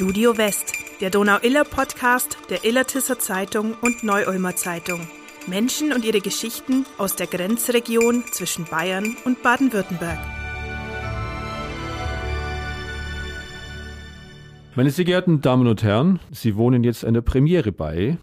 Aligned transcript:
Studio 0.00 0.38
West, 0.38 0.72
der 1.02 1.10
Donau-Iller-Podcast 1.10 2.38
der 2.48 2.64
Illertisser 2.64 3.18
Zeitung 3.18 3.74
und 3.82 4.02
Neu-Ulmer 4.02 4.56
Zeitung. 4.56 5.06
Menschen 5.46 5.92
und 5.92 6.06
ihre 6.06 6.22
Geschichten 6.22 6.86
aus 6.96 7.16
der 7.16 7.26
Grenzregion 7.26 8.24
zwischen 8.32 8.64
Bayern 8.64 9.14
und 9.26 9.42
Baden-Württemberg. 9.42 10.18
Meine 14.74 14.90
sehr 14.90 15.04
geehrten 15.04 15.42
Damen 15.42 15.66
und 15.66 15.82
Herren, 15.82 16.18
Sie 16.30 16.56
wohnen 16.56 16.82
jetzt 16.82 17.04
einer 17.04 17.20
Premiere 17.20 17.70
bei. 17.70 18.16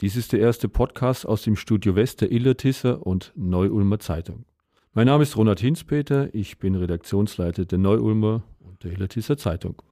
Dies 0.00 0.14
ist 0.14 0.32
der 0.32 0.38
erste 0.38 0.68
Podcast 0.68 1.26
aus 1.26 1.42
dem 1.42 1.56
Studio 1.56 1.96
West 1.96 2.20
der 2.20 2.30
Illertisser 2.30 3.04
und 3.04 3.32
Neu-Ulmer 3.34 3.98
Zeitung. 3.98 4.44
Mein 4.94 5.08
Name 5.08 5.24
ist 5.24 5.36
Ronald 5.36 5.58
Hinspeter, 5.58 6.32
ich 6.32 6.60
bin 6.60 6.76
Redaktionsleiter 6.76 7.64
der 7.64 7.78
Neu-Ulmer 7.78 8.44
und 8.60 8.84
der 8.84 8.92
Illertisser 8.92 9.36
Zeitung. 9.36 9.82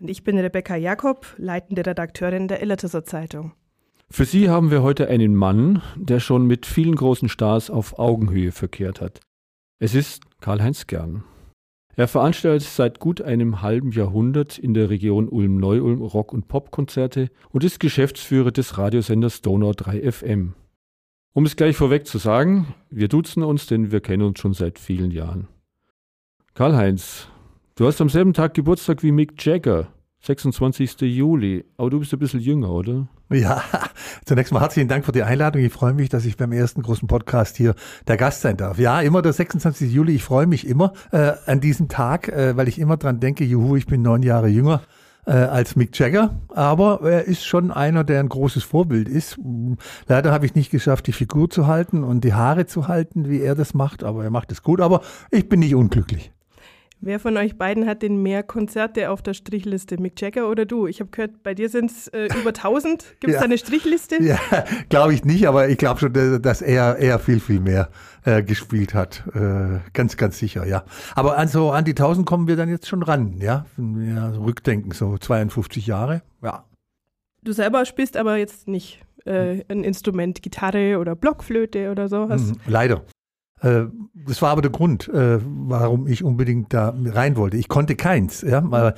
Und 0.00 0.08
ich 0.08 0.22
bin 0.22 0.38
Rebecca 0.38 0.76
Jakob, 0.76 1.26
leitende 1.38 1.84
Redakteurin 1.84 2.46
der 2.46 2.62
Illertisser 2.62 3.04
Zeitung. 3.04 3.52
Für 4.10 4.24
Sie 4.24 4.48
haben 4.48 4.70
wir 4.70 4.82
heute 4.82 5.08
einen 5.08 5.34
Mann, 5.34 5.82
der 5.96 6.20
schon 6.20 6.46
mit 6.46 6.66
vielen 6.66 6.94
großen 6.94 7.28
Stars 7.28 7.68
auf 7.68 7.98
Augenhöhe 7.98 8.52
verkehrt 8.52 9.00
hat. 9.00 9.20
Es 9.80 9.94
ist 9.94 10.22
Karl-Heinz 10.40 10.86
Gern. 10.86 11.24
Er 11.96 12.06
veranstaltet 12.06 12.68
seit 12.68 13.00
gut 13.00 13.20
einem 13.20 13.60
halben 13.60 13.90
Jahrhundert 13.90 14.56
in 14.56 14.72
der 14.72 14.88
Region 14.88 15.28
Ulm-Neu-Ulm 15.28 16.00
Rock- 16.00 16.32
und 16.32 16.46
Popkonzerte 16.46 17.28
und 17.50 17.64
ist 17.64 17.80
Geschäftsführer 17.80 18.52
des 18.52 18.78
Radiosenders 18.78 19.42
Donau 19.42 19.72
3 19.72 20.10
FM. 20.12 20.54
Um 21.34 21.44
es 21.44 21.56
gleich 21.56 21.76
vorweg 21.76 22.06
zu 22.06 22.18
sagen, 22.18 22.72
wir 22.88 23.08
duzen 23.08 23.42
uns, 23.42 23.66
denn 23.66 23.90
wir 23.90 24.00
kennen 24.00 24.22
uns 24.22 24.38
schon 24.38 24.54
seit 24.54 24.78
vielen 24.78 25.10
Jahren. 25.10 25.48
Karl-Heinz, 26.54 27.28
Du 27.78 27.86
hast 27.86 28.00
am 28.00 28.08
selben 28.08 28.32
Tag 28.32 28.54
Geburtstag 28.54 29.04
wie 29.04 29.12
Mick 29.12 29.40
Jagger, 29.46 29.86
26. 30.22 31.00
Juli. 31.02 31.64
Aber 31.76 31.90
du 31.90 32.00
bist 32.00 32.12
ein 32.12 32.18
bisschen 32.18 32.40
jünger, 32.40 32.72
oder? 32.72 33.06
Ja, 33.30 33.62
zunächst 34.24 34.52
mal 34.52 34.58
herzlichen 34.58 34.88
Dank 34.88 35.04
für 35.04 35.12
die 35.12 35.22
Einladung. 35.22 35.62
Ich 35.62 35.72
freue 35.72 35.94
mich, 35.94 36.08
dass 36.08 36.24
ich 36.24 36.36
beim 36.36 36.50
ersten 36.50 36.82
großen 36.82 37.06
Podcast 37.06 37.56
hier 37.56 37.76
der 38.08 38.16
Gast 38.16 38.40
sein 38.40 38.56
darf. 38.56 38.80
Ja, 38.80 39.00
immer 39.00 39.22
der 39.22 39.32
26. 39.32 39.92
Juli. 39.92 40.16
Ich 40.16 40.24
freue 40.24 40.48
mich 40.48 40.66
immer 40.66 40.92
äh, 41.12 41.34
an 41.46 41.60
diesem 41.60 41.86
Tag, 41.86 42.26
äh, 42.26 42.56
weil 42.56 42.66
ich 42.66 42.80
immer 42.80 42.96
dran 42.96 43.20
denke, 43.20 43.44
juhu, 43.44 43.76
ich 43.76 43.86
bin 43.86 44.02
neun 44.02 44.24
Jahre 44.24 44.48
jünger 44.48 44.82
äh, 45.24 45.34
als 45.34 45.76
Mick 45.76 45.96
Jagger. 45.96 46.40
Aber 46.48 47.08
er 47.08 47.26
ist 47.26 47.44
schon 47.44 47.70
einer, 47.70 48.02
der 48.02 48.18
ein 48.18 48.28
großes 48.28 48.64
Vorbild 48.64 49.08
ist. 49.08 49.38
Leider 50.08 50.32
habe 50.32 50.46
ich 50.46 50.56
nicht 50.56 50.72
geschafft, 50.72 51.06
die 51.06 51.12
Figur 51.12 51.48
zu 51.48 51.68
halten 51.68 52.02
und 52.02 52.24
die 52.24 52.34
Haare 52.34 52.66
zu 52.66 52.88
halten, 52.88 53.28
wie 53.28 53.40
er 53.40 53.54
das 53.54 53.72
macht. 53.72 54.02
Aber 54.02 54.24
er 54.24 54.30
macht 54.30 54.50
es 54.50 54.64
gut. 54.64 54.80
Aber 54.80 55.02
ich 55.30 55.48
bin 55.48 55.60
nicht 55.60 55.76
unglücklich. 55.76 56.32
Wer 57.00 57.20
von 57.20 57.36
euch 57.36 57.56
beiden 57.56 57.86
hat 57.86 58.02
denn 58.02 58.22
mehr 58.22 58.42
Konzerte 58.42 59.10
auf 59.10 59.22
der 59.22 59.32
Strichliste, 59.32 60.00
Mick 60.00 60.20
Jagger 60.20 60.48
oder 60.48 60.64
du? 60.64 60.88
Ich 60.88 60.98
habe 61.00 61.10
gehört, 61.10 61.44
bei 61.44 61.54
dir 61.54 61.68
sind 61.68 61.92
es 61.92 62.08
äh, 62.08 62.26
über 62.40 62.48
1000. 62.48 63.04
Gibt 63.20 63.28
es 63.28 63.34
ja. 63.34 63.38
da 63.38 63.44
eine 63.44 63.58
Strichliste? 63.58 64.20
Ja, 64.22 64.38
glaube 64.88 65.14
ich 65.14 65.24
nicht, 65.24 65.46
aber 65.46 65.68
ich 65.68 65.78
glaube 65.78 66.00
schon, 66.00 66.42
dass 66.42 66.60
er, 66.60 66.96
er 66.98 67.18
viel, 67.20 67.38
viel 67.38 67.60
mehr 67.60 67.88
äh, 68.24 68.42
gespielt 68.42 68.94
hat. 68.94 69.22
Äh, 69.34 69.78
ganz, 69.92 70.16
ganz 70.16 70.38
sicher, 70.38 70.66
ja. 70.66 70.84
Aber 71.14 71.38
an 71.38 71.46
so 71.46 71.70
an 71.70 71.84
die 71.84 71.92
1000 71.92 72.26
kommen 72.26 72.48
wir 72.48 72.56
dann 72.56 72.68
jetzt 72.68 72.88
schon 72.88 73.02
ran, 73.02 73.38
ja. 73.40 73.66
Wenn 73.76 74.00
wir 74.00 74.32
so 74.34 74.42
rückdenken, 74.42 74.90
so 74.90 75.16
52 75.16 75.86
Jahre, 75.86 76.22
ja. 76.42 76.64
Du 77.44 77.52
selber 77.52 77.84
spielst 77.84 78.16
aber 78.16 78.36
jetzt 78.36 78.66
nicht 78.66 79.00
äh, 79.24 79.62
ein 79.68 79.84
Instrument, 79.84 80.42
Gitarre 80.42 80.98
oder 80.98 81.14
Blockflöte 81.14 81.92
oder 81.92 82.08
sowas? 82.08 82.42
Mhm, 82.42 82.56
leider. 82.66 83.04
Äh, 83.60 83.84
das 84.26 84.42
war 84.42 84.50
aber 84.50 84.62
der 84.62 84.70
Grund, 84.70 85.08
äh, 85.08 85.38
warum 85.42 86.06
ich 86.06 86.22
unbedingt 86.22 86.72
da 86.74 86.94
rein 86.96 87.36
wollte. 87.36 87.56
Ich 87.56 87.68
konnte 87.68 87.96
keins. 87.96 88.42
Ja? 88.42 88.94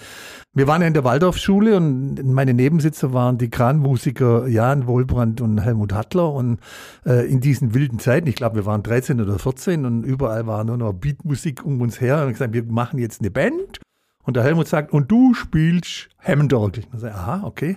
Wir 0.52 0.66
waren 0.66 0.80
ja 0.82 0.88
in 0.88 0.94
der 0.94 1.04
Waldorfschule 1.04 1.76
und 1.76 2.22
meine 2.24 2.54
Nebensitzer 2.54 3.12
waren 3.12 3.38
die 3.38 3.50
Kranmusiker 3.50 4.48
Jan 4.48 4.86
Wohlbrand 4.86 5.40
und 5.40 5.58
Helmut 5.58 5.92
Hattler. 5.92 6.32
Und 6.32 6.58
äh, 7.06 7.30
in 7.30 7.40
diesen 7.40 7.74
wilden 7.74 7.98
Zeiten, 7.98 8.26
ich 8.26 8.36
glaube, 8.36 8.56
wir 8.56 8.66
waren 8.66 8.82
13 8.82 9.20
oder 9.20 9.38
14 9.38 9.84
und 9.84 10.04
überall 10.04 10.46
war 10.46 10.64
nur 10.64 10.76
noch 10.76 10.92
Beatmusik 10.92 11.64
um 11.64 11.80
uns 11.80 12.00
her. 12.00 12.22
Und 12.22 12.28
ich 12.28 12.34
gesagt, 12.34 12.54
wir 12.54 12.64
machen 12.64 12.98
jetzt 12.98 13.20
eine 13.20 13.30
Band. 13.30 13.80
Und 14.24 14.36
der 14.36 14.44
Helmut 14.44 14.68
sagt, 14.68 14.92
und 14.92 15.10
du 15.10 15.34
spielst 15.34 16.08
Hammond-Orgel. 16.18 16.84
Ich 16.92 17.00
sage, 17.00 17.14
aha, 17.14 17.42
okay 17.44 17.76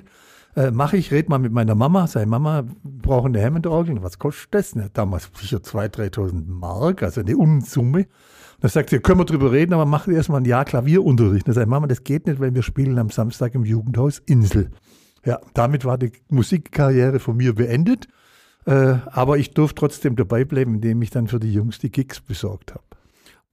äh, 0.55 0.71
mache 0.71 0.97
ich, 0.97 1.11
red 1.11 1.29
mal 1.29 1.39
mit 1.39 1.51
meiner 1.51 1.75
Mama, 1.75 2.07
sei 2.07 2.25
Mama, 2.25 2.65
brauchen 2.83 3.35
eine 3.35 3.45
Hammond-Orgel. 3.45 4.01
Was 4.03 4.19
kostet 4.19 4.53
das? 4.53 4.75
Ne, 4.75 4.89
damals 4.93 5.29
sicher 5.35 5.57
2.000, 5.57 6.13
3.000 6.13 6.43
Mark, 6.47 7.03
also 7.03 7.21
eine 7.21 7.37
Unsumme. 7.37 8.07
Da 8.59 8.69
sagt 8.69 8.91
sie, 8.91 8.99
können 8.99 9.19
wir 9.19 9.25
drüber 9.25 9.51
reden, 9.51 9.73
aber 9.73 9.85
mach 9.85 10.07
erstmal 10.07 10.41
ein 10.41 10.45
Jahr 10.45 10.65
Klavierunterricht. 10.65 11.47
Da 11.47 11.53
sagt 11.53 11.67
Mama, 11.67 11.87
das 11.87 12.03
geht 12.03 12.27
nicht, 12.27 12.39
weil 12.39 12.53
wir 12.53 12.63
spielen 12.63 12.97
am 12.97 13.09
Samstag 13.09 13.55
im 13.55 13.65
Jugendhaus 13.65 14.19
Insel. 14.19 14.69
Ja, 15.25 15.39
damit 15.53 15.85
war 15.85 15.97
die 15.97 16.11
Musikkarriere 16.29 17.19
von 17.19 17.37
mir 17.37 17.55
beendet. 17.55 18.07
Äh, 18.65 18.95
aber 19.07 19.37
ich 19.37 19.53
durfte 19.53 19.75
trotzdem 19.75 20.15
dabei 20.15 20.45
bleiben, 20.45 20.75
indem 20.75 21.01
ich 21.01 21.09
dann 21.09 21.27
für 21.27 21.39
die 21.39 21.51
Jungs 21.51 21.79
die 21.79 21.91
Gigs 21.91 22.21
besorgt 22.21 22.73
habe. 22.73 22.83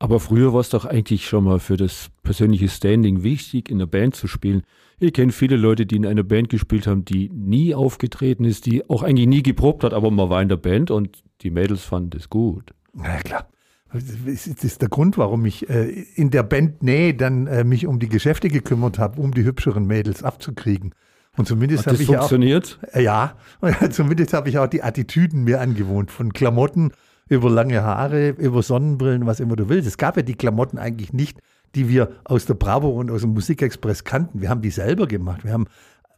Aber 0.01 0.19
früher 0.19 0.55
war 0.55 0.61
es 0.61 0.71
doch 0.71 0.87
eigentlich 0.87 1.27
schon 1.27 1.45
mal 1.45 1.61
für 1.61 1.77
das 1.77 2.11
persönliche 2.23 2.69
Standing 2.69 3.23
wichtig, 3.23 3.71
in 3.71 3.79
der 3.79 3.87
Band 3.87 4.17
zu 4.17 4.27
spielen. 4.27 4.63
Ich 4.99 5.13
kenne 5.13 5.31
viele 5.31 5.57
Leute, 5.57 5.85
die 5.85 5.97
in 5.97 6.07
einer 6.07 6.23
Band 6.23 6.49
gespielt 6.49 6.87
haben, 6.87 7.05
die 7.05 7.29
nie 7.29 7.75
aufgetreten 7.75 8.45
ist, 8.45 8.65
die 8.65 8.89
auch 8.89 9.03
eigentlich 9.03 9.29
nie 9.29 9.43
geprobt 9.43 9.85
hat, 9.85 9.93
aber 9.93 10.11
man 10.11 10.31
war 10.31 10.41
in 10.41 10.49
der 10.49 10.57
Band 10.57 10.91
und 10.91 11.23
die 11.43 11.51
Mädels 11.51 11.85
fanden 11.85 12.11
das 12.11 12.31
gut. 12.31 12.73
Na 12.95 13.19
klar. 13.19 13.47
Das 13.93 14.47
ist 14.47 14.81
der 14.81 14.89
Grund, 14.89 15.19
warum 15.19 15.45
ich 15.45 15.69
äh, 15.69 15.91
in 16.15 16.31
der 16.31 16.45
Band 16.45 16.83
Nähe 16.83 17.13
dann 17.13 17.47
äh, 17.47 17.65
mich 17.65 17.87
um 17.87 17.99
die 17.99 18.09
Geschäfte 18.09 18.49
gekümmert 18.49 18.99
habe, 18.99 19.21
um 19.21 19.35
die 19.35 19.45
hübscheren 19.45 19.87
Mädels 19.87 20.23
abzukriegen. 20.23 20.95
Und 21.37 21.47
zumindest 21.47 21.87
habe 21.87 21.97
ich 21.97 22.07
funktioniert? 22.07 22.79
auch. 22.89 22.95
Äh, 22.95 23.03
ja, 23.03 23.37
zumindest 23.91 24.33
habe 24.33 24.49
ich 24.49 24.59
auch 24.59 24.67
die 24.67 24.83
Attitüden 24.83 25.45
mir 25.45 25.61
angewohnt. 25.61 26.11
Von 26.11 26.33
Klamotten 26.33 26.93
über 27.31 27.49
lange 27.49 27.83
Haare, 27.83 28.31
über 28.31 28.63
Sonnenbrillen, 28.63 29.25
was 29.25 29.41
immer 29.41 29.57
du 29.57 29.69
willst. 29.69 29.89
Es 29.89 29.97
gab 29.97 30.17
ja 30.17 30.23
die 30.23 30.35
Klamotten 30.35 30.79
eigentlich 30.79 31.13
nicht, 31.13 31.39
die 31.77 31.89
wir 31.89 32.11
aus 32.25 32.45
der 32.45 32.55
Bravo 32.55 32.91
und 32.91 33.11
aus 33.11 33.21
dem 33.23 33.33
Musikexpress 33.33 34.05
kannten. 34.05 34.43
Wir 34.43 34.51
haben 34.51 34.61
die 34.61 34.71
selber 34.71 35.07
gemacht. 35.07 35.45
Wir 35.45 35.53
haben 35.53 35.67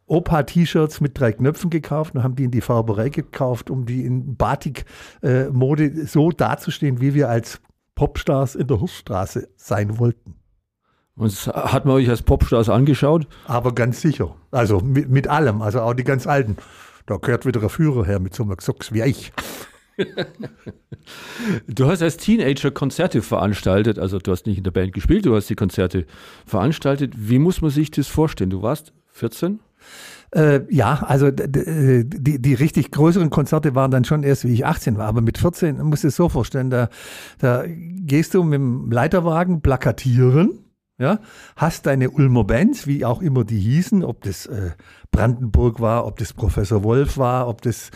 Opa-T-Shirts 0.07 1.03
mit 1.03 1.21
drei 1.21 1.33
Knöpfen 1.33 1.69
gekauft 1.69 2.15
und 2.15 2.23
haben 2.23 2.35
die 2.35 2.45
in 2.45 2.51
die 2.51 2.63
Farberei 2.63 3.11
gekauft, 3.11 3.71
um 3.71 3.85
die 3.85 4.07
in 4.07 4.37
Batik-Mode 4.37 6.07
so 6.07 6.31
dazustehen, 6.31 7.01
wie 7.03 7.13
wir 7.13 7.29
als 7.29 7.61
Popstars 7.95 8.55
in 8.55 8.67
der 8.67 8.81
Hurststraße 8.81 9.51
sein 9.57 9.99
wollten. 9.99 10.37
Und 11.15 11.35
hat 11.47 11.85
man 11.85 11.97
euch 11.97 12.09
als 12.09 12.23
Popstars 12.23 12.71
angeschaut? 12.71 13.27
Aber 13.47 13.75
ganz 13.75 14.01
sicher. 14.01 14.35
Also 14.51 14.81
mit, 14.81 15.11
mit 15.11 15.29
allem, 15.29 15.61
also 15.61 15.83
auch 15.83 15.93
die 15.93 16.05
ganz 16.05 16.27
alten. 16.27 16.57
Da 17.05 17.19
gehört 17.19 17.45
wieder 17.45 17.63
ein 17.63 17.69
Führer 17.69 18.07
her 18.07 18.19
mit 18.19 18.35
so 18.35 18.45
einem 18.45 18.57
Socks 18.59 18.93
wie 18.93 19.03
ich. 19.03 19.31
du 21.69 21.87
hast 21.87 22.03
als 22.03 22.17
Teenager 22.17 22.71
Konzerte 22.71 23.23
veranstaltet, 23.23 23.99
also 23.99 24.19
du 24.19 24.33
hast 24.33 24.47
nicht 24.47 24.59
in 24.59 24.65
der 24.65 24.71
Band 24.71 24.93
gespielt, 24.93 25.27
du 25.27 25.35
hast 25.35 25.49
die 25.51 25.55
Konzerte 25.55 26.07
veranstaltet. 26.47 27.15
Wie 27.17 27.39
muss 27.39 27.61
man 27.61 27.71
sich 27.71 27.91
das 27.91 28.09
vorstellen? 28.09 28.51
Du 28.51 28.63
warst 28.63 28.93
14? 29.13 29.61
Äh, 30.35 30.61
ja, 30.71 31.03
also 31.07 31.31
die, 31.31 32.41
die 32.41 32.55
richtig 32.55 32.91
größeren 32.91 33.29
Konzerte 33.29 33.75
waren 33.75 33.91
dann 33.91 34.05
schon 34.05 34.23
erst, 34.23 34.45
wie 34.45 34.55
ich 34.55 34.65
18 34.65 34.97
war. 34.97 35.07
Aber 35.07 35.21
mit 35.21 35.37
14 35.37 35.83
musst 35.83 36.05
du 36.05 36.09
es 36.09 36.17
so 36.17 36.31
vorstellen, 36.31 36.71
da, 36.71 36.89
da 37.39 37.65
gehst 37.67 38.33
du 38.35 38.43
mit 38.43 38.55
dem 38.55 38.91
Leiterwagen 38.91 39.61
plakatieren, 39.61 40.62
ja, 41.03 41.19
hast 41.57 41.87
deine 41.87 42.11
Ulmer 42.11 42.45
Bands, 42.45 42.87
wie 42.87 43.05
auch 43.05 43.21
immer 43.21 43.45
die 43.45 43.59
hießen, 43.59 44.05
ob 44.05 44.23
das 44.23 44.47
äh, 44.47 44.71
Brandenburg 45.11 45.81
war, 45.81 46.07
ob 46.07 46.17
das 46.19 46.33
Professor 46.33 46.85
Wolf 46.85 47.19
war, 47.19 47.49
ob 47.49 47.61
das 47.61 47.91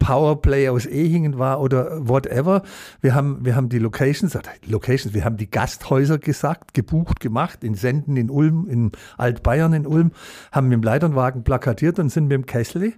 Powerplay 0.00 0.68
aus 0.68 0.86
Ehingen 0.86 1.38
war 1.38 1.60
oder 1.60 2.08
whatever. 2.08 2.62
Wir 3.00 3.14
haben, 3.14 3.44
wir 3.44 3.54
haben 3.54 3.68
die 3.68 3.78
Locations, 3.78 4.36
Locations, 4.66 5.14
wir 5.14 5.24
haben 5.24 5.36
die 5.36 5.48
Gasthäuser 5.48 6.18
gesagt, 6.18 6.74
gebucht, 6.74 7.20
gemacht, 7.20 7.62
in 7.62 7.74
Senden 7.74 8.16
in 8.16 8.30
Ulm, 8.30 8.66
in 8.68 8.90
Altbayern 9.16 9.72
in 9.72 9.86
Ulm, 9.86 10.10
haben 10.50 10.68
mit 10.68 10.78
dem 10.78 10.82
Leiternwagen 10.82 11.44
plakatiert 11.44 12.00
und 12.00 12.08
sind 12.08 12.24
mit 12.24 12.32
dem 12.32 12.46
Kessel 12.46 12.94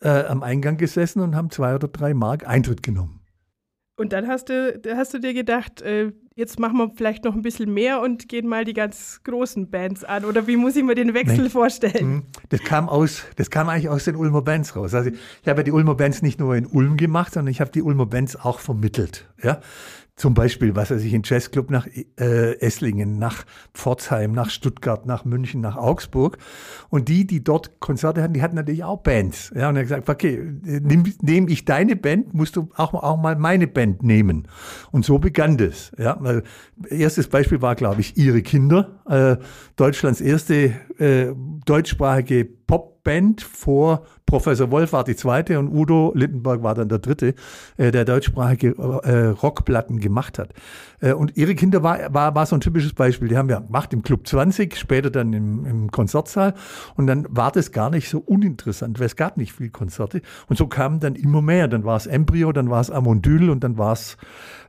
äh, 0.00 0.24
am 0.24 0.42
Eingang 0.42 0.76
gesessen 0.76 1.20
und 1.20 1.36
haben 1.36 1.50
zwei 1.50 1.76
oder 1.76 1.86
drei 1.86 2.14
Mark 2.14 2.48
Eintritt 2.48 2.82
genommen. 2.82 3.20
Und 3.96 4.12
dann 4.12 4.26
hast 4.26 4.48
du, 4.48 4.80
hast 4.96 5.14
du 5.14 5.20
dir 5.20 5.34
gedacht, 5.34 5.82
äh, 5.82 6.12
jetzt 6.34 6.58
machen 6.58 6.78
wir 6.78 6.90
vielleicht 6.94 7.24
noch 7.24 7.34
ein 7.34 7.42
bisschen 7.42 7.72
mehr 7.72 8.00
und 8.00 8.28
gehen 8.28 8.48
mal 8.48 8.64
die 8.64 8.72
ganz 8.72 9.20
großen 9.24 9.70
Bands 9.70 10.04
an. 10.04 10.24
Oder 10.24 10.46
wie 10.46 10.56
muss 10.56 10.76
ich 10.76 10.82
mir 10.82 10.94
den 10.94 11.14
Wechsel 11.14 11.44
nee. 11.44 11.48
vorstellen? 11.48 12.06
Mhm. 12.06 12.22
Das 12.48 12.62
kam 12.62 12.88
aus, 12.88 13.24
das 13.36 13.50
kam 13.50 13.68
eigentlich 13.68 13.88
aus 13.88 14.04
den 14.04 14.16
Ulmer 14.16 14.42
Bands 14.42 14.76
raus. 14.76 14.94
Also 14.94 15.10
ich 15.10 15.48
habe 15.48 15.60
ja 15.60 15.64
die 15.64 15.72
Ulmer 15.72 15.94
Bands 15.94 16.22
nicht 16.22 16.40
nur 16.40 16.56
in 16.56 16.66
Ulm 16.66 16.96
gemacht, 16.96 17.34
sondern 17.34 17.50
ich 17.50 17.60
habe 17.60 17.70
die 17.70 17.82
Ulmer 17.82 18.06
Bands 18.06 18.36
auch 18.36 18.60
vermittelt. 18.60 19.28
Ja? 19.42 19.60
zum 20.22 20.34
Beispiel, 20.34 20.76
was 20.76 20.90
weiß 20.90 21.02
ich, 21.02 21.14
in 21.14 21.22
Jazzclub 21.24 21.70
nach 21.70 21.86
äh, 22.18 22.58
Esslingen, 22.60 23.18
nach 23.18 23.44
Pforzheim, 23.74 24.32
nach 24.32 24.50
Stuttgart, 24.50 25.06
nach 25.06 25.24
München, 25.24 25.60
nach 25.60 25.76
Augsburg. 25.76 26.38
Und 26.90 27.08
die, 27.08 27.26
die 27.26 27.42
dort 27.42 27.80
Konzerte 27.80 28.22
hatten, 28.22 28.34
die 28.34 28.42
hatten 28.42 28.54
natürlich 28.54 28.84
auch 28.84 28.98
Bands. 28.98 29.52
Ja, 29.56 29.68
und 29.70 29.76
er 29.76 29.80
hat 29.80 29.88
gesagt, 29.88 30.08
okay, 30.08 30.40
nehme 30.62 31.12
nehm 31.22 31.48
ich 31.48 31.64
deine 31.64 31.96
Band, 31.96 32.34
musst 32.34 32.56
du 32.56 32.68
auch, 32.76 32.92
auch 32.94 33.16
mal 33.16 33.36
meine 33.36 33.66
Band 33.66 34.02
nehmen. 34.02 34.48
Und 34.90 35.04
so 35.04 35.18
begann 35.18 35.56
das. 35.56 35.92
Ja, 35.98 36.18
weil 36.24 36.42
erstes 36.88 37.28
Beispiel 37.28 37.62
war, 37.62 37.74
glaube 37.74 38.00
ich, 38.00 38.16
ihre 38.16 38.42
Kinder. 38.42 39.00
Äh, 39.08 39.36
Deutschlands 39.76 40.20
erste 40.20 40.72
äh, 40.98 41.34
deutschsprachige 41.64 42.44
Popband 42.44 43.42
vor 43.42 44.06
Professor 44.32 44.70
Wolf 44.70 44.94
war 44.94 45.04
die 45.04 45.14
zweite 45.14 45.58
und 45.58 45.68
Udo 45.68 46.10
Lindenberg 46.14 46.62
war 46.62 46.74
dann 46.74 46.88
der 46.88 47.00
dritte, 47.00 47.34
äh, 47.76 47.90
der 47.90 48.06
deutschsprachige 48.06 48.68
äh, 49.04 49.26
Rockplatten 49.26 50.00
gemacht 50.00 50.38
hat. 50.38 50.54
Äh, 51.02 51.12
und 51.12 51.36
ihre 51.36 51.54
Kinder 51.54 51.82
war, 51.82 52.14
war, 52.14 52.34
war 52.34 52.46
so 52.46 52.56
ein 52.56 52.62
typisches 52.62 52.94
Beispiel. 52.94 53.28
Die 53.28 53.36
haben 53.36 53.50
wir 53.50 53.60
gemacht 53.60 53.92
im 53.92 54.02
Club 54.02 54.26
20, 54.26 54.74
später 54.76 55.10
dann 55.10 55.34
im, 55.34 55.66
im 55.66 55.90
Konzertsaal. 55.90 56.54
Und 56.96 57.08
dann 57.08 57.26
war 57.28 57.52
das 57.52 57.72
gar 57.72 57.90
nicht 57.90 58.08
so 58.08 58.20
uninteressant, 58.20 59.00
weil 59.00 59.06
es 59.06 59.16
gab 59.16 59.36
nicht 59.36 59.52
viel 59.52 59.68
Konzerte. 59.68 60.22
Und 60.48 60.56
so 60.56 60.66
kamen 60.66 61.00
dann 61.00 61.14
immer 61.14 61.42
mehr. 61.42 61.68
Dann 61.68 61.84
war 61.84 61.98
es 61.98 62.06
Embryo, 62.06 62.52
dann 62.52 62.70
war 62.70 62.80
es 62.80 62.90
Amondyl 62.90 63.50
und 63.50 63.62
dann 63.62 63.76
war 63.76 63.92
es 63.92 64.16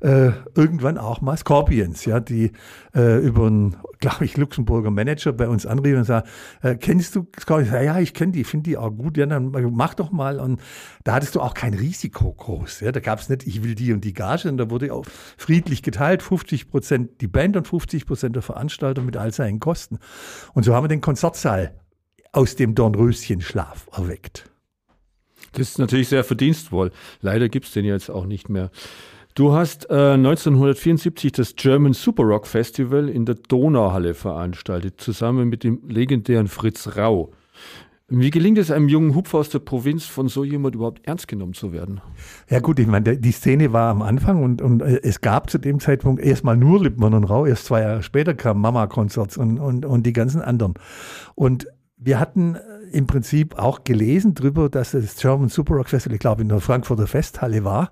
äh, 0.02 0.32
irgendwann 0.56 0.98
auch 0.98 1.22
mal 1.22 1.38
Scorpions, 1.38 2.04
ja, 2.04 2.20
die 2.20 2.52
äh, 2.94 3.20
über 3.20 3.48
einen, 3.48 3.78
glaube 4.00 4.26
ich, 4.26 4.36
Luxemburger 4.36 4.92
Manager 4.92 5.32
bei 5.32 5.48
uns 5.48 5.66
anriefen 5.66 6.00
und 6.00 6.04
sagen, 6.04 6.28
äh, 6.62 6.76
kennst 6.76 7.16
du 7.16 7.28
Scorpions? 7.40 7.72
Ja, 7.72 7.82
ja 7.82 8.00
ich 8.00 8.14
kenne 8.14 8.34
die, 8.34 8.44
finde 8.44 8.70
die 8.70 8.78
auch 8.78 8.92
gut. 8.92 9.16
Ja, 9.16 9.26
dann 9.26 9.53
mach 9.62 9.94
doch 9.94 10.12
mal. 10.12 10.40
Und 10.40 10.60
da 11.04 11.14
hattest 11.14 11.36
du 11.36 11.42
auch 11.42 11.54
kein 11.54 11.74
Risiko 11.74 12.32
groß. 12.34 12.82
Ja, 12.82 12.92
da 12.92 13.00
gab 13.00 13.20
es 13.20 13.30
nicht, 13.30 13.48
ich 13.48 13.64
will 13.64 13.76
die 13.76 13.94
und 13.94 14.04
die 14.04 14.14
Gage, 14.14 14.50
und 14.50 14.58
da 14.58 14.70
wurde 14.70 14.94
auch 14.94 15.06
friedlich 15.38 15.82
geteilt 15.84 16.22
50 16.22 16.70
Prozent 16.70 17.22
die 17.22 17.28
Band 17.28 17.58
und 17.58 17.68
50 17.68 18.06
Prozent 18.06 18.36
der 18.36 18.44
Veranstalter 18.44 19.02
mit 19.02 19.18
all 19.18 19.32
seinen 19.32 19.60
Kosten. 19.60 20.00
Und 20.54 20.64
so 20.64 20.76
haben 20.76 20.84
wir 20.84 20.90
den 20.90 21.02
Konzertsaal 21.02 21.74
aus 22.32 22.56
dem 22.56 22.76
Dornröschenschlaf 22.76 23.88
erweckt. 23.94 24.50
Das 25.54 25.70
ist 25.70 25.80
natürlich 25.80 26.10
sehr 26.10 26.24
verdienstvoll. 26.24 26.92
Leider 27.22 27.48
gibt 27.48 27.68
es 27.68 27.74
den 27.74 27.86
jetzt 27.86 28.10
auch 28.10 28.26
nicht 28.26 28.50
mehr. 28.50 28.72
Du 29.36 29.54
hast 29.54 29.90
äh, 29.90 30.14
1974 30.14 31.32
das 31.32 31.56
German 31.56 31.94
Super 31.94 32.24
Rock 32.24 32.46
Festival 32.46 33.10
in 33.10 33.26
der 33.26 33.36
Donauhalle 33.36 34.14
veranstaltet, 34.14 35.02
zusammen 35.02 35.50
mit 35.50 35.64
dem 35.64 35.82
legendären 35.88 36.48
Fritz 36.48 36.98
Rau. 36.98 37.32
Wie 38.16 38.30
gelingt 38.30 38.60
es 38.60 38.70
einem 38.70 38.90
jungen 38.90 39.16
Hupfer 39.16 39.40
aus 39.40 39.50
der 39.50 39.58
Provinz, 39.58 40.06
von 40.06 40.28
so 40.28 40.44
jemand 40.44 40.76
überhaupt 40.76 41.08
ernst 41.08 41.28
genommen 41.28 41.56
zu 41.56 41.74
werden? 41.74 42.00
Ja 42.48 42.60
gut, 42.60 42.78
ich 42.78 42.86
meine, 42.86 43.18
die 43.18 43.32
Szene 43.32 43.74
war 43.74 43.90
am 43.90 44.04
Anfang 44.04 44.44
und, 44.44 44.62
und 44.62 44.84
äh, 44.84 45.00
es 45.02 45.22
gab 45.22 45.50
zu 45.50 45.58
dem 45.58 45.80
Zeitpunkt 45.80 46.22
erstmal 46.22 46.56
nur 46.56 46.84
Lippmann 46.84 47.16
und 47.16 47.24
Rau. 47.24 47.48
Erst 47.48 47.66
zwei 47.66 47.82
Jahre 47.82 48.04
später 48.04 48.36
kamen 48.36 48.62
Mama-Konzerts 48.62 49.36
und, 49.36 49.58
und, 49.58 49.84
und 49.84 50.06
die 50.06 50.14
ganzen 50.14 50.44
anderen. 50.44 50.76
Und 51.34 51.66
wir 51.98 52.20
hatten 52.20 52.54
äh, 52.54 52.60
im 52.92 53.08
Prinzip 53.08 53.58
auch 53.58 53.84
gelesen 53.84 54.36
darüber, 54.36 54.70
dass 54.70 54.92
das 54.92 55.16
German 55.16 55.50
Super 55.50 55.74
Rock 55.74 55.90
Festival, 55.90 56.14
ich 56.14 56.20
glaube, 56.20 56.44
in 56.44 56.50
der 56.50 56.60
Frankfurter 56.60 57.08
Festhalle 57.08 57.64
war. 57.64 57.92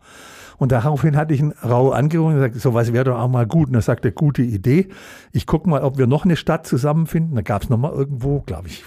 Und 0.60 0.72
daraufhin 0.72 1.18
hatte 1.18 1.34
ich 1.34 1.42
einen 1.42 1.54
Rau 1.54 1.90
angerufen 1.90 2.36
und 2.36 2.36
gesagt, 2.36 2.62
sowas 2.62 2.94
wäre 2.94 3.06
doch 3.06 3.18
auch 3.18 3.28
mal 3.28 3.48
gut. 3.48 3.70
Und 3.70 3.74
er 3.74 3.82
sagte, 3.82 4.12
gute 4.12 4.44
Idee. 4.44 4.90
Ich 5.32 5.48
gucke 5.48 5.68
mal, 5.68 5.82
ob 5.82 5.98
wir 5.98 6.06
noch 6.06 6.26
eine 6.26 6.36
Stadt 6.36 6.68
zusammenfinden. 6.68 7.34
Da 7.34 7.42
gab 7.42 7.64
es 7.64 7.70
nochmal 7.70 7.94
irgendwo, 7.94 8.42
glaube 8.42 8.68
ich, 8.68 8.86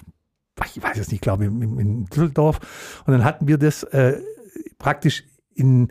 ich 0.64 0.82
weiß 0.82 0.98
es 0.98 1.10
nicht, 1.10 1.22
glaube 1.22 1.44
ich, 1.44 1.50
in, 1.50 2.04
Düsseldorf. 2.06 2.60
Und 3.06 3.12
dann 3.12 3.24
hatten 3.24 3.48
wir 3.48 3.58
das 3.58 3.82
äh, 3.84 4.20
praktisch 4.78 5.24
in, 5.54 5.88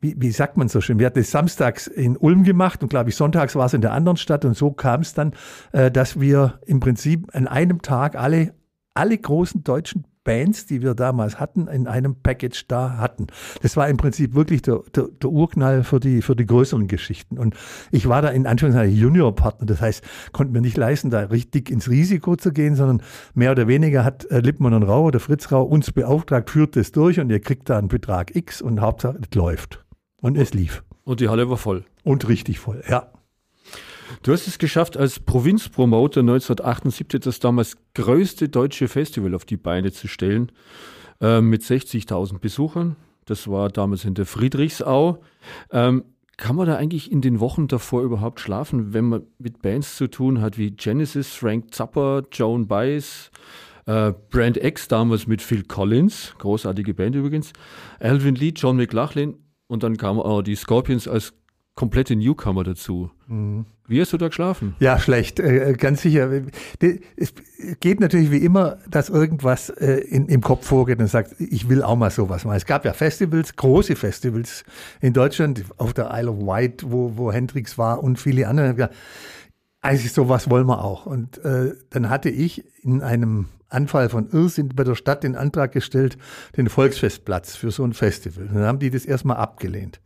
wie, 0.00 0.14
wie 0.18 0.30
sagt 0.30 0.56
man 0.56 0.68
so 0.68 0.80
schön, 0.80 0.98
wir 0.98 1.06
hatten 1.06 1.18
es 1.18 1.30
samstags 1.30 1.86
in 1.86 2.16
Ulm 2.16 2.44
gemacht 2.44 2.82
und 2.82 2.88
glaube 2.88 3.10
ich 3.10 3.16
sonntags 3.16 3.54
war 3.54 3.66
es 3.66 3.74
in 3.74 3.80
der 3.80 3.92
anderen 3.92 4.16
Stadt 4.16 4.44
und 4.44 4.54
so 4.54 4.70
kam 4.70 5.00
es 5.00 5.14
dann, 5.14 5.34
äh, 5.72 5.90
dass 5.90 6.20
wir 6.20 6.60
im 6.66 6.80
Prinzip 6.80 7.34
an 7.34 7.46
einem 7.46 7.82
Tag 7.82 8.16
alle, 8.16 8.54
alle 8.94 9.16
großen 9.16 9.64
deutschen 9.64 10.04
Bands, 10.28 10.66
die 10.66 10.82
wir 10.82 10.92
damals 10.92 11.40
hatten, 11.40 11.68
in 11.68 11.86
einem 11.86 12.14
Package 12.14 12.66
da 12.68 12.98
hatten. 12.98 13.28
Das 13.62 13.78
war 13.78 13.88
im 13.88 13.96
Prinzip 13.96 14.34
wirklich 14.34 14.60
der, 14.60 14.82
der, 14.94 15.04
der 15.22 15.30
Urknall 15.30 15.84
für 15.84 16.00
die, 16.00 16.20
für 16.20 16.36
die 16.36 16.44
größeren 16.44 16.86
Geschichten. 16.86 17.38
Und 17.38 17.54
ich 17.92 18.10
war 18.10 18.20
da 18.20 18.28
in 18.28 18.46
Anführungszeichen 18.46 18.94
Juniorpartner. 18.94 19.64
Das 19.64 19.80
heißt, 19.80 20.04
konnten 20.32 20.52
wir 20.52 20.60
nicht 20.60 20.76
leisten, 20.76 21.08
da 21.08 21.20
richtig 21.20 21.70
ins 21.70 21.88
Risiko 21.88 22.36
zu 22.36 22.52
gehen, 22.52 22.76
sondern 22.76 23.00
mehr 23.32 23.52
oder 23.52 23.68
weniger 23.68 24.04
hat 24.04 24.30
äh, 24.30 24.40
Lippmann 24.40 24.74
und 24.74 24.82
Rau 24.82 25.04
oder 25.04 25.18
Fritz 25.18 25.50
Rau 25.50 25.62
uns 25.62 25.92
beauftragt, 25.92 26.50
führt 26.50 26.76
das 26.76 26.92
durch 26.92 27.18
und 27.20 27.30
ihr 27.30 27.40
kriegt 27.40 27.70
da 27.70 27.78
einen 27.78 27.88
Betrag 27.88 28.36
X 28.36 28.60
und 28.60 28.82
Hauptsache, 28.82 29.18
es 29.22 29.34
läuft. 29.34 29.82
Und 30.20 30.36
es 30.36 30.52
lief. 30.52 30.84
Und 31.04 31.20
die 31.20 31.30
Halle 31.30 31.48
war 31.48 31.56
voll. 31.56 31.86
Und 32.04 32.28
richtig 32.28 32.58
voll, 32.58 32.82
ja. 32.86 33.06
Du 34.22 34.32
hast 34.32 34.46
es 34.46 34.58
geschafft, 34.58 34.96
als 34.96 35.20
Provinzpromoter 35.20 36.20
1978 36.20 37.20
das 37.20 37.40
damals 37.40 37.76
größte 37.94 38.48
deutsche 38.48 38.88
Festival 38.88 39.34
auf 39.34 39.44
die 39.44 39.56
Beine 39.56 39.92
zu 39.92 40.08
stellen, 40.08 40.52
äh, 41.20 41.40
mit 41.40 41.62
60.000 41.62 42.38
Besuchern. 42.38 42.96
Das 43.24 43.48
war 43.48 43.68
damals 43.68 44.04
in 44.04 44.14
der 44.14 44.26
Friedrichsau. 44.26 45.22
Ähm, 45.70 46.04
kann 46.38 46.56
man 46.56 46.68
da 46.68 46.76
eigentlich 46.76 47.10
in 47.10 47.20
den 47.20 47.40
Wochen 47.40 47.66
davor 47.66 48.02
überhaupt 48.02 48.40
schlafen, 48.40 48.94
wenn 48.94 49.06
man 49.06 49.22
mit 49.38 49.60
Bands 49.60 49.96
zu 49.96 50.06
tun 50.06 50.40
hat 50.40 50.56
wie 50.56 50.70
Genesis, 50.70 51.34
Frank 51.34 51.74
Zappa, 51.74 52.22
Joan 52.32 52.68
Baez, 52.68 53.30
äh, 53.86 54.12
Brand 54.30 54.56
X 54.56 54.86
damals 54.86 55.26
mit 55.26 55.42
Phil 55.42 55.64
Collins, 55.64 56.34
großartige 56.38 56.94
Band 56.94 57.16
übrigens, 57.16 57.52
Alvin 57.98 58.36
Lee, 58.36 58.52
John 58.54 58.76
McLaughlin 58.76 59.36
und 59.66 59.82
dann 59.82 59.96
kamen 59.96 60.20
auch 60.20 60.42
die 60.42 60.54
Scorpions 60.54 61.08
als 61.08 61.34
komplette 61.78 62.16
Newcomer 62.16 62.64
dazu. 62.64 63.08
Mhm. 63.28 63.64
Wie 63.86 64.00
hast 64.00 64.12
du 64.12 64.16
da 64.16 64.26
geschlafen? 64.26 64.74
Ja, 64.80 64.98
schlecht, 64.98 65.38
äh, 65.38 65.74
ganz 65.74 66.02
sicher. 66.02 66.28
Es 67.16 67.32
geht 67.78 68.00
natürlich 68.00 68.32
wie 68.32 68.38
immer, 68.38 68.78
dass 68.90 69.08
irgendwas 69.08 69.70
äh, 69.70 69.98
in, 70.00 70.26
im 70.26 70.40
Kopf 70.40 70.66
vorgeht 70.66 70.98
und 70.98 71.06
sagt, 71.06 71.40
ich 71.40 71.68
will 71.68 71.84
auch 71.84 71.94
mal 71.94 72.10
sowas 72.10 72.44
machen. 72.44 72.56
Es 72.56 72.66
gab 72.66 72.84
ja 72.84 72.92
Festivals, 72.92 73.54
große 73.54 73.94
Festivals 73.94 74.64
in 75.00 75.12
Deutschland, 75.12 75.64
auf 75.76 75.94
der 75.94 76.10
Isle 76.12 76.32
of 76.32 76.38
Wight, 76.40 76.84
wo, 76.84 77.16
wo 77.16 77.30
Hendrix 77.30 77.78
war 77.78 78.02
und 78.02 78.18
viele 78.18 78.48
andere. 78.48 78.74
Ja, 78.76 78.90
eigentlich 79.80 80.12
sowas 80.12 80.50
wollen 80.50 80.66
wir 80.66 80.84
auch. 80.84 81.06
Und 81.06 81.38
äh, 81.44 81.74
dann 81.90 82.10
hatte 82.10 82.28
ich 82.28 82.64
in 82.82 83.02
einem 83.02 83.46
Anfall 83.68 84.08
von 84.08 84.28
Irrsinn 84.30 84.70
bei 84.74 84.82
der 84.82 84.96
Stadt 84.96 85.22
den 85.22 85.36
Antrag 85.36 85.70
gestellt, 85.70 86.18
den 86.56 86.68
Volksfestplatz 86.68 87.54
für 87.54 87.70
so 87.70 87.84
ein 87.84 87.92
Festival. 87.92 88.48
dann 88.52 88.64
haben 88.64 88.80
die 88.80 88.90
das 88.90 89.04
erstmal 89.04 89.36
abgelehnt. 89.36 90.00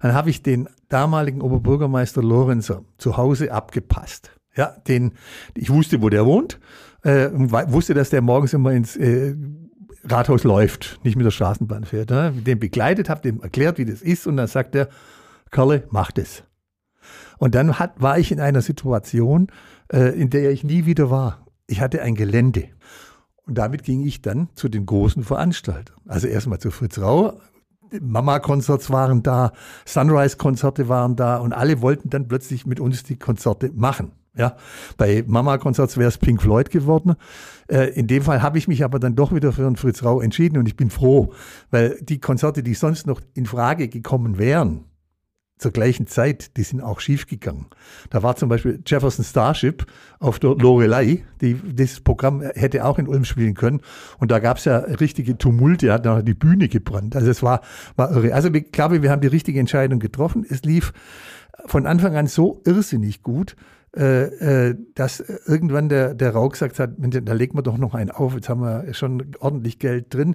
Dann 0.00 0.14
habe 0.14 0.30
ich 0.30 0.42
den 0.42 0.68
damaligen 0.88 1.40
Oberbürgermeister 1.40 2.22
Lorenzer 2.22 2.84
zu 2.98 3.16
Hause 3.16 3.52
abgepasst. 3.52 4.30
Ja, 4.56 4.76
den, 4.86 5.12
ich 5.54 5.70
wusste, 5.70 6.00
wo 6.00 6.08
der 6.08 6.26
wohnt, 6.26 6.60
äh, 7.02 7.28
wusste, 7.32 7.94
dass 7.94 8.10
der 8.10 8.22
morgens 8.22 8.52
immer 8.52 8.72
ins 8.72 8.96
äh, 8.96 9.34
Rathaus 10.04 10.44
läuft, 10.44 11.00
nicht 11.02 11.16
mit 11.16 11.26
der 11.26 11.30
Straßenbahn 11.30 11.84
fährt. 11.84 12.10
Ne? 12.10 12.32
Den 12.32 12.58
begleitet, 12.58 13.08
habe 13.08 13.22
dem 13.22 13.42
erklärt, 13.42 13.78
wie 13.78 13.84
das 13.84 14.02
ist 14.02 14.26
und 14.26 14.36
dann 14.36 14.46
sagt 14.46 14.74
er, 14.74 14.88
Karle, 15.50 15.84
mach 15.90 16.12
das. 16.12 16.44
Und 17.38 17.54
dann 17.54 17.78
hat, 17.78 18.00
war 18.00 18.18
ich 18.18 18.30
in 18.32 18.40
einer 18.40 18.62
Situation, 18.62 19.48
äh, 19.92 20.18
in 20.18 20.30
der 20.30 20.50
ich 20.50 20.64
nie 20.64 20.86
wieder 20.86 21.10
war. 21.10 21.46
Ich 21.66 21.80
hatte 21.80 22.02
ein 22.02 22.14
Gelände. 22.14 22.68
Und 23.46 23.58
damit 23.58 23.82
ging 23.82 24.04
ich 24.04 24.22
dann 24.22 24.48
zu 24.54 24.68
den 24.68 24.86
großen 24.86 25.22
Veranstaltern. 25.22 25.96
Also 26.06 26.26
erstmal 26.26 26.58
zu 26.58 26.70
Fritz 26.70 26.98
Rau, 26.98 27.40
Mama-Konzerts 28.00 28.90
waren 28.90 29.22
da, 29.22 29.52
Sunrise-Konzerte 29.84 30.88
waren 30.88 31.16
da 31.16 31.36
und 31.38 31.52
alle 31.52 31.80
wollten 31.80 32.10
dann 32.10 32.28
plötzlich 32.28 32.66
mit 32.66 32.80
uns 32.80 33.02
die 33.02 33.18
Konzerte 33.18 33.70
machen. 33.74 34.12
Ja, 34.36 34.56
bei 34.96 35.22
Mama-Konzerts 35.26 35.96
wäre 35.96 36.08
es 36.08 36.18
Pink 36.18 36.42
Floyd 36.42 36.70
geworden. 36.70 37.14
Äh, 37.68 37.90
in 37.94 38.08
dem 38.08 38.22
Fall 38.22 38.42
habe 38.42 38.58
ich 38.58 38.66
mich 38.66 38.82
aber 38.82 38.98
dann 38.98 39.14
doch 39.14 39.32
wieder 39.32 39.52
für 39.52 39.64
einen 39.64 39.76
Fritz 39.76 40.02
Rau 40.02 40.20
entschieden 40.20 40.58
und 40.58 40.66
ich 40.66 40.76
bin 40.76 40.90
froh, 40.90 41.32
weil 41.70 41.98
die 42.02 42.18
Konzerte, 42.18 42.64
die 42.64 42.74
sonst 42.74 43.06
noch 43.06 43.20
in 43.34 43.46
Frage 43.46 43.88
gekommen 43.88 44.36
wären, 44.36 44.86
zur 45.64 45.72
gleichen 45.72 46.06
Zeit, 46.06 46.58
die 46.58 46.62
sind 46.62 46.82
auch 46.82 47.00
schiefgegangen. 47.00 47.64
Da 48.10 48.22
war 48.22 48.36
zum 48.36 48.50
Beispiel 48.50 48.82
Jefferson 48.84 49.24
Starship 49.24 49.86
auf 50.18 50.38
der 50.38 50.50
Lorelei, 50.56 51.24
die, 51.40 51.58
das 51.74 52.00
Programm 52.00 52.42
hätte 52.42 52.84
auch 52.84 52.98
in 52.98 53.08
Ulm 53.08 53.24
spielen 53.24 53.54
können. 53.54 53.80
Und 54.18 54.30
da 54.30 54.40
gab 54.40 54.58
es 54.58 54.66
ja 54.66 54.76
richtige 54.76 55.38
Tumulte, 55.38 55.90
hat 55.90 56.04
noch 56.04 56.20
die 56.20 56.34
Bühne 56.34 56.68
gebrannt. 56.68 57.16
Also 57.16 57.30
es 57.30 57.42
war, 57.42 57.62
war 57.96 58.14
irre. 58.14 58.34
Also 58.34 58.52
ich 58.52 58.72
glaube, 58.72 59.02
wir 59.02 59.10
haben 59.10 59.22
die 59.22 59.28
richtige 59.28 59.58
Entscheidung 59.58 60.00
getroffen. 60.00 60.44
Es 60.46 60.64
lief 60.64 60.92
von 61.64 61.86
Anfang 61.86 62.14
an 62.14 62.26
so 62.26 62.60
irrsinnig 62.66 63.22
gut, 63.22 63.56
äh, 63.96 64.70
äh, 64.70 64.76
dass 64.94 65.20
irgendwann 65.20 65.88
der, 65.88 66.14
der 66.14 66.32
Rau 66.32 66.48
gesagt 66.48 66.78
hat, 66.78 66.90
da 66.96 67.32
legen 67.32 67.56
wir 67.56 67.62
doch 67.62 67.78
noch 67.78 67.94
einen 67.94 68.10
auf, 68.10 68.34
jetzt 68.34 68.48
haben 68.48 68.60
wir 68.60 68.92
schon 68.92 69.36
ordentlich 69.38 69.78
Geld 69.78 70.12
drin. 70.12 70.34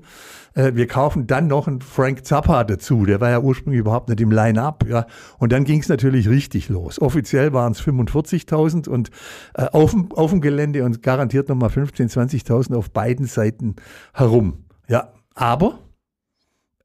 Äh, 0.54 0.76
wir 0.76 0.88
kaufen 0.88 1.28
dann 1.28 1.48
noch 1.48 1.68
einen 1.68 1.82
Frank 1.82 2.26
Zappa 2.26 2.64
dazu, 2.64 3.06
der 3.06 3.20
war 3.20 3.30
ja 3.30 3.40
ursprünglich 3.42 3.82
überhaupt 3.82 4.08
nicht 4.08 4.22
im 4.22 4.32
Line-Up. 4.32 4.86
Ja. 4.88 5.08
Und 5.40 5.52
dann 5.52 5.66
ging 5.66 5.82
es 5.82 5.90
natürlich 5.90 6.30
richtig 6.30 6.70
los. 6.70 7.02
Offiziell 7.02 7.52
waren 7.52 7.74
es 7.74 7.82
45.000 7.82 8.88
und 8.88 9.10
äh, 9.56 9.66
auf, 9.66 9.92
dem, 9.92 10.12
auf 10.14 10.32
dem 10.32 10.40
Gelände 10.40 10.86
und 10.86 11.04
garantiert 11.04 11.50
nochmal 11.50 11.70
15.000, 11.70 12.46
20.000 12.46 12.76
auf 12.76 12.92
beiden 12.92 13.26
Seiten 13.26 13.76
herum. 14.14 14.66
Ja, 14.88 15.14
aber 15.36 15.80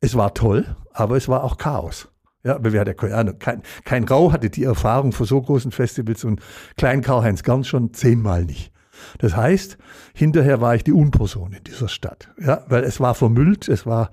es 0.00 0.16
war 0.16 0.34
toll, 0.34 0.76
aber 0.92 1.16
es 1.16 1.28
war 1.28 1.44
auch 1.44 1.56
Chaos. 1.56 2.08
Ja, 2.44 2.56
aber 2.56 2.72
wir 2.72 2.80
hatten 2.80 2.96
keine 2.96 3.14
Ahnung. 3.14 3.38
Kein, 3.38 3.62
kein 3.84 4.04
Rau 4.04 4.32
hatte 4.32 4.50
die 4.50 4.64
Erfahrung 4.64 5.12
für 5.12 5.24
so 5.24 5.40
großen 5.40 5.72
Festivals 5.72 6.24
und 6.24 6.40
Klein 6.76 7.00
Karl-Heinz 7.00 7.42
Gern 7.42 7.64
schon 7.64 7.92
zehnmal 7.94 8.44
nicht. 8.44 8.70
Das 9.18 9.34
heißt, 9.34 9.78
hinterher 10.14 10.60
war 10.60 10.74
ich 10.74 10.84
die 10.84 10.92
Unperson 10.92 11.52
in 11.52 11.64
dieser 11.64 11.88
Stadt. 11.88 12.30
Ja, 12.38 12.64
weil 12.68 12.84
es 12.84 13.00
war 13.00 13.14
vermüllt, 13.14 13.68
es 13.68 13.86
war 13.86 14.10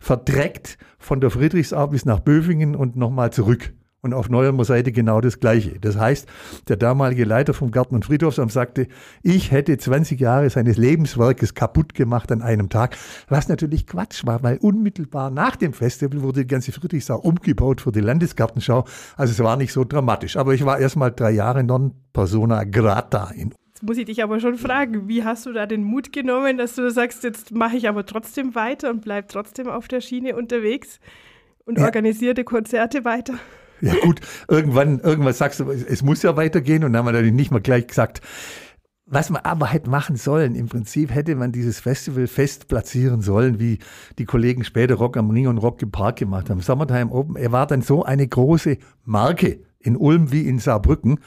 verdreckt 0.00 0.78
von 0.98 1.20
der 1.20 1.30
Friedrichsau 1.30 1.86
bis 1.88 2.04
nach 2.04 2.20
Böfingen 2.20 2.74
und 2.74 2.96
nochmal 2.96 3.32
zurück. 3.32 3.72
Und 4.04 4.12
auf 4.12 4.28
Neuermer 4.28 4.66
Seite 4.66 4.92
genau 4.92 5.22
das 5.22 5.40
Gleiche. 5.40 5.80
Das 5.80 5.96
heißt, 5.96 6.28
der 6.68 6.76
damalige 6.76 7.24
Leiter 7.24 7.54
vom 7.54 7.70
Garten- 7.70 7.94
und 7.94 8.04
Friedhofsamt 8.04 8.52
sagte, 8.52 8.86
ich 9.22 9.50
hätte 9.50 9.78
20 9.78 10.20
Jahre 10.20 10.50
seines 10.50 10.76
Lebenswerkes 10.76 11.54
kaputt 11.54 11.94
gemacht 11.94 12.30
an 12.30 12.42
einem 12.42 12.68
Tag, 12.68 12.98
was 13.30 13.48
natürlich 13.48 13.86
Quatsch 13.86 14.26
war, 14.26 14.42
weil 14.42 14.58
unmittelbar 14.58 15.30
nach 15.30 15.56
dem 15.56 15.72
Festival 15.72 16.20
wurde 16.20 16.42
die 16.42 16.46
ganze 16.46 16.70
Friedrichsau 16.70 17.16
umgebaut 17.18 17.80
für 17.80 17.92
die 17.92 18.00
Landesgartenschau. 18.00 18.84
Also 19.16 19.32
es 19.32 19.42
war 19.42 19.56
nicht 19.56 19.72
so 19.72 19.84
dramatisch. 19.84 20.36
Aber 20.36 20.52
ich 20.52 20.66
war 20.66 20.78
erst 20.78 20.96
mal 20.96 21.08
drei 21.08 21.30
Jahre 21.30 21.64
non 21.64 21.94
persona 22.12 22.64
grata 22.64 23.30
in 23.34 23.54
Jetzt 23.70 23.82
muss 23.84 23.96
ich 23.96 24.04
dich 24.04 24.22
aber 24.22 24.38
schon 24.38 24.58
fragen, 24.58 25.08
wie 25.08 25.24
hast 25.24 25.46
du 25.46 25.52
da 25.54 25.64
den 25.64 25.82
Mut 25.82 26.12
genommen, 26.12 26.58
dass 26.58 26.74
du 26.74 26.90
sagst, 26.90 27.24
jetzt 27.24 27.52
mache 27.52 27.78
ich 27.78 27.88
aber 27.88 28.04
trotzdem 28.04 28.54
weiter 28.54 28.90
und 28.90 29.00
bleib 29.00 29.28
trotzdem 29.30 29.66
auf 29.66 29.88
der 29.88 30.02
Schiene 30.02 30.36
unterwegs 30.36 31.00
und 31.64 31.78
Ja. 31.78 31.86
organisierte 31.86 32.44
Konzerte 32.44 33.06
weiter? 33.06 33.32
Ja 33.80 33.94
gut, 34.02 34.20
irgendwann, 34.48 35.00
irgendwann 35.00 35.34
sagst 35.34 35.60
du, 35.60 35.70
es, 35.70 35.82
es 35.82 36.02
muss 36.02 36.22
ja 36.22 36.36
weitergehen 36.36 36.84
und 36.84 36.92
dann 36.92 37.00
haben 37.00 37.06
wir 37.06 37.12
natürlich 37.12 37.34
nicht 37.34 37.50
mal 37.50 37.60
gleich 37.60 37.86
gesagt, 37.86 38.20
was 39.06 39.28
man 39.28 39.42
aber 39.42 39.66
hätte 39.66 39.90
machen 39.90 40.16
sollen, 40.16 40.54
im 40.54 40.68
Prinzip 40.68 41.14
hätte 41.14 41.34
man 41.34 41.52
dieses 41.52 41.78
Festival 41.78 42.26
fest 42.26 42.68
platzieren 42.68 43.20
sollen, 43.20 43.60
wie 43.60 43.78
die 44.18 44.24
Kollegen 44.24 44.64
später 44.64 44.94
Rock 44.94 45.16
am 45.16 45.30
Ring 45.30 45.46
und 45.46 45.58
Rock 45.58 45.82
im 45.82 45.90
Park 45.90 46.16
gemacht 46.16 46.48
haben. 46.48 46.60
Summertime 46.60 47.12
Open, 47.12 47.36
er 47.36 47.52
war 47.52 47.66
dann 47.66 47.82
so 47.82 48.04
eine 48.04 48.26
große 48.26 48.78
Marke 49.04 49.60
in 49.78 49.96
Ulm 49.96 50.32
wie 50.32 50.48
in 50.48 50.58
Saarbrücken, 50.58 51.18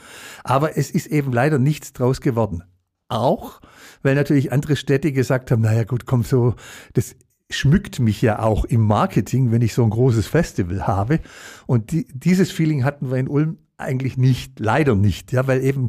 aber 0.42 0.76
es 0.76 0.90
ist 0.90 1.06
eben 1.06 1.32
leider 1.32 1.58
nichts 1.58 1.92
draus 1.92 2.20
geworden. 2.20 2.64
Auch, 3.08 3.60
weil 4.02 4.16
natürlich 4.16 4.52
andere 4.52 4.76
Städte 4.76 5.12
gesagt 5.12 5.50
haben, 5.50 5.62
naja 5.62 5.84
gut, 5.84 6.04
komm 6.04 6.24
so, 6.24 6.54
das 6.94 7.14
schmückt 7.50 7.98
mich 7.98 8.20
ja 8.22 8.40
auch 8.40 8.64
im 8.64 8.82
Marketing, 8.82 9.50
wenn 9.50 9.62
ich 9.62 9.74
so 9.74 9.82
ein 9.82 9.90
großes 9.90 10.26
Festival 10.26 10.86
habe. 10.86 11.20
Und 11.66 11.92
die, 11.92 12.06
dieses 12.12 12.50
Feeling 12.50 12.84
hatten 12.84 13.10
wir 13.10 13.16
in 13.16 13.28
Ulm 13.28 13.58
eigentlich 13.76 14.16
nicht, 14.16 14.60
leider 14.60 14.94
nicht, 14.94 15.32
ja, 15.32 15.46
weil 15.46 15.62
eben 15.64 15.88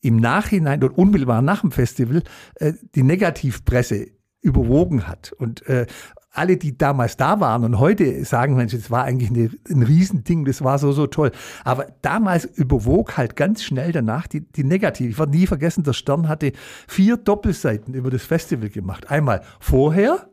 im 0.00 0.16
Nachhinein 0.16 0.82
und 0.84 0.96
unmittelbar 0.96 1.42
nach 1.42 1.62
dem 1.62 1.72
Festival 1.72 2.22
äh, 2.56 2.74
die 2.94 3.02
Negativpresse 3.02 4.08
überwogen 4.42 5.08
hat. 5.08 5.32
Und 5.32 5.66
äh, 5.66 5.86
alle, 6.30 6.56
die 6.56 6.76
damals 6.76 7.16
da 7.16 7.40
waren 7.40 7.64
und 7.64 7.78
heute 7.78 8.24
sagen, 8.24 8.56
Mensch, 8.56 8.72
das 8.72 8.90
war 8.90 9.04
eigentlich 9.04 9.30
eine, 9.30 9.50
ein 9.70 9.82
Riesending, 9.82 10.44
das 10.44 10.62
war 10.62 10.78
so, 10.78 10.92
so 10.92 11.06
toll. 11.06 11.30
Aber 11.64 11.86
damals 12.02 12.44
überwog 12.44 13.16
halt 13.16 13.36
ganz 13.36 13.62
schnell 13.62 13.92
danach 13.92 14.26
die, 14.26 14.40
die 14.40 14.64
Negative. 14.64 15.08
Ich 15.08 15.18
werde 15.18 15.36
nie 15.36 15.46
vergessen, 15.46 15.84
der 15.84 15.92
Stern 15.92 16.28
hatte 16.28 16.52
vier 16.88 17.16
Doppelseiten 17.16 17.94
über 17.94 18.10
das 18.10 18.24
Festival 18.24 18.68
gemacht. 18.68 19.10
Einmal 19.10 19.42
vorher 19.60 20.28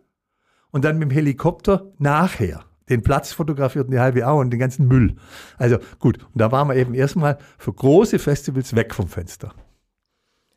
und 0.72 0.86
dann 0.86 0.98
mit 0.98 1.10
dem 1.10 1.14
Helikopter 1.14 1.92
nachher. 1.98 2.64
Den 2.90 3.04
Platz 3.04 3.32
fotografiert 3.32 3.86
und 3.86 3.92
die 3.92 4.00
halbe 4.00 4.28
Au 4.28 4.40
und 4.40 4.50
den 4.50 4.60
ganzen 4.60 4.88
Müll. 4.88 5.16
Also 5.58 5.78
gut, 6.00 6.18
und 6.18 6.42
da 6.42 6.52
waren 6.52 6.68
wir 6.68 6.76
eben 6.76 6.94
erstmal 6.94 7.38
für 7.58 7.72
große 7.72 8.20
Festivals 8.20 8.76
weg 8.76 8.94
vom 8.94 9.08
Fenster. 9.08 9.54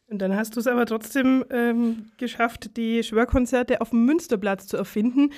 Und 0.07 0.19
dann 0.19 0.37
hast 0.37 0.55
du 0.55 0.61
es 0.61 0.67
aber 0.67 0.85
trotzdem 0.85 1.45
ähm, 1.51 2.07
geschafft, 2.19 2.77
die 2.77 3.03
Schwörkonzerte 3.03 3.81
auf 3.81 3.91
dem 3.91 4.05
Münsterplatz 4.05 4.67
zu 4.67 4.77
erfinden. 4.77 5.33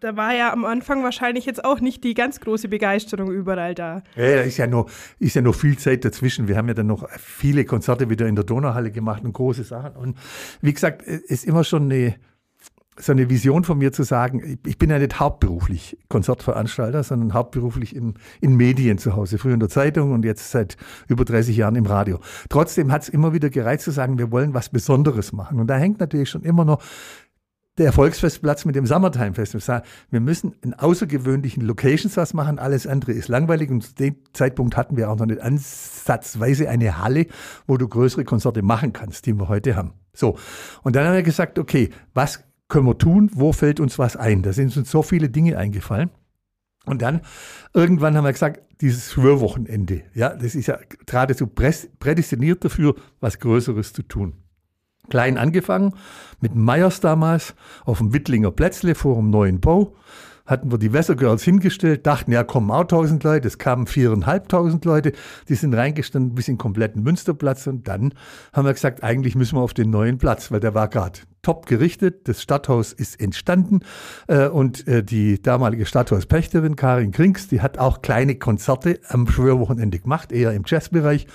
Da 0.00 0.16
war 0.16 0.34
ja 0.34 0.52
am 0.52 0.64
Anfang 0.64 1.04
wahrscheinlich 1.04 1.44
jetzt 1.44 1.62
auch 1.64 1.80
nicht 1.80 2.02
die 2.04 2.14
ganz 2.14 2.40
große 2.40 2.68
Begeisterung 2.68 3.30
überall 3.30 3.74
da. 3.74 4.02
Ja, 4.16 4.36
da 4.36 4.40
ist 4.40 4.56
ja 4.56 4.66
noch, 4.66 4.90
ist 5.18 5.36
ja 5.36 5.42
noch 5.42 5.54
viel 5.54 5.78
Zeit 5.78 6.04
dazwischen. 6.04 6.48
Wir 6.48 6.56
haben 6.56 6.68
ja 6.68 6.74
dann 6.74 6.86
noch 6.86 7.08
viele 7.18 7.64
Konzerte 7.66 8.08
wieder 8.08 8.26
in 8.26 8.34
der 8.34 8.44
Donauhalle 8.44 8.90
gemacht 8.90 9.22
und 9.24 9.34
große 9.34 9.62
Sachen. 9.62 9.94
Und 9.94 10.16
wie 10.62 10.72
gesagt, 10.72 11.02
es 11.06 11.20
ist 11.20 11.44
immer 11.44 11.62
schon 11.62 11.84
eine, 11.84 12.16
so 13.00 13.12
eine 13.12 13.30
Vision 13.30 13.64
von 13.64 13.78
mir 13.78 13.92
zu 13.92 14.02
sagen, 14.02 14.58
ich- 14.66 14.78
bin 14.78 14.90
ja 14.90 14.98
nicht 14.98 15.18
hauptberuflich 15.20 15.98
Konzertveranstalter, 16.08 17.02
sondern 17.02 17.34
hauptberuflich 17.34 17.94
in, 17.96 18.14
in 18.40 18.56
Medien 18.56 18.98
zu 18.98 19.14
Hause. 19.16 19.38
Früher 19.38 19.54
in 19.54 19.60
der 19.60 19.68
Zeitung 19.68 20.12
und 20.12 20.24
jetzt 20.24 20.50
seit 20.50 20.76
über 21.08 21.24
30 21.24 21.56
Jahren 21.56 21.76
im 21.76 21.86
Radio. 21.86 22.20
Trotzdem 22.48 22.90
hat 22.92 23.02
es 23.02 23.08
immer 23.08 23.32
wieder 23.32 23.50
gereizt 23.50 23.84
zu 23.84 23.90
sagen, 23.90 24.18
wir 24.18 24.30
wollen 24.30 24.54
was 24.54 24.68
Besonderes 24.68 25.32
machen. 25.32 25.60
Und 25.60 25.66
da 25.68 25.76
hängt 25.76 26.00
natürlich 26.00 26.30
schon 26.30 26.42
immer 26.42 26.64
noch 26.64 26.82
der 27.78 27.86
Erfolgsfestplatz 27.86 28.64
mit 28.64 28.74
dem 28.74 28.86
Summertime 28.86 29.34
Festival. 29.34 29.82
Wir 30.10 30.18
müssen 30.20 30.52
in 30.62 30.74
außergewöhnlichen 30.74 31.62
Locations 31.64 32.16
was 32.16 32.34
machen, 32.34 32.58
alles 32.58 32.88
andere 32.88 33.12
ist 33.12 33.28
langweilig 33.28 33.70
und 33.70 33.82
zu 33.84 33.94
dem 33.94 34.16
Zeitpunkt 34.32 34.76
hatten 34.76 34.96
wir 34.96 35.08
auch 35.10 35.16
noch 35.16 35.26
nicht 35.26 35.40
ansatzweise 35.40 36.68
eine 36.68 36.98
Halle, 37.02 37.26
wo 37.68 37.76
du 37.76 37.86
größere 37.86 38.24
Konzerte 38.24 38.62
machen 38.62 38.92
kannst, 38.92 39.26
die 39.26 39.34
wir 39.34 39.48
heute 39.48 39.76
haben. 39.76 39.92
So, 40.12 40.36
und 40.82 40.96
dann 40.96 41.06
haben 41.06 41.14
wir 41.14 41.22
gesagt, 41.22 41.58
okay, 41.60 41.90
was 42.14 42.42
können 42.68 42.86
wir 42.86 42.98
tun, 42.98 43.30
wo 43.32 43.52
fällt 43.52 43.80
uns 43.80 43.98
was 43.98 44.16
ein? 44.16 44.42
Da 44.42 44.52
sind 44.52 44.76
uns 44.76 44.90
so 44.90 45.02
viele 45.02 45.28
Dinge 45.28 45.56
eingefallen. 45.58 46.10
Und 46.86 47.02
dann 47.02 47.20
irgendwann 47.74 48.16
haben 48.16 48.24
wir 48.24 48.32
gesagt, 48.32 48.62
dieses 48.80 49.12
Schwörwochenende, 49.12 50.02
ja, 50.14 50.34
das 50.34 50.54
ist 50.54 50.68
ja 50.68 50.78
geradezu 51.06 51.46
prädestiniert 51.46 52.64
dafür, 52.64 52.94
was 53.20 53.40
Größeres 53.40 53.92
zu 53.92 54.02
tun 54.02 54.34
klein 55.08 55.38
angefangen, 55.38 55.94
mit 56.40 56.54
Meyers 56.54 57.00
damals 57.00 57.54
auf 57.84 57.98
dem 57.98 58.12
Wittlinger 58.12 58.50
Plätzle 58.50 58.94
vor 58.94 59.16
dem 59.16 59.30
neuen 59.30 59.60
Bau. 59.60 59.94
Hatten 60.46 60.70
wir 60.70 60.78
die 60.78 60.94
Wesergirls 60.94 61.42
hingestellt, 61.42 62.06
dachten, 62.06 62.32
ja, 62.32 62.42
kommen 62.42 62.70
auch 62.70 62.84
tausend 62.84 63.22
Leute. 63.22 63.46
Es 63.46 63.58
kamen 63.58 63.86
viereinhalbtausend 63.86 64.82
Leute, 64.86 65.12
die 65.48 65.54
sind 65.54 65.74
reingestanden 65.74 66.34
bis 66.34 66.48
in 66.48 66.54
den 66.54 66.58
kompletten 66.58 67.02
Münsterplatz. 67.02 67.66
Und 67.66 67.86
dann 67.86 68.14
haben 68.54 68.64
wir 68.64 68.72
gesagt, 68.72 69.02
eigentlich 69.02 69.34
müssen 69.34 69.56
wir 69.56 69.62
auf 69.62 69.74
den 69.74 69.90
neuen 69.90 70.16
Platz, 70.16 70.50
weil 70.50 70.60
der 70.60 70.74
war 70.74 70.88
gerade 70.88 71.20
top 71.42 71.66
gerichtet. 71.66 72.28
Das 72.28 72.42
Stadthaus 72.42 72.92
ist 72.92 73.20
entstanden 73.20 73.80
äh, 74.26 74.48
und 74.48 74.86
äh, 74.86 75.02
die 75.02 75.40
damalige 75.40 75.86
Stadthauspächterin 75.86 76.76
Karin 76.76 77.12
Krinks, 77.12 77.48
die 77.48 77.60
hat 77.60 77.78
auch 77.78 78.02
kleine 78.02 78.36
Konzerte 78.36 79.00
am 79.08 79.26
Schwörwochenende 79.28 79.98
gemacht, 79.98 80.32
eher 80.32 80.52
im 80.52 80.62
Jazzbereich. 80.66 81.26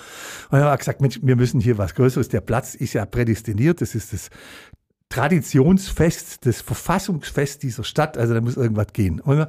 Und 0.49 0.53
dann 0.53 0.61
haben 0.61 0.73
wir 0.73 0.77
gesagt, 0.77 1.01
Mensch, 1.01 1.19
wir 1.21 1.35
müssen 1.35 1.59
hier 1.59 1.77
was 1.77 1.95
Größeres. 1.95 2.29
Der 2.29 2.41
Platz 2.41 2.75
ist 2.75 2.93
ja 2.93 3.05
prädestiniert. 3.05 3.81
Das 3.81 3.95
ist 3.95 4.13
das 4.13 4.29
Traditionsfest, 5.09 6.45
das 6.45 6.61
Verfassungsfest 6.61 7.63
dieser 7.63 7.83
Stadt. 7.83 8.17
Also 8.17 8.33
da 8.33 8.41
muss 8.41 8.57
irgendwas 8.57 8.87
gehen. 8.93 9.19
Und 9.19 9.37
dann 9.37 9.47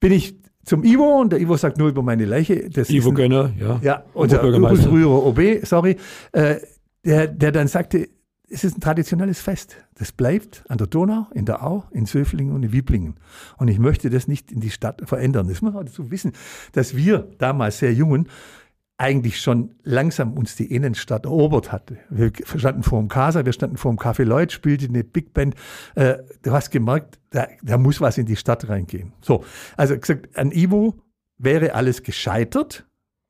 bin 0.00 0.12
ich 0.12 0.36
zum 0.64 0.84
Ivo 0.84 1.20
und 1.20 1.32
der 1.32 1.40
Ivo 1.40 1.56
sagt 1.56 1.78
nur 1.78 1.88
über 1.88 2.02
meine 2.02 2.24
Leiche. 2.24 2.68
Das 2.68 2.90
Ivo 2.90 3.10
ein, 3.10 3.14
Gönner, 3.14 3.52
ja. 3.58 3.80
ja, 3.82 4.04
unser 4.14 4.38
Oberbürgermeister. 4.38 4.88
früherer 4.88 5.24
OB, 5.24 5.64
sorry, 5.64 5.96
äh, 6.32 6.56
der, 7.04 7.28
der 7.28 7.52
dann 7.52 7.68
sagte, 7.68 8.08
es 8.48 8.64
ist 8.64 8.76
ein 8.76 8.80
traditionelles 8.80 9.40
Fest. 9.40 9.76
Das 9.94 10.12
bleibt 10.12 10.64
an 10.68 10.78
der 10.78 10.86
Donau, 10.86 11.26
in 11.34 11.46
der 11.46 11.64
Au, 11.64 11.84
in 11.90 12.06
Söflingen 12.06 12.54
und 12.54 12.62
in 12.62 12.72
Wieblingen. 12.72 13.16
Und 13.56 13.68
ich 13.68 13.78
möchte 13.78 14.08
das 14.10 14.28
nicht 14.28 14.52
in 14.52 14.60
die 14.60 14.70
Stadt 14.70 15.02
verändern. 15.04 15.48
Das 15.48 15.62
muss 15.62 15.74
man 15.74 15.86
dazu 15.86 16.10
wissen, 16.10 16.32
dass 16.72 16.96
wir 16.96 17.28
damals 17.38 17.78
sehr 17.78 17.92
Jungen 17.92 18.28
eigentlich 18.98 19.40
schon 19.40 19.74
langsam 19.82 20.32
uns 20.32 20.56
die 20.56 20.72
Innenstadt 20.72 21.26
erobert 21.26 21.70
hatte. 21.70 21.98
Wir 22.08 22.32
standen 22.56 22.82
vor 22.82 22.98
dem 22.98 23.08
Casa, 23.08 23.44
wir 23.44 23.52
standen 23.52 23.76
vor 23.76 23.92
dem 23.92 23.98
Café 23.98 24.24
Lloyd, 24.24 24.52
spielte 24.52 24.86
eine 24.86 25.04
Big 25.04 25.34
Band. 25.34 25.54
Äh, 25.96 26.18
du 26.42 26.52
hast 26.52 26.70
gemerkt, 26.70 27.18
da, 27.30 27.46
da 27.62 27.76
muss 27.76 28.00
was 28.00 28.16
in 28.16 28.26
die 28.26 28.36
Stadt 28.36 28.68
reingehen. 28.68 29.12
So, 29.20 29.44
also 29.76 29.98
gesagt, 29.98 30.36
an 30.38 30.50
Ivo 30.50 30.94
wäre 31.36 31.74
alles 31.74 32.02
gescheitert. 32.02 32.86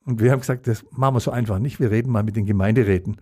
Und 0.06 0.20
wir 0.20 0.30
haben 0.30 0.38
gesagt, 0.38 0.68
das 0.68 0.84
machen 0.92 1.16
wir 1.16 1.20
so 1.20 1.32
einfach 1.32 1.58
nicht. 1.58 1.80
Wir 1.80 1.90
reden 1.90 2.12
mal 2.12 2.22
mit 2.22 2.36
den 2.36 2.46
Gemeinderäten. 2.46 3.16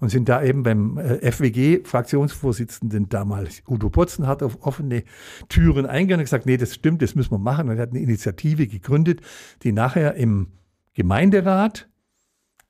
Und 0.00 0.08
sind 0.08 0.28
da 0.28 0.42
eben 0.42 0.64
beim 0.64 0.98
äh, 0.98 1.30
FWG-Fraktionsvorsitzenden 1.30 3.08
damals, 3.08 3.62
Udo 3.68 3.88
Potzen, 3.88 4.26
hat 4.26 4.42
auf 4.42 4.58
offene 4.60 5.04
Türen 5.48 5.86
eingegangen 5.86 6.22
und 6.22 6.24
gesagt, 6.24 6.44
nee, 6.44 6.56
das 6.56 6.74
stimmt, 6.74 7.02
das 7.02 7.14
müssen 7.14 7.30
wir 7.30 7.38
machen. 7.38 7.68
Und 7.68 7.76
er 7.76 7.82
hat 7.82 7.90
eine 7.90 8.00
Initiative 8.00 8.66
gegründet, 8.66 9.20
die 9.62 9.70
nachher 9.70 10.14
im 10.14 10.48
Gemeinderat 10.94 11.88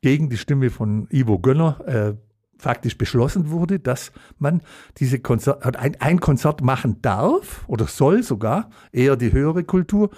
gegen 0.03 0.29
die 0.29 0.37
Stimme 0.37 0.69
von 0.69 1.09
Ivo 1.11 1.39
Gönner 1.39 1.81
äh, 1.87 2.15
faktisch 2.59 2.99
beschlossen 2.99 3.51
wurde, 3.51 3.81
dass 3.81 4.13
man 4.39 4.61
diese 4.99 5.21
Konzert, 5.21 5.77
ein, 5.77 6.01
ein 6.01 6.21
Konzert 6.21 6.63
machen 6.63 7.01
darf 7.01 7.65
oder 7.67 7.87
soll 7.87 8.23
sogar, 8.23 8.69
eher 8.93 9.17
die 9.17 9.33
höhere 9.33 9.65
Kultur, 9.65 10.11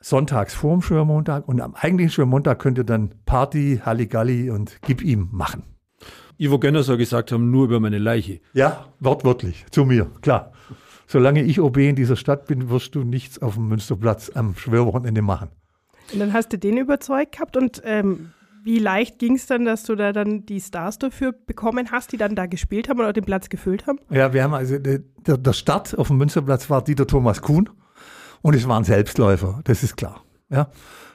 sonntags 0.00 0.54
vorm 0.54 0.82
Schwörmontag 0.82 1.46
und 1.46 1.60
am 1.60 1.74
eigentlichen 1.74 2.10
Schwörmontag 2.10 2.58
könnt 2.58 2.78
ihr 2.78 2.84
dann 2.84 3.14
Party, 3.26 3.80
Halligalli 3.84 4.50
und 4.50 4.78
gib 4.82 5.02
ihm 5.02 5.28
machen. 5.30 5.62
Ivo 6.38 6.58
Gönner 6.58 6.82
soll 6.82 6.96
gesagt 6.96 7.32
haben, 7.32 7.50
nur 7.50 7.64
über 7.64 7.80
meine 7.80 7.98
Leiche. 7.98 8.40
Ja, 8.54 8.86
wortwörtlich, 8.98 9.66
zu 9.70 9.84
mir, 9.84 10.10
klar. 10.22 10.52
Solange 11.06 11.42
ich 11.42 11.60
OB 11.60 11.76
in 11.78 11.96
dieser 11.96 12.16
Stadt 12.16 12.46
bin, 12.46 12.70
wirst 12.70 12.94
du 12.94 13.04
nichts 13.04 13.42
auf 13.42 13.54
dem 13.54 13.68
Münsterplatz 13.68 14.30
am 14.34 14.54
Schwörwochenende 14.54 15.20
machen. 15.20 15.50
Und 16.12 16.18
dann 16.18 16.32
hast 16.32 16.52
du 16.52 16.58
den 16.58 16.78
überzeugt 16.78 17.32
gehabt 17.32 17.56
und 17.56 17.82
ähm, 17.84 18.30
wie 18.62 18.78
leicht 18.78 19.18
ging 19.18 19.34
es 19.34 19.46
dann, 19.46 19.64
dass 19.64 19.84
du 19.84 19.96
da 19.96 20.12
dann 20.12 20.46
die 20.46 20.60
Stars 20.60 20.98
dafür 20.98 21.32
bekommen 21.32 21.90
hast, 21.92 22.12
die 22.12 22.16
dann 22.16 22.34
da 22.34 22.46
gespielt 22.46 22.88
haben 22.88 23.00
oder 23.00 23.12
den 23.12 23.24
Platz 23.24 23.48
gefüllt 23.48 23.86
haben? 23.86 23.98
Ja, 24.10 24.32
wir 24.32 24.42
haben 24.42 24.54
also, 24.54 24.78
der, 24.78 25.00
der 25.18 25.52
Start 25.52 25.98
auf 25.98 26.08
dem 26.08 26.16
Münsterplatz 26.16 26.70
war 26.70 26.82
Dieter 26.82 27.06
Thomas 27.06 27.42
Kuhn 27.42 27.68
und 28.42 28.54
es 28.54 28.66
waren 28.68 28.84
Selbstläufer, 28.84 29.60
das 29.64 29.82
ist 29.82 29.96
klar. 29.96 30.22
Ja. 30.48 30.68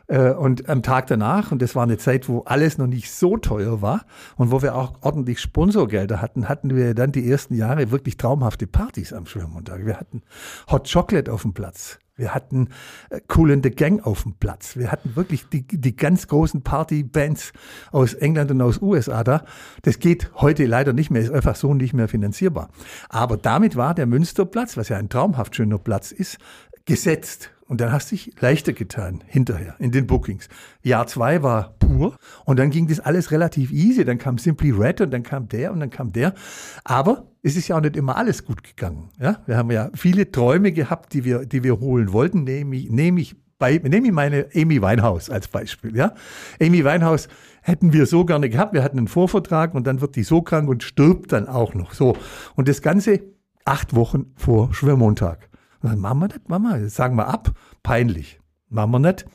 Äh, 0.07 0.31
und 0.31 0.69
am 0.69 0.83
Tag 0.83 1.07
danach, 1.07 1.51
und 1.51 1.61
das 1.61 1.75
war 1.75 1.83
eine 1.83 1.97
Zeit, 1.97 2.29
wo 2.29 2.41
alles 2.41 2.77
noch 2.77 2.87
nicht 2.87 3.11
so 3.11 3.37
teuer 3.37 3.81
war 3.81 4.05
und 4.35 4.51
wo 4.51 4.61
wir 4.61 4.75
auch 4.75 4.93
ordentlich 5.01 5.39
Sponsorgelder 5.39 6.21
hatten, 6.21 6.47
hatten 6.47 6.75
wir 6.75 6.93
dann 6.93 7.11
die 7.11 7.29
ersten 7.29 7.55
Jahre 7.55 7.91
wirklich 7.91 8.17
traumhafte 8.17 8.67
Partys 8.67 9.13
am 9.13 9.25
Schwimmmontag. 9.25 9.85
Wir 9.85 9.99
hatten 9.99 10.21
Hot 10.69 10.91
Chocolate 10.91 11.31
auf 11.31 11.41
dem 11.41 11.53
Platz. 11.53 11.99
Wir 12.17 12.33
hatten 12.33 12.69
äh, 13.09 13.19
Cool 13.35 13.51
in 13.51 13.61
the 13.61 13.71
Gang 13.71 14.05
auf 14.05 14.23
dem 14.23 14.35
Platz. 14.35 14.77
Wir 14.77 14.91
hatten 14.91 15.15
wirklich 15.15 15.49
die, 15.49 15.67
die 15.67 15.95
ganz 15.95 16.27
großen 16.27 16.61
Partybands 16.61 17.51
aus 17.91 18.13
England 18.13 18.51
und 18.51 18.61
aus 18.61 18.81
USA 18.81 19.23
da. 19.23 19.43
Das 19.81 19.99
geht 19.99 20.31
heute 20.35 20.65
leider 20.65 20.93
nicht 20.93 21.11
mehr, 21.11 21.21
ist 21.21 21.31
einfach 21.31 21.55
so 21.55 21.73
nicht 21.73 21.93
mehr 21.93 22.07
finanzierbar. 22.07 22.69
Aber 23.09 23.35
damit 23.37 23.75
war 23.75 23.93
der 23.93 24.05
Münsterplatz, 24.05 24.77
was 24.77 24.89
ja 24.89 24.97
ein 24.97 25.09
traumhaft 25.09 25.55
schöner 25.55 25.77
Platz 25.77 26.11
ist, 26.11 26.37
gesetzt. 26.85 27.51
Und 27.67 27.81
dann 27.81 27.91
hast 27.91 28.11
du 28.11 28.15
dich 28.15 28.31
leichter 28.39 28.73
getan 28.73 29.23
hinterher 29.25 29.75
in 29.79 29.91
den 29.91 30.05
Bookings. 30.05 30.49
Jahr 30.83 31.07
zwei 31.07 31.41
war 31.41 31.73
pur 31.79 32.15
und 32.45 32.59
dann 32.59 32.69
ging 32.69 32.87
das 32.87 32.99
alles 32.99 33.31
relativ 33.31 33.71
easy. 33.71 34.05
Dann 34.05 34.19
kam 34.19 34.37
Simply 34.37 34.69
Red 34.69 35.01
und 35.01 35.11
dann 35.11 35.23
kam 35.23 35.47
der 35.49 35.71
und 35.71 35.79
dann 35.79 35.89
kam 35.89 36.11
der. 36.11 36.35
Aber 36.83 37.25
es 37.41 37.55
ist 37.55 37.67
ja 37.67 37.77
auch 37.77 37.81
nicht 37.81 37.95
immer 37.95 38.17
alles 38.17 38.45
gut 38.45 38.63
gegangen. 38.63 39.09
Ja, 39.19 39.41
wir 39.47 39.57
haben 39.57 39.71
ja 39.71 39.89
viele 39.95 40.31
Träume 40.31 40.73
gehabt, 40.73 41.13
die 41.13 41.25
wir, 41.25 41.45
die 41.47 41.63
wir 41.63 41.79
holen 41.79 42.13
wollten. 42.13 42.43
Nehme 42.43 42.75
ich, 42.75 42.91
nehme 42.91 43.19
ich 43.19 43.35
bei, 43.57 43.81
nehme 43.83 44.05
ich 44.05 44.13
meine 44.13 44.47
Amy 44.53 44.79
Winehouse 44.79 45.31
als 45.31 45.47
Beispiel. 45.47 45.95
Ja, 45.95 46.13
Amy 46.61 46.85
Winehouse 46.85 47.29
hätten 47.63 47.93
wir 47.93 48.05
so 48.05 48.25
gerne 48.25 48.47
gehabt. 48.47 48.73
Wir 48.73 48.83
hatten 48.83 48.99
einen 48.99 49.07
Vorvertrag 49.07 49.73
und 49.73 49.87
dann 49.87 50.01
wird 50.01 50.15
die 50.15 50.23
so 50.23 50.43
krank 50.43 50.69
und 50.69 50.83
stirbt 50.83 51.31
dann 51.31 51.47
auch 51.47 51.73
noch. 51.73 51.93
So 51.93 52.15
und 52.55 52.67
das 52.67 52.83
Ganze 52.83 53.21
acht 53.63 53.95
Wochen 53.95 54.33
vor 54.35 54.71
Schwermontag. 54.71 55.49
Machen 55.93 56.19
wir 56.19 56.27
das, 56.27 56.39
machen 56.47 56.63
wir, 56.63 56.89
sagen 56.89 57.15
wir 57.15 57.27
ab, 57.27 57.51
peinlich. 57.83 58.39
Machen 58.69 58.91
wir 58.91 58.99
nicht. 58.99 59.25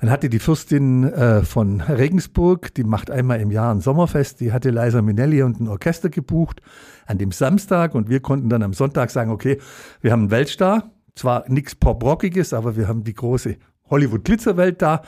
Dann 0.00 0.10
hatte 0.10 0.28
die 0.28 0.38
Fürstin 0.38 1.04
äh, 1.04 1.42
von 1.42 1.80
Regensburg, 1.80 2.74
die 2.74 2.84
macht 2.84 3.10
einmal 3.10 3.40
im 3.40 3.50
Jahr 3.50 3.74
ein 3.74 3.80
Sommerfest, 3.80 4.40
die 4.40 4.52
hatte 4.52 4.70
Liza 4.70 5.02
Minnelli 5.02 5.42
und 5.42 5.60
ein 5.60 5.68
Orchester 5.68 6.08
gebucht 6.08 6.62
an 7.06 7.18
dem 7.18 7.32
Samstag 7.32 7.94
und 7.94 8.08
wir 8.08 8.20
konnten 8.20 8.48
dann 8.48 8.62
am 8.62 8.72
Sonntag 8.72 9.10
sagen, 9.10 9.30
okay, 9.30 9.58
wir 10.00 10.12
haben 10.12 10.22
einen 10.22 10.30
Weltstar, 10.30 10.90
zwar 11.14 11.48
nichts 11.48 11.74
Pop-Rockiges, 11.74 12.52
aber 12.54 12.76
wir 12.76 12.88
haben 12.88 13.04
die 13.04 13.14
große 13.14 13.56
Hollywood-Glitzerwelt 13.90 14.80
da. 14.80 15.02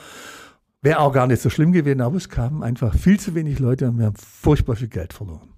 Wäre 0.81 0.99
auch 0.99 1.11
gar 1.11 1.25
nicht 1.25 1.41
so 1.41 1.49
schlimm 1.49 1.71
gewesen, 1.71 2.01
aber 2.01 2.17
es 2.17 2.29
kamen 2.29 2.61
einfach 2.61 2.93
viel 2.95 3.19
zu 3.19 3.33
wenig 3.33 3.57
Leute 3.57 3.87
und 3.87 3.97
wir 3.97 4.05
haben 4.05 4.15
furchtbar 4.15 4.75
viel 4.75 4.89
Geld 4.89 5.13
verloren. 5.13 5.49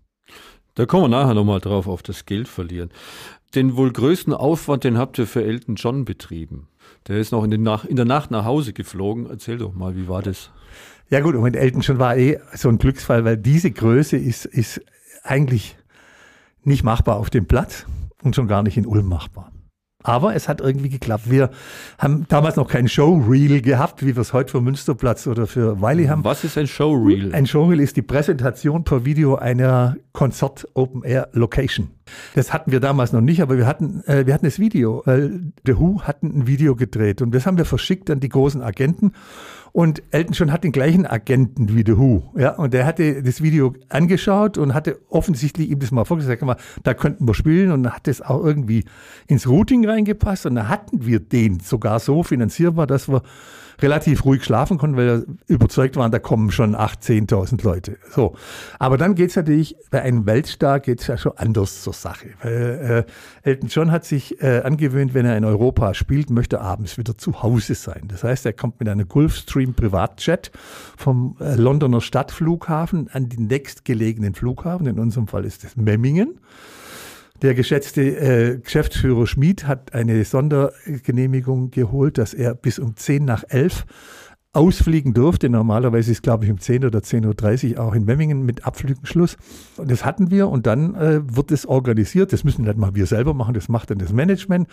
Da 0.77 0.85
kommen 0.85 1.05
wir 1.05 1.17
nachher 1.17 1.33
nochmal 1.33 1.59
drauf, 1.59 1.87
auf 1.87 2.03
das 2.03 2.27
Geld 2.27 2.47
verlieren. 2.47 2.91
Den 3.55 3.77
wohl 3.77 3.91
größten 3.91 4.31
Aufwand, 4.31 4.83
den 4.83 4.99
habt 4.99 5.17
ihr 5.17 5.25
für 5.25 5.43
Elton 5.43 5.73
John 5.73 6.05
betrieben. 6.05 6.67
Der 7.07 7.17
ist 7.17 7.31
noch 7.31 7.43
in, 7.43 7.63
Nach 7.63 7.83
in 7.83 7.95
der 7.95 8.05
Nacht 8.05 8.29
nach 8.29 8.45
Hause 8.45 8.73
geflogen. 8.73 9.25
Erzähl 9.27 9.57
doch 9.57 9.73
mal, 9.73 9.95
wie 9.95 10.07
war 10.07 10.21
das? 10.21 10.51
Ja 11.09 11.21
gut, 11.21 11.33
und 11.33 11.55
Elton 11.55 11.81
John 11.81 11.97
war 11.97 12.15
eh 12.15 12.39
so 12.53 12.69
ein 12.69 12.77
Glücksfall, 12.77 13.25
weil 13.25 13.37
diese 13.37 13.71
Größe 13.71 14.17
ist, 14.17 14.45
ist 14.45 14.79
eigentlich 15.23 15.75
nicht 16.63 16.83
machbar 16.83 17.15
auf 17.15 17.31
dem 17.31 17.47
Platz 17.47 17.87
und 18.21 18.35
schon 18.35 18.47
gar 18.47 18.61
nicht 18.61 18.77
in 18.77 18.85
Ulm 18.85 19.07
machbar. 19.07 19.51
Aber 20.03 20.35
es 20.35 20.47
hat 20.47 20.61
irgendwie 20.61 20.89
geklappt. 20.89 21.29
Wir 21.29 21.49
haben 21.97 22.27
damals 22.29 22.55
noch 22.55 22.67
kein 22.67 22.87
Showreel 22.87 23.61
gehabt, 23.61 24.05
wie 24.05 24.15
wir 24.15 24.21
es 24.21 24.31
heute 24.31 24.51
für 24.51 24.61
Münsterplatz 24.61 25.25
oder 25.25 25.47
für 25.47 25.81
Wiley 25.81 26.05
haben. 26.05 26.23
Was 26.23 26.43
ist 26.43 26.57
ein 26.57 26.67
Showreel? 26.67 27.33
Ein 27.33 27.47
Showreel 27.47 27.79
ist 27.79 27.97
die 27.97 28.03
Präsentation 28.03 28.83
per 28.83 29.05
Video 29.05 29.35
einer 29.35 29.97
Konzert 30.13 30.67
Open 30.75 31.03
Air 31.03 31.29
Location. 31.33 31.89
Das 32.35 32.53
hatten 32.53 32.71
wir 32.71 32.79
damals 32.79 33.11
noch 33.11 33.21
nicht, 33.21 33.41
aber 33.41 33.57
wir 33.57 33.65
hatten, 33.65 34.03
äh, 34.05 34.25
wir 34.25 34.33
hatten 34.33 34.45
das 34.45 34.59
Video. 34.59 35.03
Äh, 35.05 35.29
The 35.65 35.77
Who 35.77 36.01
hatten 36.03 36.41
ein 36.41 36.47
Video 36.47 36.75
gedreht 36.75 37.21
und 37.21 37.33
das 37.33 37.45
haben 37.45 37.57
wir 37.57 37.65
verschickt 37.65 38.09
an 38.09 38.19
die 38.19 38.29
großen 38.29 38.61
Agenten. 38.61 39.13
Und 39.77 40.01
Elton 40.09 40.33
John 40.33 40.51
hat 40.51 40.63
den 40.63 40.71
gleichen 40.71 41.05
Agenten 41.05 41.69
wie 41.69 41.83
The 41.85 41.99
Who. 41.99 42.23
Ja, 42.35 42.55
und 42.55 42.73
der 42.73 42.87
hatte 42.87 43.21
das 43.21 43.43
Video 43.43 43.75
angeschaut 43.89 44.57
und 44.57 44.73
hatte 44.73 44.97
offensichtlich 45.07 45.69
ihm 45.69 45.77
das 45.77 45.91
mal 45.91 46.03
vorgesagt, 46.03 46.41
mal, 46.41 46.57
da 46.81 46.95
könnten 46.95 47.27
wir 47.27 47.35
spielen. 47.35 47.71
Und 47.71 47.83
dann 47.83 47.93
hat 47.93 48.07
das 48.07 48.23
auch 48.23 48.43
irgendwie 48.43 48.85
ins 49.27 49.47
Routing 49.47 49.87
reingepasst. 49.87 50.47
Und 50.47 50.55
dann 50.55 50.67
hatten 50.67 51.05
wir 51.05 51.19
den 51.19 51.59
sogar 51.59 51.99
so 51.99 52.23
finanzierbar, 52.23 52.87
dass 52.87 53.07
wir 53.07 53.21
relativ 53.81 54.25
ruhig 54.25 54.43
schlafen 54.43 54.77
konnten, 54.77 54.97
weil 54.97 55.05
wir 55.05 55.25
überzeugt 55.47 55.95
waren, 55.95 56.11
da 56.11 56.19
kommen 56.19 56.51
schon 56.51 56.75
8.000, 56.75 57.29
10.000 57.29 57.63
Leute. 57.63 57.97
So. 58.09 58.35
Aber 58.79 58.97
dann 58.97 59.15
geht's 59.15 59.35
natürlich, 59.35 59.75
bei 59.91 60.01
einem 60.01 60.25
Weltstar 60.25 60.79
geht's 60.79 61.07
ja 61.07 61.17
schon 61.17 61.33
anders 61.35 61.83
zur 61.83 61.93
Sache. 61.93 62.29
Weil, 62.41 63.05
äh, 63.43 63.49
Elton 63.49 63.69
John 63.69 63.91
hat 63.91 64.05
sich 64.05 64.41
äh, 64.41 64.61
angewöhnt, 64.61 65.13
wenn 65.13 65.25
er 65.25 65.37
in 65.37 65.45
Europa 65.45 65.93
spielt, 65.93 66.29
möchte 66.29 66.61
abends 66.61 66.97
wieder 66.97 67.17
zu 67.17 67.43
Hause 67.43 67.75
sein. 67.75 68.03
Das 68.07 68.23
heißt, 68.23 68.45
er 68.45 68.53
kommt 68.53 68.79
mit 68.79 68.89
einem 68.89 69.07
Gulfstream 69.07 69.73
Privatjet 69.73 70.51
vom 70.97 71.37
äh, 71.39 71.55
Londoner 71.55 72.01
Stadtflughafen 72.01 73.09
an 73.11 73.29
den 73.29 73.47
nächstgelegenen 73.47 74.33
Flughafen. 74.33 74.87
In 74.87 74.99
unserem 74.99 75.27
Fall 75.27 75.45
ist 75.45 75.63
es 75.63 75.75
Memmingen. 75.75 76.39
Der 77.43 77.53
geschätzte 77.53 78.01
äh, 78.01 78.57
Geschäftsführer 78.57 79.27
Schmid 79.27 79.67
hat 79.67 79.93
eine 79.93 80.25
Sondergenehmigung 80.25 81.69
geholt, 81.69 82.17
dass 82.17 82.33
er 82.33 82.55
bis 82.55 82.79
um 82.79 82.95
10 82.95 83.25
nach 83.25 83.43
11 83.47 83.85
ausfliegen 84.57 85.13
durfte. 85.13 85.49
Normalerweise 85.49 86.11
ist, 86.11 86.23
glaube 86.23 86.45
ich, 86.45 86.51
um 86.51 86.59
10 86.59 86.83
oder 86.83 86.99
10.30 86.99 87.75
Uhr 87.75 87.83
auch 87.83 87.93
in 87.93 88.05
Memmingen 88.05 88.43
mit 88.43 88.65
Abflügenschluss. 88.65 89.37
Und 89.77 89.91
das 89.91 90.03
hatten 90.03 90.31
wir 90.31 90.49
und 90.49 90.65
dann 90.65 90.95
äh, 90.95 91.21
wird 91.23 91.51
es 91.51 91.67
organisiert. 91.67 92.33
Das 92.33 92.43
müssen 92.43 92.65
nicht 92.65 92.75
mal 92.75 92.95
wir 92.95 93.05
selber 93.05 93.35
machen, 93.35 93.53
das 93.53 93.69
macht 93.69 93.91
dann 93.91 93.99
das 93.99 94.11
Management. 94.11 94.67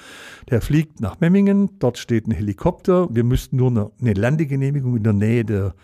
Der 0.48 0.62
fliegt 0.62 1.00
nach 1.00 1.20
Memmingen, 1.20 1.68
dort 1.80 1.98
steht 1.98 2.26
ein 2.26 2.30
Helikopter. 2.30 3.14
Wir 3.14 3.24
müssten 3.24 3.56
nur 3.56 3.70
eine, 3.70 3.90
eine 4.00 4.14
Landegenehmigung 4.14 4.96
in 4.96 5.02
der 5.02 5.12
Nähe 5.12 5.44
der 5.44 5.74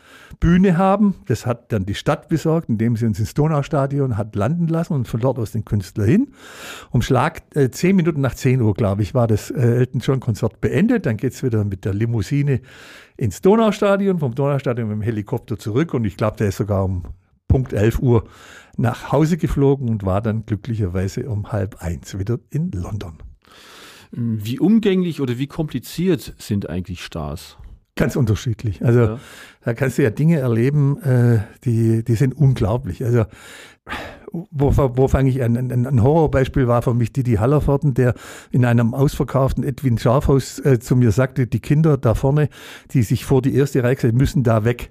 Bühne 0.40 0.78
haben. 0.78 1.16
Das 1.26 1.44
hat 1.44 1.70
dann 1.70 1.84
die 1.84 1.94
Stadt 1.94 2.30
besorgt, 2.30 2.70
indem 2.70 2.96
sie 2.96 3.04
uns 3.04 3.20
ins 3.20 3.34
Donaustadion 3.34 4.16
hat 4.16 4.34
landen 4.34 4.66
lassen 4.66 4.94
und 4.94 5.08
von 5.08 5.20
dort 5.20 5.38
aus 5.38 5.52
den 5.52 5.66
Künstler 5.66 6.04
hin. 6.04 6.28
Um 6.90 7.02
Schlag 7.02 7.42
äh, 7.54 7.70
zehn 7.70 7.96
Minuten 7.96 8.22
nach 8.22 8.34
10 8.34 8.62
Uhr, 8.62 8.72
glaube 8.72 9.02
ich, 9.02 9.12
war 9.12 9.26
das 9.26 9.50
äh, 9.50 9.60
Elton 9.60 10.00
John 10.00 10.20
Konzert 10.20 10.62
beendet. 10.62 11.04
Dann 11.04 11.18
geht's 11.18 11.42
wieder 11.42 11.64
mit 11.64 11.84
der 11.84 11.92
Limousine 11.92 12.62
ins 13.20 13.42
Donaustadion, 13.42 14.18
vom 14.18 14.34
Donaustadion 14.34 14.88
mit 14.88 14.96
dem 14.96 15.02
Helikopter 15.02 15.58
zurück 15.58 15.92
und 15.92 16.06
ich 16.06 16.16
glaube, 16.16 16.38
der 16.38 16.48
ist 16.48 16.56
sogar 16.56 16.84
um 16.84 17.02
Punkt 17.48 17.74
11 17.74 17.98
Uhr 17.98 18.24
nach 18.78 19.12
Hause 19.12 19.36
geflogen 19.36 19.90
und 19.90 20.06
war 20.06 20.22
dann 20.22 20.46
glücklicherweise 20.46 21.28
um 21.28 21.52
halb 21.52 21.82
eins 21.82 22.18
wieder 22.18 22.38
in 22.48 22.70
London. 22.70 23.18
Wie 24.10 24.58
umgänglich 24.58 25.20
oder 25.20 25.36
wie 25.36 25.48
kompliziert 25.48 26.34
sind 26.38 26.70
eigentlich 26.70 27.04
Stars? 27.04 27.58
Ganz 27.94 28.16
unterschiedlich. 28.16 28.82
Also 28.82 29.00
ja. 29.00 29.20
da 29.64 29.74
kannst 29.74 29.98
du 29.98 30.02
ja 30.02 30.10
Dinge 30.10 30.38
erleben, 30.38 30.96
äh, 31.02 31.40
die, 31.64 32.02
die 32.02 32.14
sind 32.14 32.34
unglaublich. 32.34 33.04
Also 33.04 33.26
wo, 34.32 34.72
wo 34.76 35.08
fange 35.08 35.30
ich 35.30 35.42
an? 35.42 35.56
Ein, 35.56 35.86
ein, 35.86 36.02
Horrorbeispiel 36.02 36.66
war 36.66 36.82
für 36.82 36.94
mich 36.94 37.12
Didi 37.12 37.34
Hallervorden, 37.34 37.94
der 37.94 38.14
in 38.50 38.64
einem 38.64 38.94
ausverkauften 38.94 39.64
Edwin 39.64 39.98
Scharfhaus 39.98 40.58
äh, 40.60 40.78
zu 40.78 40.96
mir 40.96 41.12
sagte, 41.12 41.46
die 41.46 41.60
Kinder 41.60 41.96
da 41.96 42.14
vorne, 42.14 42.48
die 42.92 43.02
sich 43.02 43.24
vor 43.24 43.42
die 43.42 43.54
erste 43.54 43.82
Reihe 43.82 43.96
gesagt 43.96 44.14
müssen 44.14 44.42
da 44.42 44.64
weg. 44.64 44.90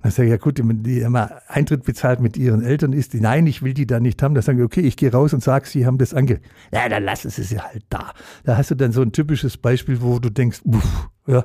Dann 0.00 0.12
sage 0.12 0.28
ich, 0.28 0.30
ja 0.30 0.36
gut, 0.36 0.60
die 0.62 1.04
haben 1.04 1.16
Eintritt 1.48 1.82
bezahlt 1.82 2.20
mit 2.20 2.36
ihren 2.36 2.62
Eltern, 2.62 2.92
ist 2.92 3.14
die, 3.14 3.20
nein, 3.20 3.48
ich 3.48 3.62
will 3.62 3.74
die 3.74 3.86
da 3.86 3.98
nicht 3.98 4.22
haben. 4.22 4.34
Dann 4.34 4.42
sage 4.44 4.58
ich, 4.58 4.64
okay, 4.64 4.80
ich 4.80 4.96
gehe 4.96 5.10
raus 5.10 5.34
und 5.34 5.42
sage, 5.42 5.66
sie 5.66 5.86
haben 5.86 5.98
das 5.98 6.14
ange... 6.14 6.38
Ja, 6.72 6.88
dann 6.88 7.02
lassen 7.02 7.30
sie 7.30 7.42
sie 7.42 7.58
halt 7.58 7.82
da. 7.88 8.12
Da 8.44 8.56
hast 8.56 8.70
du 8.70 8.76
dann 8.76 8.92
so 8.92 9.02
ein 9.02 9.10
typisches 9.10 9.56
Beispiel, 9.56 10.00
wo 10.00 10.20
du 10.20 10.30
denkst, 10.30 10.60
uff, 10.62 11.08
ja. 11.26 11.44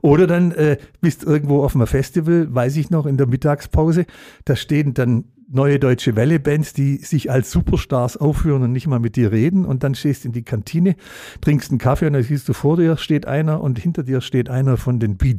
Oder 0.00 0.28
dann 0.28 0.52
äh, 0.52 0.78
bist 1.00 1.24
irgendwo 1.24 1.64
auf 1.64 1.74
einem 1.74 1.88
Festival, 1.88 2.54
weiß 2.54 2.76
ich 2.76 2.90
noch, 2.90 3.04
in 3.04 3.16
der 3.16 3.26
Mittagspause, 3.26 4.06
da 4.44 4.54
stehen 4.54 4.94
dann 4.94 5.24
neue 5.50 5.78
deutsche 5.78 6.14
Welle-Bands, 6.14 6.74
die 6.74 6.98
sich 6.98 7.30
als 7.30 7.50
Superstars 7.50 8.16
aufführen 8.16 8.62
und 8.62 8.72
nicht 8.72 8.86
mal 8.86 9.00
mit 9.00 9.16
dir 9.16 9.32
reden. 9.32 9.64
Und 9.64 9.82
dann 9.82 9.94
stehst 9.94 10.24
du 10.24 10.28
in 10.28 10.32
die 10.32 10.42
Kantine, 10.42 10.96
trinkst 11.40 11.70
einen 11.70 11.78
Kaffee 11.78 12.06
und 12.06 12.12
dann 12.12 12.22
siehst 12.22 12.48
du, 12.48 12.52
vor 12.52 12.76
dir 12.76 12.96
steht 12.96 13.26
einer 13.26 13.60
und 13.60 13.78
hinter 13.78 14.02
dir 14.02 14.20
steht 14.20 14.50
einer 14.50 14.76
von 14.76 15.00
den 15.00 15.16
Bee 15.16 15.36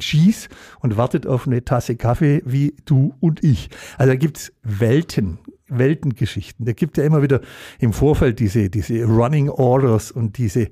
und 0.80 0.96
wartet 0.96 1.26
auf 1.26 1.46
eine 1.46 1.64
Tasse 1.64 1.96
Kaffee 1.96 2.42
wie 2.44 2.74
du 2.84 3.14
und 3.20 3.44
ich. 3.44 3.70
Also 3.98 4.12
da 4.12 4.16
gibt's 4.16 4.52
Welten, 4.62 5.38
Weltengeschichten. 5.68 6.66
Da 6.66 6.72
gibt 6.72 6.96
ja 6.96 7.04
immer 7.04 7.22
wieder 7.22 7.40
im 7.78 7.92
Vorfeld 7.92 8.40
diese, 8.40 8.70
diese 8.70 9.04
Running 9.04 9.48
Orders 9.48 10.10
und 10.10 10.38
diese 10.38 10.68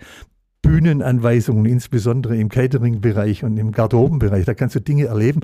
Bühnenanweisungen, 0.63 1.65
insbesondere 1.67 2.37
im 2.37 2.49
Catering-Bereich 2.49 3.45
und 3.45 3.57
im 3.57 3.73
Garderobenbereich. 3.73 4.45
Da 4.45 4.55
kannst 4.55 4.75
du 4.75 4.81
Dinge 4.81 5.07
erleben, 5.07 5.41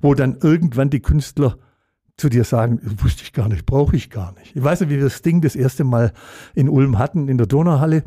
wo 0.00 0.14
dann 0.14 0.36
irgendwann 0.42 0.90
die 0.90 1.00
Künstler 1.00 1.56
zu 2.18 2.28
dir 2.28 2.44
sagen, 2.44 2.80
wusste 3.00 3.22
ich 3.22 3.32
gar 3.32 3.48
nicht, 3.48 3.64
brauche 3.64 3.96
ich 3.96 4.10
gar 4.10 4.32
nicht. 4.32 4.54
Ich 4.54 4.62
weiß 4.62 4.80
nicht, 4.80 4.90
wie 4.90 4.96
wir 4.96 5.04
das 5.04 5.22
Ding 5.22 5.40
das 5.40 5.56
erste 5.56 5.84
Mal 5.84 6.12
in 6.54 6.68
Ulm 6.68 6.98
hatten, 6.98 7.28
in 7.28 7.38
der 7.38 7.46
Donauhalle. 7.46 8.02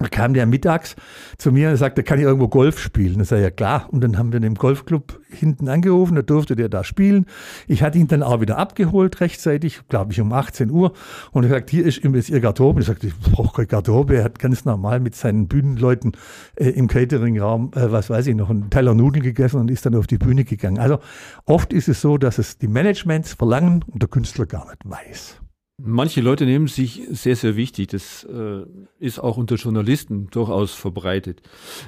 Da 0.00 0.08
kam 0.08 0.32
der 0.32 0.46
mittags 0.46 0.96
zu 1.36 1.52
mir 1.52 1.70
und 1.70 1.76
sagte, 1.76 2.02
kann 2.02 2.18
ich 2.18 2.24
irgendwo 2.24 2.48
Golf 2.48 2.78
spielen? 2.78 3.18
Das 3.18 3.28
sage 3.28 3.42
ja 3.42 3.50
klar. 3.50 3.86
Und 3.90 4.02
dann 4.02 4.16
haben 4.16 4.32
wir 4.32 4.38
in 4.38 4.42
dem 4.42 4.54
Golfclub 4.54 5.20
hinten 5.28 5.68
angerufen, 5.68 6.14
da 6.14 6.22
durfte 6.22 6.56
der 6.56 6.68
da 6.68 6.84
spielen. 6.84 7.26
Ich 7.68 7.82
hatte 7.82 7.98
ihn 7.98 8.08
dann 8.08 8.22
auch 8.22 8.40
wieder 8.40 8.56
abgeholt 8.58 9.20
rechtzeitig, 9.20 9.82
glaube 9.88 10.12
ich 10.12 10.20
um 10.20 10.32
18 10.32 10.70
Uhr. 10.70 10.92
Und 11.32 11.44
er 11.44 11.50
sagt, 11.50 11.70
hier 11.70 11.84
ist 11.84 12.02
jetzt 12.02 12.30
Ihr 12.30 12.40
Garderobe. 12.40 12.80
Ich 12.80 12.86
sagte, 12.86 13.08
ich 13.08 13.18
brauche 13.18 13.56
keine 13.56 13.66
Garderobe. 13.66 14.16
Er 14.16 14.24
hat 14.24 14.38
ganz 14.38 14.64
normal 14.64 15.00
mit 15.00 15.14
seinen 15.14 15.48
Bühnenleuten 15.48 16.12
äh, 16.56 16.70
im 16.70 16.88
Cateringraum, 16.88 17.72
äh, 17.74 17.92
was 17.92 18.08
weiß 18.08 18.26
ich, 18.26 18.34
noch 18.34 18.48
einen 18.48 18.70
Teller 18.70 18.94
Nudeln 18.94 19.22
gegessen 19.22 19.60
und 19.60 19.70
ist 19.70 19.84
dann 19.84 19.94
auf 19.94 20.06
die 20.06 20.18
Bühne 20.18 20.44
gegangen. 20.44 20.78
Also 20.78 20.98
oft 21.44 21.72
ist 21.72 21.88
es 21.88 22.00
so, 22.00 22.16
dass 22.16 22.38
es 22.38 22.58
die 22.58 22.68
Managements 22.68 23.34
verlangen 23.34 23.84
und 23.86 24.02
der 24.02 24.08
Künstler 24.08 24.46
gar 24.46 24.66
nicht 24.66 24.78
weiß. 24.84 25.40
Manche 25.82 26.20
Leute 26.20 26.44
nehmen 26.44 26.66
sich 26.66 27.02
sehr, 27.10 27.36
sehr 27.36 27.56
wichtig. 27.56 27.88
Das 27.88 28.24
äh, 28.24 28.64
ist 28.98 29.18
auch 29.18 29.36
unter 29.36 29.54
Journalisten 29.56 30.28
durchaus 30.30 30.74
verbreitet. 30.74 31.42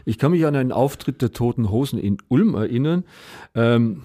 Ich 0.04 0.18
kann 0.18 0.32
mich 0.32 0.46
an 0.46 0.56
einen 0.56 0.72
Auftritt 0.72 1.20
der 1.20 1.32
Toten 1.32 1.70
Hosen 1.70 1.98
in 1.98 2.18
Ulm 2.28 2.54
erinnern, 2.54 3.04
ähm, 3.54 4.02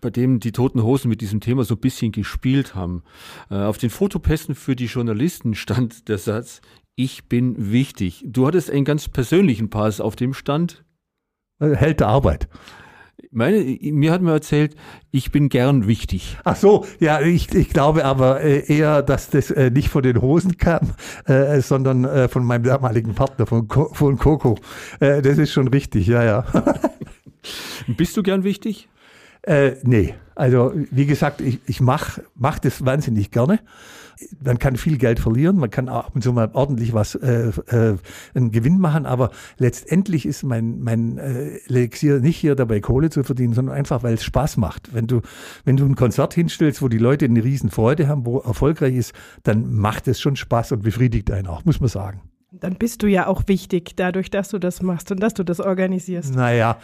bei 0.00 0.10
dem 0.10 0.40
die 0.40 0.52
Toten 0.52 0.82
Hosen 0.82 1.08
mit 1.08 1.20
diesem 1.20 1.40
Thema 1.40 1.64
so 1.64 1.74
ein 1.74 1.80
bisschen 1.80 2.12
gespielt 2.12 2.74
haben. 2.74 3.02
Äh, 3.50 3.56
auf 3.56 3.78
den 3.78 3.90
Fotopässen 3.90 4.54
für 4.54 4.76
die 4.76 4.86
Journalisten 4.86 5.54
stand 5.54 6.08
der 6.08 6.18
Satz, 6.18 6.60
ich 6.94 7.28
bin 7.28 7.70
wichtig. 7.70 8.24
Du 8.26 8.46
hattest 8.46 8.70
einen 8.70 8.84
ganz 8.84 9.08
persönlichen 9.08 9.70
Pass 9.70 10.00
auf 10.00 10.16
dem 10.16 10.34
Stand. 10.34 10.84
Held 11.60 12.00
der 12.00 12.08
Arbeit. 12.08 12.48
Meine, 13.30 13.58
mir 13.80 14.12
hat 14.12 14.22
man 14.22 14.32
erzählt, 14.32 14.74
ich 15.10 15.32
bin 15.32 15.48
gern 15.48 15.86
wichtig. 15.86 16.36
Ach 16.44 16.56
so, 16.56 16.86
ja, 17.00 17.20
ich, 17.20 17.52
ich 17.54 17.68
glaube 17.68 18.04
aber 18.04 18.40
äh, 18.40 18.64
eher, 18.72 19.02
dass 19.02 19.28
das 19.28 19.50
äh, 19.50 19.70
nicht 19.70 19.88
von 19.88 20.02
den 20.02 20.22
Hosen 20.22 20.56
kam, 20.56 20.92
äh, 21.26 21.60
sondern 21.60 22.04
äh, 22.04 22.28
von 22.28 22.44
meinem 22.44 22.62
damaligen 22.62 23.14
Partner, 23.14 23.46
von, 23.46 23.66
Co 23.68 23.92
von 23.92 24.18
Coco. 24.18 24.56
Äh, 25.00 25.20
das 25.20 25.38
ist 25.38 25.52
schon 25.52 25.68
richtig, 25.68 26.06
ja, 26.06 26.22
ja. 26.24 26.44
Bist 27.86 28.16
du 28.16 28.22
gern 28.22 28.44
wichtig? 28.44 28.88
Äh, 29.42 29.72
nee, 29.82 30.14
also 30.34 30.72
wie 30.90 31.06
gesagt, 31.06 31.40
ich, 31.40 31.60
ich 31.66 31.80
mache 31.80 32.22
mach 32.34 32.58
das 32.58 32.84
wahnsinnig 32.84 33.30
gerne 33.30 33.60
man 34.42 34.58
kann 34.58 34.76
viel 34.76 34.98
Geld 34.98 35.20
verlieren, 35.20 35.56
man 35.56 35.70
kann 35.70 35.88
auch 35.88 36.14
und 36.14 36.22
zu 36.22 36.32
mal 36.32 36.50
ordentlich 36.52 36.92
was, 36.92 37.14
äh, 37.14 37.50
äh, 37.68 37.96
einen 38.34 38.50
Gewinn 38.50 38.78
machen, 38.78 39.06
aber 39.06 39.30
letztendlich 39.58 40.26
ist 40.26 40.42
mein, 40.42 40.80
mein 40.80 41.18
äh, 41.18 41.58
Elixier 41.68 42.20
nicht 42.20 42.36
hier 42.36 42.54
dabei 42.54 42.80
Kohle 42.80 43.10
zu 43.10 43.22
verdienen, 43.22 43.54
sondern 43.54 43.74
einfach, 43.74 44.02
weil 44.02 44.14
es 44.14 44.24
Spaß 44.24 44.56
macht. 44.56 44.94
Wenn 44.94 45.06
du, 45.06 45.20
wenn 45.64 45.76
du 45.76 45.84
ein 45.84 45.96
Konzert 45.96 46.34
hinstellst, 46.34 46.82
wo 46.82 46.88
die 46.88 46.98
Leute 46.98 47.24
eine 47.24 47.42
riesen 47.42 47.70
Freude 47.70 48.08
haben, 48.08 48.26
wo 48.26 48.38
erfolgreich 48.38 48.94
ist, 48.94 49.12
dann 49.42 49.72
macht 49.74 50.08
es 50.08 50.20
schon 50.20 50.36
Spaß 50.36 50.72
und 50.72 50.82
befriedigt 50.82 51.30
einen 51.30 51.46
auch, 51.46 51.64
muss 51.64 51.80
man 51.80 51.88
sagen. 51.88 52.20
Dann 52.50 52.74
bist 52.76 53.02
du 53.02 53.06
ja 53.06 53.26
auch 53.26 53.42
wichtig, 53.46 53.92
dadurch, 53.96 54.30
dass 54.30 54.48
du 54.48 54.58
das 54.58 54.82
machst 54.82 55.12
und 55.12 55.20
dass 55.20 55.34
du 55.34 55.44
das 55.44 55.60
organisierst. 55.60 56.34
Naja, 56.34 56.78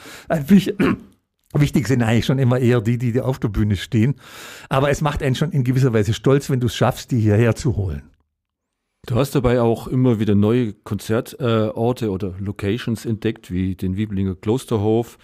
Wichtig 1.54 1.86
sind 1.86 2.02
eigentlich 2.02 2.26
schon 2.26 2.38
immer 2.40 2.58
eher 2.58 2.80
die, 2.80 2.98
die 2.98 3.20
auf 3.20 3.38
der 3.38 3.48
Bühne 3.48 3.76
stehen. 3.76 4.16
Aber 4.68 4.90
es 4.90 5.00
macht 5.00 5.22
einen 5.22 5.36
schon 5.36 5.52
in 5.52 5.62
gewisser 5.62 5.92
Weise 5.92 6.12
stolz, 6.12 6.50
wenn 6.50 6.60
du 6.60 6.66
es 6.66 6.74
schaffst, 6.74 7.12
die 7.12 7.20
hierher 7.20 7.54
zu 7.54 7.76
holen. 7.76 8.02
Du 9.06 9.16
hast 9.16 9.34
dabei 9.34 9.60
auch 9.60 9.86
immer 9.86 10.18
wieder 10.18 10.34
neue 10.34 10.72
Konzertorte 10.72 12.06
äh, 12.06 12.08
oder 12.08 12.34
Locations 12.38 13.04
entdeckt, 13.04 13.50
wie 13.50 13.74
den 13.76 13.96
Wiblinger 13.96 14.34
Klosterhof, 14.34 15.18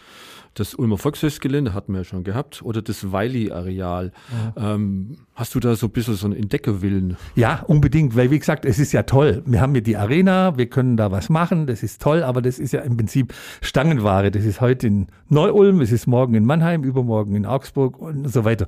das 0.55 0.75
Ulmer 0.75 0.99
Volksfestgelände 0.99 1.75
hatten 1.75 1.93
wir 1.93 2.01
ja 2.01 2.05
schon 2.05 2.25
gehabt 2.25 2.63
oder 2.63 2.83
das 2.83 3.13
Weili-Areal. 3.13 4.13
Ja. 4.57 4.75
Ähm, 4.75 5.17
hast 5.35 5.55
du 5.55 5.61
da 5.61 5.77
so 5.77 5.87
ein 5.87 5.93
bisschen 5.93 6.15
so 6.15 6.27
einen 6.27 6.37
Entdeckerwillen? 6.37 7.17
Ja, 7.37 7.63
unbedingt, 7.67 8.17
weil 8.17 8.31
wie 8.31 8.39
gesagt, 8.39 8.65
es 8.65 8.79
ist 8.79 8.93
ja 8.93 9.05
toll. 9.05 9.43
Wir 9.47 9.61
haben 9.61 9.73
hier 9.73 9.83
die 9.83 9.97
Arena, 9.97 10.59
wir 10.59 10.67
können 10.67 10.97
da 10.97 11.13
was 11.13 11.29
machen, 11.29 11.67
das 11.67 11.83
ist 11.83 12.03
toll, 12.03 12.23
aber 12.23 12.43
das 12.43 12.59
ist 12.59 12.73
ja 12.73 12.81
im 12.81 12.97
Prinzip 12.97 13.33
Stangenware. 13.61 14.31
Das 14.31 14.45
ist 14.45 14.61
heute 14.61 14.89
in 14.89 15.07
Neu-Ulm, 15.29 15.81
es 15.81 15.93
ist 15.93 16.07
morgen 16.07 16.35
in 16.35 16.45
Mannheim, 16.45 16.83
übermorgen 16.83 17.37
in 17.37 17.47
Augsburg 17.47 17.99
und 17.99 18.29
so 18.29 18.45
weiter. 18.45 18.67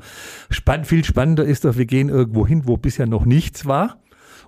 Spann 0.51 0.85
viel 0.85 1.05
spannender 1.05 1.45
ist 1.45 1.65
doch, 1.65 1.77
wir 1.77 1.87
gehen 1.87 2.09
irgendwo 2.09 2.47
hin, 2.47 2.63
wo 2.67 2.77
bisher 2.77 3.07
noch 3.07 3.25
nichts 3.25 3.67
war 3.67 4.02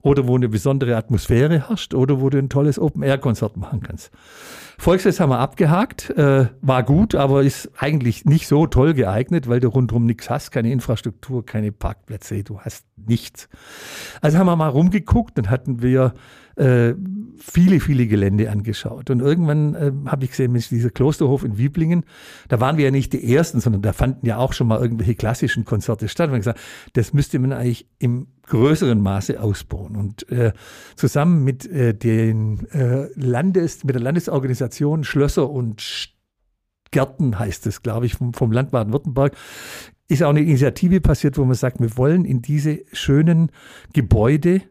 oder 0.05 0.29
wo 0.29 0.37
eine 0.37 0.49
besondere 0.51 0.97
Atmosphäre 0.97 1.67
herrscht 1.67 1.95
oder 1.95 2.21
wo 2.21 2.29
du 2.29 2.38
ein 2.38 2.51
tolles 2.51 2.79
Open-Air-Konzert 2.79 3.57
machen 3.57 3.81
kannst. 3.81 4.11
Volksfest 4.77 5.19
haben 5.19 5.31
wir 5.31 5.38
abgehakt, 5.38 6.11
äh, 6.11 6.49
war 6.61 6.83
gut, 6.83 7.14
aber 7.14 7.43
ist 7.43 7.71
eigentlich 7.79 8.27
nicht 8.27 8.47
so 8.47 8.67
toll 8.67 8.93
geeignet, 8.93 9.49
weil 9.49 9.61
du 9.61 9.69
rundherum 9.69 10.05
nichts 10.05 10.29
hast, 10.29 10.51
keine 10.51 10.71
Infrastruktur, 10.73 11.47
keine 11.47 11.73
Parkplätze, 11.73 12.45
du 12.45 12.61
hast 12.61 12.85
nichts. 12.97 13.49
Also 14.21 14.37
haben 14.37 14.47
wir 14.47 14.57
mal 14.57 14.69
rumgeguckt, 14.69 15.38
dann 15.38 15.49
hatten 15.49 15.81
wir 15.81 16.12
äh, 16.57 16.95
viele, 17.38 17.81
viele 17.81 18.07
Gelände 18.07 18.51
angeschaut. 18.51 19.11
Und 19.11 19.21
irgendwann 19.21 19.75
äh, 19.75 19.93
habe 20.07 20.25
ich 20.25 20.31
gesehen, 20.31 20.53
Mensch, 20.53 20.69
dieser 20.69 20.90
Klosterhof 20.90 21.45
in 21.45 21.59
Wieblingen, 21.59 22.05
da 22.49 22.61
waren 22.61 22.77
wir 22.77 22.87
ja 22.87 22.90
nicht 22.90 23.12
die 23.12 23.35
Ersten, 23.35 23.61
sondern 23.61 23.83
da 23.83 23.93
fanden 23.93 24.27
ja 24.27 24.38
auch 24.38 24.53
schon 24.53 24.69
mal 24.69 24.81
irgendwelche 24.81 25.14
klassischen 25.14 25.64
Konzerte 25.64 26.09
statt. 26.09 26.29
Und 26.29 26.35
haben 26.35 26.40
gesagt, 26.40 26.61
das 26.95 27.12
müsste 27.12 27.38
man 27.38 27.53
eigentlich 27.53 27.87
im 27.99 28.29
größeren 28.47 29.01
Maße 29.01 29.40
ausbauen. 29.40 29.97
Und 29.97 30.29
äh, 30.31 30.53
zusammen 30.97 31.45
mit 31.45 31.67
äh, 31.67 31.95
den 31.95 32.67
äh, 32.71 33.09
Landes, 33.14 33.85
mit 33.85 33.95
der 33.95 34.03
Landesorganisation 34.03 35.05
Schlösser 35.05 35.51
und 35.51 36.12
Gärten 36.90 37.38
heißt 37.38 37.67
es, 37.67 37.83
glaube 37.83 38.07
ich, 38.07 38.14
vom, 38.14 38.33
vom 38.35 38.53
Land 38.53 38.71
Baden-Württemberg, 38.71 39.35
ist 40.07 40.23
auch 40.23 40.31
eine 40.31 40.43
Initiative 40.43 41.01
passiert, 41.01 41.38
wo 41.38 41.45
man 41.45 41.55
sagt, 41.55 41.81
wir 41.81 41.97
wollen 41.97 42.25
in 42.25 42.43
diese 42.43 42.81
schönen 42.93 43.51
Gebäude 43.93 44.62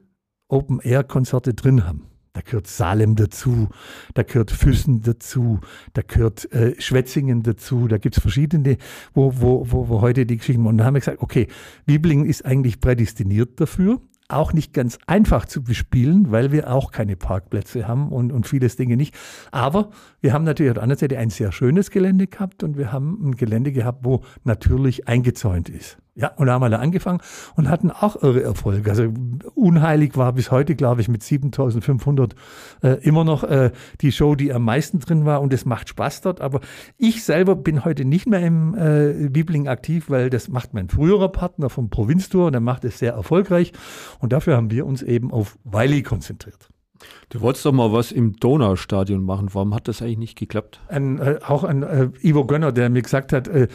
Open-Air-Konzerte 0.53 1.53
drin 1.53 1.85
haben. 1.85 2.07
Da 2.33 2.41
gehört 2.41 2.65
Salem 2.65 3.15
dazu, 3.15 3.69
da 4.15 4.23
gehört 4.23 4.49
Füssen 4.49 5.01
dazu, 5.03 5.59
da 5.93 6.01
gehört 6.01 6.51
äh, 6.51 6.73
Schwetzingen 6.81 7.43
dazu, 7.43 7.87
da 7.87 7.99
gibt 7.99 8.17
es 8.17 8.21
verschiedene, 8.21 8.77
wo, 9.13 9.33
wo, 9.39 9.67
wo, 9.69 9.87
wo 9.87 10.01
heute 10.01 10.25
die 10.25 10.37
Geschichten. 10.37 10.65
Und 10.65 10.79
da 10.79 10.85
haben 10.85 10.95
wir 10.95 10.99
gesagt, 10.99 11.21
okay, 11.21 11.47
Wiblingen 11.85 12.25
ist 12.25 12.43
eigentlich 12.43 12.79
prädestiniert 12.79 13.59
dafür 13.59 13.99
auch 14.29 14.53
nicht 14.53 14.73
ganz 14.73 14.97
einfach 15.05 15.45
zu 15.45 15.63
bespielen, 15.63 16.31
weil 16.31 16.51
wir 16.51 16.71
auch 16.71 16.91
keine 16.91 17.15
Parkplätze 17.15 17.87
haben 17.87 18.11
und, 18.11 18.31
und 18.31 18.47
vieles 18.47 18.75
Dinge 18.75 18.97
nicht. 18.97 19.15
Aber 19.51 19.91
wir 20.21 20.33
haben 20.33 20.43
natürlich 20.43 20.71
auf 20.71 20.75
der 20.75 20.83
anderen 20.83 20.99
Seite 20.99 21.17
ein 21.17 21.29
sehr 21.29 21.51
schönes 21.51 21.91
Gelände 21.91 22.27
gehabt 22.27 22.63
und 22.63 22.77
wir 22.77 22.91
haben 22.91 23.19
ein 23.29 23.35
Gelände 23.35 23.71
gehabt, 23.71 23.99
wo 24.03 24.23
natürlich 24.43 25.07
eingezäunt 25.07 25.69
ist. 25.69 25.97
Ja, 26.15 26.27
und 26.35 26.45
da 26.45 26.53
haben 26.53 26.61
wir 26.61 26.69
da 26.69 26.77
angefangen 26.77 27.21
und 27.55 27.69
hatten 27.69 27.89
auch 27.89 28.21
irre 28.21 28.43
Erfolge. 28.43 28.87
Also 28.91 29.11
unheilig 29.55 30.15
war 30.15 30.33
bis 30.33 30.51
heute, 30.51 30.75
glaube 30.75 31.01
ich, 31.01 31.07
mit 31.07 31.23
7500 31.23 32.35
äh, 32.83 32.89
immer 33.01 33.23
noch 33.23 33.43
äh, 33.43 33.71
die 33.99 34.11
Show, 34.11 34.35
die 34.35 34.53
am 34.53 34.63
meisten 34.63 34.99
drin 34.99 35.25
war 35.25 35.41
und 35.41 35.51
es 35.53 35.65
macht 35.65 35.89
Spaß 35.89 36.21
dort. 36.21 36.39
Aber 36.39 36.61
ich 36.97 37.23
selber 37.23 37.55
bin 37.55 37.83
heute 37.83 38.05
nicht 38.05 38.27
mehr 38.27 38.41
im 38.41 38.75
äh, 38.75 39.33
Wiebling 39.33 39.67
aktiv, 39.67 40.11
weil 40.11 40.29
das 40.29 40.49
macht 40.49 40.75
mein 40.75 40.87
früherer 40.87 41.29
Partner 41.29 41.71
vom 41.71 41.89
Provinztour 41.89 42.45
und 42.45 42.51
der 42.51 42.61
macht 42.61 42.85
es 42.85 42.99
sehr 42.99 43.13
erfolgreich. 43.13 43.73
Und 44.19 44.33
dafür 44.33 44.55
haben 44.55 44.69
wir 44.69 44.85
uns 44.85 45.01
eben 45.01 45.31
auf 45.31 45.57
Wiley 45.63 46.03
konzentriert. 46.03 46.72
Du 47.29 47.41
wolltest 47.41 47.65
doch 47.65 47.71
mal 47.71 47.91
was 47.91 48.11
im 48.11 48.35
Donaustadion 48.37 49.23
machen. 49.23 49.49
Warum 49.53 49.73
hat 49.73 49.87
das 49.87 50.01
eigentlich 50.01 50.17
nicht 50.17 50.37
geklappt? 50.37 50.79
Ein, 50.87 51.19
äh, 51.19 51.39
auch 51.45 51.63
ein 51.63 51.83
äh, 51.83 52.09
Ivo 52.21 52.45
Gönner, 52.45 52.71
der 52.71 52.89
mir 52.89 53.01
gesagt 53.01 53.33
hat, 53.33 53.47
äh, 53.47 53.67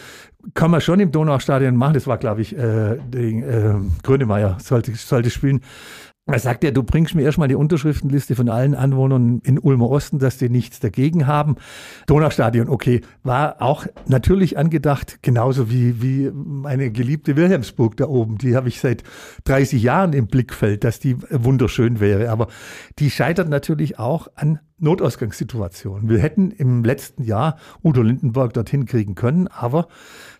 kann 0.55 0.71
man 0.71 0.81
schon 0.81 1.01
im 1.01 1.11
Donaustadion 1.11 1.77
machen. 1.77 1.95
Das 1.95 2.07
war, 2.07 2.19
glaube 2.19 2.43
ich, 2.43 2.57
äh, 2.57 2.97
den, 2.97 3.43
äh, 3.43 3.75
Grönemeyer 4.03 4.59
sollte, 4.61 4.95
sollte 4.95 5.31
spielen. 5.31 5.61
Er 6.31 6.39
sagt 6.39 6.63
ja, 6.63 6.71
du 6.71 6.83
bringst 6.83 7.15
mir 7.15 7.23
erstmal 7.23 7.49
die 7.49 7.55
Unterschriftenliste 7.55 8.37
von 8.37 8.51
allen 8.51 8.75
Anwohnern 8.75 9.41
in 9.45 9.59
Ulmer 9.59 9.89
Osten, 9.89 10.19
dass 10.19 10.37
die 10.37 10.51
nichts 10.51 10.79
dagegen 10.79 11.27
haben. 11.27 11.57
Donaustadion, 12.07 12.69
okay, 12.69 13.01
war 13.23 13.63
auch 13.63 13.87
natürlich 14.07 14.59
angedacht, 14.59 15.21
genauso 15.23 15.71
wie, 15.71 16.03
wie 16.03 16.31
meine 16.31 16.91
geliebte 16.91 17.35
Wilhelmsburg 17.35 17.97
da 17.97 18.09
oben. 18.09 18.37
Die 18.37 18.55
habe 18.55 18.69
ich 18.69 18.79
seit 18.79 19.05
30 19.45 19.83
Jahren 19.83 20.13
im 20.13 20.27
Blickfeld, 20.27 20.85
dass 20.85 21.01
die 21.01 21.17
wunderschön 21.31 21.99
wäre. 21.99 22.29
Aber 22.29 22.49
die 22.99 23.11
scheitert 23.11 23.49
natürlich 23.49 23.99
auch 23.99 24.29
an 24.35 24.61
Notausgangssituationen. 24.79 26.09
Wir 26.09 26.19
hätten 26.19 26.51
im 26.51 26.85
letzten 26.85 27.23
Jahr 27.23 27.59
Udo 27.83 28.03
Lindenberg 28.03 28.53
dorthin 28.53 28.87
kriegen 28.87 29.15
können, 29.15 29.49
aber 29.49 29.89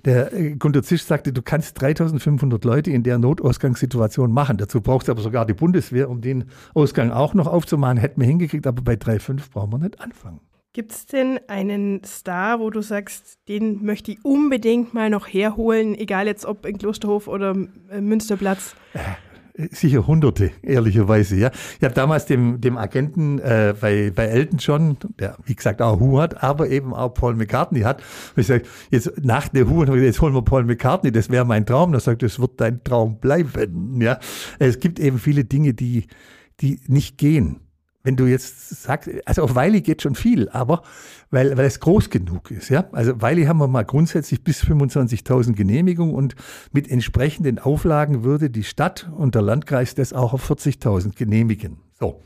der 0.05 0.33
äh, 0.33 0.57
Gunter 0.57 0.83
Zisch 0.83 1.05
sagte, 1.05 1.33
du 1.33 1.43
kannst 1.43 1.81
3500 1.81 2.65
Leute 2.65 2.91
in 2.91 3.03
der 3.03 3.19
Notausgangssituation 3.19 4.33
machen. 4.33 4.57
Dazu 4.57 4.81
brauchst 4.81 5.09
du 5.09 5.13
aber 5.13 5.23
sogar 5.23 5.47
die 5.47 5.55
Bundeswehr, 5.55 6.09
um 6.09 6.21
den 6.21 6.45
Ausgang 6.75 7.11
auch 7.11 7.35
noch 7.35 7.47
aufzumachen. 7.47 7.99
Hätten 7.99 8.21
wir 8.21 8.29
hingekriegt, 8.29 8.67
aber 8.67 8.83
bei 8.83 8.95
3,5 8.95 9.51
brauchen 9.53 9.73
wir 9.73 9.79
nicht 9.79 10.01
anfangen. 10.01 10.41
Gibt 10.75 10.93
es 10.93 11.07
denn 11.07 11.41
einen 11.49 12.05
Star, 12.05 12.61
wo 12.61 12.71
du 12.71 12.83
sagst, 12.83 13.39
den 13.49 13.85
möchte 13.85 14.13
ich 14.13 14.25
unbedingt 14.25 14.95
mal 14.95 15.11
noch 15.11 15.27
herholen, 15.27 15.95
egal 15.95 16.27
jetzt 16.27 16.45
ob 16.45 16.67
in 16.67 16.79
Klosterhof 16.79 17.27
oder 17.27 17.57
äh, 17.91 18.01
Münsterplatz? 18.01 18.77
Sicher 19.71 20.07
Hunderte, 20.07 20.53
ehrlicherweise. 20.63 21.37
Ja, 21.37 21.51
ich 21.79 21.85
habe 21.85 21.95
damals 21.95 22.27
dem, 22.27 22.61
dem 22.61 22.79
Agenten 22.79 23.39
äh, 23.41 23.75
bei, 23.81 24.13
bei 24.15 24.27
Elton 24.27 24.59
John, 24.59 24.97
der 25.19 25.37
wie 25.45 25.55
gesagt 25.55 25.83
auch 25.83 25.99
Who 25.99 26.21
hat, 26.21 26.43
aber 26.43 26.69
eben 26.69 26.95
auch 26.95 27.13
Paul 27.15 27.35
McCartney 27.35 27.81
hat, 27.81 28.01
und 28.37 28.41
ich 28.41 28.47
sage, 28.47 28.65
jetzt 28.91 29.13
nach 29.25 29.49
der 29.49 29.69
Who, 29.69 29.85
jetzt 29.97 30.21
holen 30.21 30.35
wir 30.35 30.43
Paul 30.43 30.65
McCartney, 30.65 31.11
das 31.11 31.31
wäre 31.31 31.45
mein 31.45 31.67
Traum. 31.67 31.93
Da 31.93 32.01
sagt, 32.01 32.23
das 32.23 32.39
wird 32.39 32.61
dein 32.61 32.85
Traum 32.85 33.19
bleiben. 33.19 34.01
Ja, 34.01 34.19
es 34.59 34.79
gibt 34.79 35.01
eben 35.01 35.19
viele 35.19 35.45
Dinge, 35.45 35.75
die 35.75 36.07
die 36.61 36.81
nicht 36.87 37.19
gehen. 37.19 37.61
Wenn 38.03 38.17
du 38.17 38.27
jetzt 38.27 38.71
sagst, 38.83 39.11
also 39.27 39.43
auf 39.43 39.55
Weili 39.55 39.81
geht 39.81 40.03
schon 40.03 40.15
viel, 40.15 40.49
aber 40.49 40.83
weil, 41.31 41.57
weil 41.57 41.67
es 41.67 41.81
groß 41.81 42.11
genug 42.11 42.51
ist. 42.51 42.69
Ja? 42.69 42.89
Also 42.93 43.21
Weili 43.21 43.45
haben 43.45 43.59
wir 43.59 43.69
mal 43.69 43.85
grundsätzlich 43.85 44.43
bis 44.43 44.63
25.000 44.63 45.55
Genehmigungen 45.55 46.15
und 46.15 46.35
mit 46.73 46.89
entsprechenden 46.91 47.59
Auflagen 47.59 48.25
würde 48.25 48.51
die 48.51 48.65
Stadt 48.65 49.11
und 49.17 49.35
der 49.35 49.43
Landkreis 49.43 49.95
das 49.95 50.13
auch 50.13 50.33
auf 50.33 50.51
40.000 50.51 51.17
genehmigen. 51.17 51.79
So. 51.99 52.23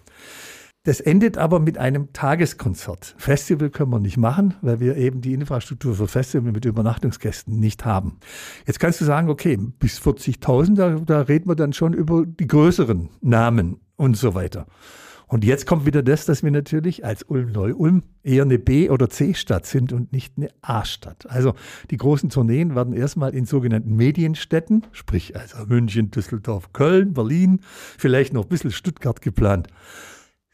Das 0.84 0.98
endet 0.98 1.38
aber 1.38 1.60
mit 1.60 1.78
einem 1.78 2.12
Tageskonzert. 2.12 3.14
Festival 3.16 3.70
können 3.70 3.90
wir 3.90 4.00
nicht 4.00 4.16
machen, 4.16 4.54
weil 4.62 4.80
wir 4.80 4.96
eben 4.96 5.20
die 5.20 5.32
Infrastruktur 5.32 5.94
für 5.94 6.08
Festival 6.08 6.50
mit 6.50 6.64
Übernachtungsgästen 6.64 7.60
nicht 7.60 7.84
haben. 7.84 8.18
Jetzt 8.66 8.80
kannst 8.80 9.00
du 9.00 9.04
sagen, 9.04 9.30
okay, 9.30 9.56
bis 9.78 10.00
40.000, 10.00 10.74
da, 10.74 10.90
da 10.96 11.20
reden 11.20 11.48
wir 11.48 11.54
dann 11.54 11.72
schon 11.72 11.92
über 11.92 12.26
die 12.26 12.48
größeren 12.48 13.10
Namen 13.20 13.76
und 13.94 14.16
so 14.16 14.34
weiter. 14.34 14.66
Und 15.32 15.46
jetzt 15.46 15.66
kommt 15.66 15.86
wieder 15.86 16.02
das, 16.02 16.26
dass 16.26 16.42
wir 16.42 16.50
natürlich 16.50 17.06
als 17.06 17.22
Ulm-Neu-Ulm 17.22 18.02
eher 18.22 18.42
eine 18.42 18.58
B- 18.58 18.90
oder 18.90 19.08
C-Stadt 19.08 19.64
sind 19.64 19.94
und 19.94 20.12
nicht 20.12 20.34
eine 20.36 20.50
A-Stadt. 20.60 21.24
Also 21.26 21.54
die 21.90 21.96
großen 21.96 22.28
Tourneen 22.28 22.74
werden 22.74 22.92
erstmal 22.92 23.34
in 23.34 23.46
sogenannten 23.46 23.96
Medienstädten, 23.96 24.84
sprich 24.92 25.34
also 25.34 25.64
München, 25.64 26.10
Düsseldorf, 26.10 26.74
Köln, 26.74 27.14
Berlin, 27.14 27.60
vielleicht 27.96 28.34
noch 28.34 28.42
ein 28.42 28.48
bisschen 28.50 28.72
Stuttgart 28.72 29.22
geplant. 29.22 29.68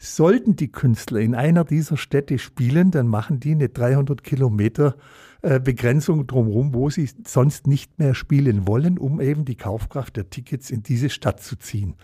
Sollten 0.01 0.55
die 0.55 0.71
Künstler 0.71 1.19
in 1.21 1.35
einer 1.35 1.65
dieser 1.65 1.97
Städte 1.97 2.39
spielen, 2.39 2.93
dann 2.93 3.09
machen 3.09 3.41
die 3.41 3.51
eine 3.51 3.69
300 3.69 4.23
Kilometer 4.23 4.97
äh, 5.43 5.59
Begrenzung 5.59 6.29
drumherum, 6.29 6.73
wo 6.73 6.89
sie 6.89 7.11
sonst 7.27 7.67
nicht 7.67 7.99
mehr 7.99 8.15
spielen 8.15 8.69
wollen, 8.69 8.97
um 8.97 9.21
eben 9.21 9.45
die 9.45 9.57
Kaufkraft 9.57 10.17
der 10.17 10.31
Tickets 10.31 10.71
in 10.71 10.85
diese 10.85 11.11
Stadt 11.11 11.41
zu 11.43 11.57
ziehen. 11.57 11.97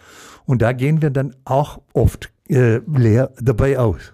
Und 0.44 0.61
da 0.61 0.72
gehen 0.72 1.02
wir 1.02 1.11
dann 1.11 1.37
auch 1.44 1.83
oft 1.92 2.33
äh, 2.48 2.78
leer 2.78 3.33
dabei 3.40 3.78
aus. 3.78 4.12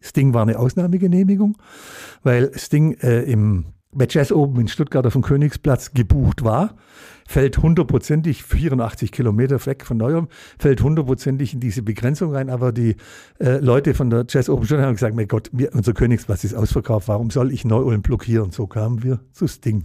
Sting 0.00 0.32
war 0.32 0.42
eine 0.42 0.58
Ausnahmegenehmigung, 0.58 1.58
weil 2.22 2.50
Sting 2.58 2.94
äh, 3.02 3.22
im 3.22 3.66
bei 3.94 4.06
Jazz 4.08 4.32
oben 4.32 4.58
in 4.58 4.68
Stuttgart 4.68 5.06
auf 5.06 5.12
dem 5.12 5.20
Königsplatz 5.20 5.92
gebucht 5.92 6.42
war 6.42 6.76
fällt 7.26 7.58
hundertprozentig 7.58 8.42
84 8.42 9.12
Kilometer 9.12 9.64
weg 9.66 9.84
von 9.86 9.96
Neuem, 9.96 10.28
fällt 10.58 10.82
hundertprozentig 10.82 11.54
in 11.54 11.60
diese 11.60 11.82
Begrenzung 11.82 12.32
rein. 12.34 12.50
Aber 12.50 12.72
die 12.72 12.96
äh, 13.38 13.58
Leute 13.58 13.94
von 13.94 14.10
der 14.10 14.24
Jazz 14.28 14.48
Open 14.48 14.66
Stuttgart 14.66 14.86
haben 14.86 14.94
gesagt, 14.94 15.16
mein 15.16 15.28
Gott, 15.28 15.50
wir, 15.52 15.74
unser 15.74 15.92
Königsplatz 15.92 16.44
ist 16.44 16.54
ausverkauft, 16.54 17.08
warum 17.08 17.30
soll 17.30 17.52
ich 17.52 17.64
Neu-Ulm 17.64 18.02
blockieren? 18.02 18.50
So 18.50 18.66
kamen 18.66 19.02
wir 19.02 19.20
zu 19.32 19.46
Sting. 19.46 19.84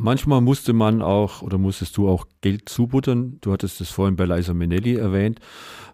Manchmal 0.00 0.40
musste 0.40 0.72
man 0.72 1.02
auch 1.02 1.42
oder 1.42 1.58
musstest 1.58 1.96
du 1.96 2.08
auch 2.08 2.26
Geld 2.40 2.68
zubuttern. 2.68 3.36
Du 3.42 3.52
hattest 3.52 3.80
es 3.80 3.90
vorhin 3.90 4.16
bei 4.16 4.24
Liza 4.24 4.54
Minnelli 4.54 4.96
erwähnt. 4.96 5.40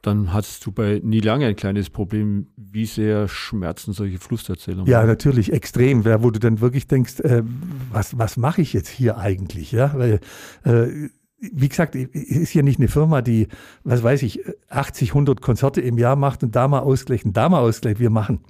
Dann 0.03 0.33
hattest 0.33 0.65
du 0.65 0.71
bei 0.71 1.01
Nie 1.03 1.19
Lange 1.19 1.47
ein 1.47 1.57
kleines 1.57 1.91
Problem. 1.91 2.47
Wie 2.57 2.87
sehr 2.87 3.27
schmerzen 3.27 3.93
solche 3.93 4.19
Flusserzählungen? 4.19 4.87
Ja, 4.87 5.05
natürlich 5.05 5.53
extrem. 5.53 6.05
Wo 6.05 6.31
du 6.31 6.39
dann 6.39 6.61
wirklich 6.61 6.87
denkst, 6.87 7.19
äh, 7.21 7.43
was, 7.91 8.17
was 8.17 8.37
mache 8.37 8.63
ich 8.63 8.73
jetzt 8.73 8.89
hier 8.89 9.19
eigentlich? 9.19 9.73
Ja, 9.73 9.93
weil 9.97 10.21
äh, 10.63 11.09
wie 11.39 11.69
gesagt, 11.69 11.95
ist 11.95 12.51
hier 12.51 12.63
nicht 12.63 12.79
eine 12.79 12.89
Firma, 12.89 13.23
die, 13.23 13.49
was 13.85 14.03
weiß 14.03 14.23
ich, 14.23 14.41
80, 14.69 15.11
100 15.11 15.41
Konzerte 15.43 15.81
im 15.81 15.99
Jahr 15.99 16.17
macht 16.17 16.43
und 16.43 16.57
da 16.57 16.69
mal 16.69 16.81
ausgleicht 16.81 17.25
und 17.25 17.37
da 17.37 17.49
mal 17.49 17.61
ausgleicht. 17.61 18.01
Wir 18.01 18.11
machen 18.11 18.41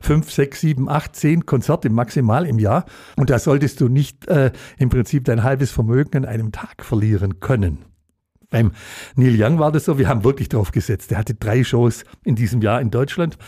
fünf, 0.00 0.30
sechs, 0.30 0.60
sieben, 0.60 0.88
acht, 0.88 1.16
zehn 1.16 1.46
Konzerte 1.46 1.90
maximal 1.90 2.46
im 2.46 2.58
Jahr. 2.58 2.84
Und 3.16 3.30
da 3.30 3.38
solltest 3.38 3.80
du 3.80 3.88
nicht 3.88 4.28
äh, 4.28 4.52
im 4.78 4.88
Prinzip 4.88 5.24
dein 5.24 5.42
halbes 5.42 5.70
Vermögen 5.70 6.16
in 6.16 6.24
einem 6.24 6.52
Tag 6.52 6.84
verlieren 6.84 7.40
können. 7.40 7.78
Beim 8.52 8.72
Neil 9.16 9.34
Young 9.42 9.58
war 9.58 9.72
das 9.72 9.86
so, 9.86 9.98
wir 9.98 10.08
haben 10.08 10.24
wirklich 10.24 10.50
drauf 10.50 10.72
gesetzt. 10.72 11.10
Er 11.10 11.18
hatte 11.18 11.34
drei 11.34 11.64
Shows 11.64 12.04
in 12.22 12.36
diesem 12.36 12.60
Jahr 12.60 12.82
in 12.82 12.90
Deutschland 12.90 13.38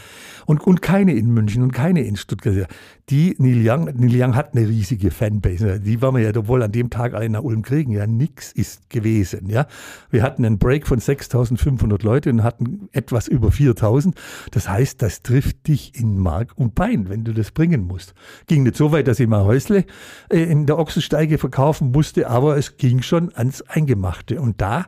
und, 0.47 0.67
und 0.67 0.81
keine 0.81 1.13
in 1.13 1.31
München 1.31 1.63
und 1.63 1.73
keine 1.73 2.03
in 2.05 2.17
Stuttgart. 2.17 2.69
Die 3.11 3.35
Neil 3.37 3.69
Young, 3.69 3.85
Neil 3.97 4.23
Young 4.23 4.35
hat 4.35 4.57
eine 4.57 4.67
riesige 4.67 5.11
Fanbase. 5.11 5.79
Die 5.79 6.01
waren 6.01 6.17
wir 6.17 6.23
ja 6.23 6.49
wohl 6.49 6.63
an 6.63 6.73
dem 6.73 6.89
Tag 6.89 7.13
alle 7.13 7.29
nach 7.29 7.43
Ulm 7.43 7.61
kriegen. 7.61 7.93
Ja, 7.93 8.07
nix 8.07 8.51
ist 8.51 8.89
gewesen. 8.89 9.51
Ja, 9.51 9.67
wir 10.11 10.23
hatten 10.23 10.43
einen 10.43 10.59
Break 10.59 10.87
von 10.87 11.01
6.500 11.01 12.03
Leute 12.03 12.31
und 12.31 12.43
hatten 12.43 12.89
etwas 12.93 13.29
über 13.29 13.49
4.000. 13.49 14.15
Das 14.53 14.71
heißt, 14.71 15.03
das 15.03 15.23
trifft 15.23 15.69
dich 15.69 16.01
in 16.01 16.19
Mark 16.19 16.53
und 16.57 16.75
Bein, 16.75 17.11
wenn 17.11 17.25
du 17.25 17.35
das 17.35 17.51
bringen 17.51 17.87
musst. 17.87 18.15
Ging 18.47 18.63
nicht 18.63 18.77
so 18.77 18.91
weit, 18.91 19.07
dass 19.07 19.21
ich 19.21 19.29
mal 19.29 19.45
Häusle 19.45 19.85
äh, 20.31 20.43
in 20.43 20.65
der 20.65 20.79
Ochsensteige 20.79 21.37
verkaufen 21.37 21.91
musste, 21.91 22.31
aber 22.31 22.57
es 22.57 22.79
ging 22.79 23.03
schon 23.03 23.35
ans 23.35 23.61
Eingemachte. 23.61 24.41
Und 24.41 24.63
da 24.63 24.87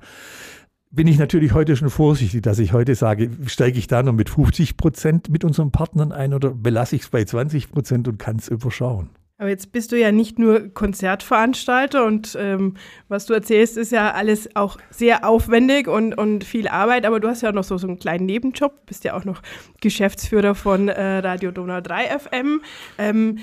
bin 0.91 1.07
ich 1.07 1.19
natürlich 1.19 1.53
heute 1.53 1.77
schon 1.77 1.91
vorsichtig, 1.91 2.43
dass 2.43 2.59
ich 2.59 2.73
heute 2.73 2.95
sage, 2.95 3.31
steige 3.47 3.79
ich 3.79 3.87
da 3.87 4.03
noch 4.03 4.13
mit 4.13 4.31
50 4.31 4.77
Prozent 4.77 5.29
mit 5.29 5.45
unseren 5.45 5.71
Partnern 5.71 6.13
ein 6.13 6.33
oder 6.33 6.51
belasse 6.51 6.97
ich 6.97 7.03
es 7.03 7.09
bei 7.09 7.25
20 7.25 7.71
Prozent 7.71 8.09
und 8.09 8.19
kann 8.19 8.37
es 8.37 8.49
überschauen. 8.49 9.11
Aber 9.39 9.51
jetzt 9.51 9.71
bist 9.71 9.93
du 9.93 9.99
ja 9.99 10.13
nicht 10.13 10.39
nur 10.39 10.71
Konzertveranstalter 10.73 12.07
und 12.07 12.39
ähm, 12.41 12.75
was 13.09 13.27
du 13.27 13.35
erzählst, 13.35 13.77
ist 13.77 13.93
ja 13.93 14.13
alles 14.13 14.57
auch 14.57 14.79
sehr 14.89 15.29
aufwendig 15.29 15.89
und, 15.89 16.17
und 16.17 16.43
viel 16.43 16.69
Arbeit, 16.69 17.05
aber 17.05 17.21
du 17.21 17.29
hast 17.29 17.43
ja 17.43 17.51
auch 17.51 17.55
noch 17.55 17.65
so, 17.65 17.77
so 17.77 17.87
einen 17.87 17.99
kleinen 17.99 18.25
Nebenjob, 18.25 18.87
bist 18.87 19.05
ja 19.05 19.13
auch 19.15 19.27
noch 19.27 19.43
Geschäftsführer 19.83 20.55
von 20.55 20.89
äh, 20.89 21.19
Radio 21.19 21.51
Donau 21.51 21.83
3 21.83 22.19
FM. 22.19 22.63
Ähm, 22.97 23.39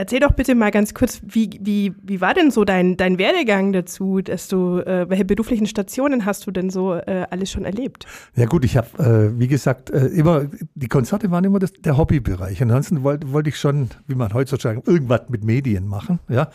Erzähl 0.00 0.20
doch 0.20 0.32
bitte 0.32 0.54
mal 0.54 0.70
ganz 0.70 0.94
kurz, 0.94 1.20
wie, 1.26 1.50
wie, 1.60 1.92
wie 2.02 2.22
war 2.22 2.32
denn 2.32 2.50
so 2.50 2.64
dein, 2.64 2.96
dein 2.96 3.18
Werdegang 3.18 3.74
dazu, 3.74 4.22
dass 4.22 4.48
du, 4.48 4.78
äh, 4.78 5.04
welche 5.10 5.26
beruflichen 5.26 5.66
Stationen 5.66 6.24
hast 6.24 6.46
du 6.46 6.50
denn 6.50 6.70
so 6.70 6.94
äh, 6.94 7.26
alles 7.28 7.50
schon 7.50 7.66
erlebt? 7.66 8.06
Ja 8.34 8.46
gut, 8.46 8.64
ich 8.64 8.78
habe, 8.78 8.88
äh, 8.98 9.38
wie 9.38 9.46
gesagt, 9.46 9.90
äh, 9.90 10.06
immer, 10.06 10.46
die 10.74 10.88
Konzerte 10.88 11.30
waren 11.30 11.44
immer 11.44 11.58
das, 11.58 11.74
der 11.74 11.98
Hobbybereich. 11.98 12.62
Ansonsten 12.62 13.02
wollte 13.02 13.30
wollt 13.30 13.46
ich 13.46 13.58
schon, 13.58 13.90
wie 14.06 14.14
man 14.14 14.32
heutzutage 14.32 14.80
irgendwas 14.86 15.28
mit 15.28 15.44
Medien 15.44 15.86
machen. 15.86 16.18
Ja, 16.30 16.48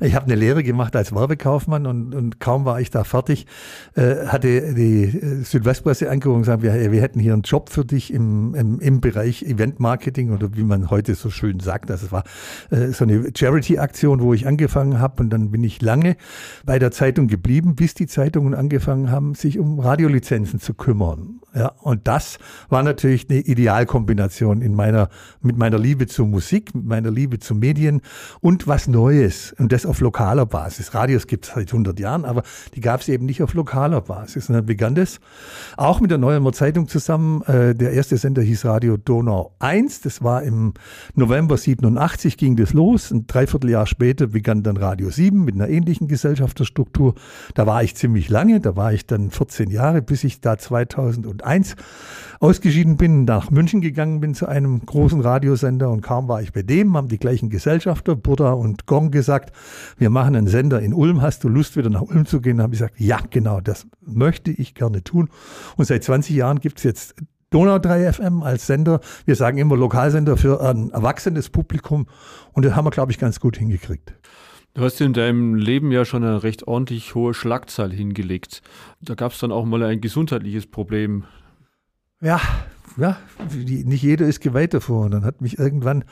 Ich 0.00 0.14
habe 0.14 0.24
eine 0.24 0.34
Lehre 0.34 0.62
gemacht 0.62 0.96
als 0.96 1.14
Werbekaufmann 1.14 1.86
und, 1.86 2.14
und 2.14 2.40
kaum 2.40 2.64
war 2.64 2.80
ich 2.80 2.88
da 2.88 3.04
fertig, 3.04 3.46
äh, 3.94 4.24
hatte 4.28 4.72
die 4.72 5.02
äh, 5.02 5.42
Südwestpresse 5.42 6.08
angerufen 6.08 6.36
und 6.36 6.42
gesagt, 6.44 6.62
wir, 6.62 6.90
wir 6.90 7.02
hätten 7.02 7.20
hier 7.20 7.34
einen 7.34 7.42
Job 7.42 7.68
für 7.68 7.84
dich 7.84 8.10
im, 8.10 8.54
im, 8.54 8.80
im 8.80 9.02
Bereich 9.02 9.42
Eventmarketing 9.42 10.30
oder 10.30 10.56
wie 10.56 10.64
man 10.64 10.88
heute 10.88 11.14
so 11.14 11.28
schön 11.28 11.60
sagt, 11.60 11.90
das 11.90 12.10
war 12.10 12.24
so 12.92 13.04
eine 13.04 13.30
Charity-Aktion, 13.36 14.20
wo 14.20 14.34
ich 14.34 14.46
angefangen 14.46 14.98
habe 14.98 15.22
und 15.22 15.30
dann 15.30 15.50
bin 15.50 15.64
ich 15.64 15.80
lange 15.82 16.16
bei 16.64 16.78
der 16.78 16.90
Zeitung 16.90 17.28
geblieben, 17.28 17.76
bis 17.76 17.94
die 17.94 18.06
Zeitungen 18.06 18.54
angefangen 18.54 19.10
haben, 19.10 19.34
sich 19.34 19.58
um 19.58 19.80
Radiolizenzen 19.80 20.60
zu 20.60 20.74
kümmern. 20.74 21.40
Ja, 21.54 21.68
und 21.80 22.06
das 22.06 22.38
war 22.68 22.82
natürlich 22.82 23.30
eine 23.30 23.38
Idealkombination 23.38 24.60
in 24.60 24.74
meiner, 24.74 25.08
mit 25.40 25.56
meiner 25.56 25.78
Liebe 25.78 26.06
zur 26.06 26.26
Musik, 26.26 26.74
mit 26.74 26.84
meiner 26.84 27.10
Liebe 27.10 27.38
zu 27.38 27.54
Medien 27.54 28.02
und 28.40 28.66
was 28.66 28.88
Neues. 28.88 29.54
Und 29.58 29.72
das 29.72 29.86
auf 29.86 30.00
lokaler 30.00 30.44
Basis. 30.44 30.94
Radios 30.94 31.26
gibt 31.26 31.46
es 31.46 31.54
seit 31.54 31.68
100 31.68 31.98
Jahren, 31.98 32.26
aber 32.26 32.42
die 32.74 32.80
gab 32.80 33.00
es 33.00 33.08
eben 33.08 33.24
nicht 33.24 33.42
auf 33.42 33.54
lokaler 33.54 34.02
Basis. 34.02 34.50
Und 34.50 34.56
dann 34.56 34.66
begann 34.66 34.94
das 34.94 35.18
auch 35.78 36.00
mit 36.00 36.10
der 36.10 36.18
Neuer 36.18 36.36
Zeitung 36.52 36.88
zusammen. 36.88 37.40
Äh, 37.42 37.74
der 37.74 37.92
erste 37.92 38.18
Sender 38.18 38.42
hieß 38.42 38.66
Radio 38.66 38.98
Donau 38.98 39.54
1. 39.58 40.02
Das 40.02 40.22
war 40.22 40.42
im 40.42 40.74
November 41.14 41.56
87 41.56 42.36
ging 42.36 42.56
das 42.56 42.65
los. 42.72 43.10
Ein 43.10 43.26
Dreivierteljahr 43.26 43.86
später 43.86 44.28
begann 44.28 44.62
dann 44.62 44.76
Radio 44.76 45.10
7 45.10 45.44
mit 45.44 45.54
einer 45.54 45.68
ähnlichen 45.68 46.08
Gesellschafterstruktur. 46.08 47.14
Da 47.54 47.66
war 47.66 47.82
ich 47.82 47.96
ziemlich 47.96 48.28
lange. 48.28 48.60
Da 48.60 48.76
war 48.76 48.92
ich 48.92 49.06
dann 49.06 49.30
14 49.30 49.70
Jahre, 49.70 50.02
bis 50.02 50.24
ich 50.24 50.40
da 50.40 50.58
2001 50.58 51.46
2001 51.46 51.76
ausgeschieden 52.40 52.96
bin, 52.96 53.24
nach 53.24 53.50
München 53.50 53.80
gegangen 53.80 54.20
bin 54.20 54.34
zu 54.34 54.46
einem 54.46 54.84
großen 54.84 55.20
Radiosender 55.20 55.90
und 55.90 56.02
kaum 56.02 56.28
war 56.28 56.42
ich 56.42 56.52
bei 56.52 56.62
dem, 56.62 56.96
haben 56.96 57.08
die 57.08 57.18
gleichen 57.18 57.48
Gesellschafter, 57.48 58.14
Buddha 58.14 58.52
und 58.52 58.86
Gong 58.86 59.10
gesagt, 59.10 59.56
wir 59.96 60.10
machen 60.10 60.36
einen 60.36 60.46
Sender 60.46 60.80
in 60.80 60.92
Ulm, 60.92 61.22
hast 61.22 61.44
du 61.44 61.48
Lust 61.48 61.76
wieder 61.76 61.90
nach 61.90 62.02
Ulm 62.02 62.26
zu 62.26 62.40
gehen? 62.40 62.58
Da 62.58 62.64
habe 62.64 62.74
ich 62.74 62.80
gesagt, 62.80 63.00
ja 63.00 63.18
genau, 63.30 63.60
das 63.60 63.86
möchte 64.04 64.50
ich 64.50 64.74
gerne 64.74 65.02
tun. 65.02 65.30
Und 65.76 65.86
seit 65.86 66.04
20 66.04 66.36
Jahren 66.36 66.60
gibt 66.60 66.78
es 66.78 66.84
jetzt 66.84 67.14
Donau 67.50 67.78
3 67.78 68.12
FM 68.12 68.42
als 68.42 68.66
Sender. 68.66 69.00
Wir 69.24 69.36
sagen 69.36 69.58
immer 69.58 69.76
Lokalsender 69.76 70.36
für 70.36 70.60
ein 70.60 70.90
erwachsenes 70.90 71.48
Publikum 71.48 72.06
und 72.52 72.64
das 72.64 72.74
haben 72.74 72.84
wir, 72.84 72.90
glaube 72.90 73.12
ich, 73.12 73.18
ganz 73.18 73.38
gut 73.38 73.56
hingekriegt. 73.56 74.12
Du 74.74 74.82
hast 74.82 75.00
in 75.00 75.12
deinem 75.12 75.54
Leben 75.54 75.92
ja 75.92 76.04
schon 76.04 76.24
eine 76.24 76.42
recht 76.42 76.66
ordentlich 76.66 77.14
hohe 77.14 77.32
Schlagzahl 77.34 77.92
hingelegt. 77.92 78.62
Da 79.00 79.14
gab 79.14 79.32
es 79.32 79.38
dann 79.38 79.52
auch 79.52 79.64
mal 79.64 79.82
ein 79.84 80.00
gesundheitliches 80.00 80.66
Problem. 80.66 81.24
Ja, 82.20 82.40
ja, 82.96 83.16
nicht 83.54 84.02
jeder 84.02 84.26
ist 84.26 84.40
geweiht 84.40 84.74
davor. 84.74 85.06
Und 85.06 85.12
dann 85.12 85.24
hat 85.24 85.40
mich 85.40 85.58
irgendwann, 85.58 86.04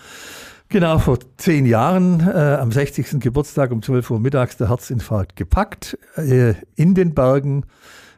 genau 0.68 0.98
vor 0.98 1.18
zehn 1.36 1.66
Jahren, 1.66 2.20
äh, 2.20 2.56
am 2.60 2.72
60. 2.72 3.20
Geburtstag 3.20 3.70
um 3.70 3.82
12 3.82 4.10
Uhr 4.10 4.20
mittags 4.20 4.56
der 4.56 4.68
Herzinfarkt 4.68 5.36
gepackt, 5.36 5.98
äh, 6.16 6.54
in 6.76 6.94
den 6.94 7.12
Bergen, 7.14 7.64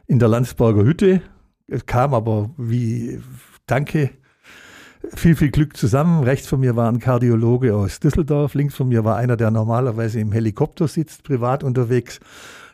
in 0.05 0.19
der 0.19 0.29
Landsberger 0.29 0.83
Hütte. 0.83 1.21
Es 1.67 1.85
kam 1.85 2.13
aber 2.13 2.49
wie, 2.57 3.21
danke, 3.65 4.11
viel, 5.15 5.35
viel 5.35 5.51
Glück 5.51 5.75
zusammen. 5.75 6.23
Rechts 6.23 6.47
von 6.47 6.61
mir 6.61 6.75
war 6.75 6.89
ein 6.89 6.99
Kardiologe 6.99 7.75
aus 7.75 7.99
Düsseldorf. 7.99 8.53
Links 8.53 8.75
von 8.75 8.87
mir 8.87 9.03
war 9.03 9.17
einer, 9.17 9.35
der 9.35 9.51
normalerweise 9.51 10.19
im 10.19 10.31
Helikopter 10.31 10.87
sitzt, 10.87 11.23
privat 11.23 11.63
unterwegs. 11.63 12.19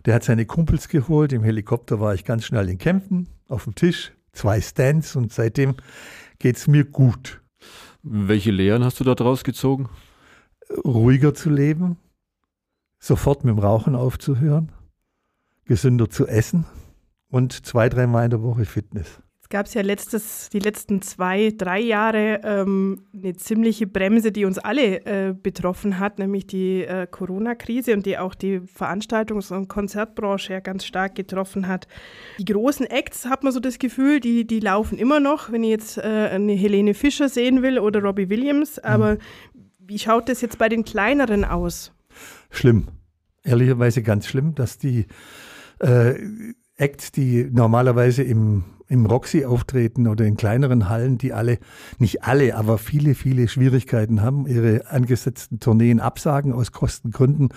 Der 0.06 0.14
hat 0.14 0.24
seine 0.24 0.46
Kumpels 0.46 0.90
geholt. 0.90 1.34
Im 1.34 1.44
Helikopter 1.44 2.00
war 2.00 2.14
ich 2.14 2.24
ganz 2.24 2.46
schnell 2.46 2.70
in 2.70 2.78
Kempten, 2.78 3.28
auf 3.48 3.64
dem 3.64 3.74
Tisch, 3.74 4.12
zwei 4.32 4.62
Stands 4.62 5.16
und 5.16 5.34
seitdem 5.34 5.76
geht 6.38 6.58
es 6.58 6.68
mir 6.68 6.84
gut. 6.84 7.42
Welche 8.04 8.52
Lehren 8.52 8.84
hast 8.84 9.00
du 9.00 9.04
da 9.04 9.16
draus 9.16 9.44
gezogen? 9.44 9.90
Ruhiger 10.86 11.34
zu 11.34 11.50
leben, 11.50 11.98
sofort 13.00 13.44
mit 13.44 13.56
dem 13.56 13.60
Rauchen 13.60 13.96
aufzuhören, 13.96 14.72
gesünder 15.66 16.10
zu 16.10 16.28
essen 16.28 16.66
und 17.34 17.66
zwei, 17.66 17.90
dreimal 17.90 18.26
in 18.26 18.30
der 18.30 18.44
Woche 18.44 18.64
Fitness. 18.64 19.20
Es 19.42 19.50
gab 19.50 19.68
ja 19.74 19.82
letztes, 19.82 20.50
die 20.52 20.60
letzten 20.60 21.02
zwei, 21.02 21.52
drei 21.56 21.80
Jahre 21.80 22.42
ähm, 22.44 23.06
eine 23.12 23.36
ziemliche 23.36 23.88
Bremse, 23.88 24.32
die 24.32 24.46
uns 24.46 24.60
alle 24.60 25.04
äh, 25.06 25.34
betroffen 25.34 25.98
hat, 25.98 26.20
nämlich 26.20 26.46
die 26.46 26.84
äh, 26.84 27.08
Corona-Krise 27.10 27.94
und 27.94 28.06
die 28.06 28.20
auch 28.20 28.36
die 28.36 28.60
Veranstaltungs- 28.60 29.52
und 29.52 29.68
Konzertbranche 29.68 30.54
ja 30.54 30.60
ganz 30.60 30.86
stark 30.86 31.16
getroffen 31.16 31.68
hat. 31.68 31.88
Die 32.38 32.46
großen 32.46 32.86
Acts, 32.86 33.26
hat 33.26 33.44
man 33.44 33.52
so 33.52 33.60
das 33.60 33.80
Gefühl, 33.80 34.20
die, 34.20 34.46
die 34.46 34.60
laufen 34.60 35.00
immer 35.00 35.20
noch, 35.20 35.52
wenn 35.52 35.64
ich 35.64 35.72
jetzt 35.72 35.98
äh, 35.98 36.30
eine 36.32 36.54
Helene 36.54 36.94
Fischer 36.94 37.30
sehen 37.30 37.64
will 37.64 37.80
oder 37.80 38.02
Robbie 38.02 38.30
Williams. 38.30 38.78
Aber 38.78 39.16
mhm. 39.16 39.20
wie 39.80 39.98
schaut 39.98 40.30
das 40.30 40.42
jetzt 40.42 40.60
bei 40.60 40.70
den 40.70 40.84
kleineren 40.86 41.46
aus? 41.46 41.92
Schlimm. 42.52 42.90
Ehrlicherweise 43.44 44.04
ganz 44.04 44.28
schlimm, 44.28 44.54
dass 44.54 44.78
die 44.78 45.08
äh, 45.80 46.14
Acts, 46.76 47.12
die 47.12 47.48
normalerweise 47.52 48.24
im, 48.24 48.64
im 48.88 49.06
Roxy 49.06 49.46
auftreten 49.46 50.08
oder 50.08 50.26
in 50.26 50.38
kleineren 50.38 50.90
Hallen, 50.90 51.20
die 51.20 51.32
alle, 51.32 51.60
nicht 52.00 52.24
alle, 52.24 52.56
aber 52.56 52.80
viele, 52.80 53.14
viele 53.14 53.48
Schwierigkeiten 53.48 54.22
haben, 54.22 54.48
ihre 54.48 54.90
angesetzten 54.90 55.60
Tourneen 55.60 56.00
absagen 56.00 56.52
aus 56.52 56.72
Kostengründen. 56.72 57.50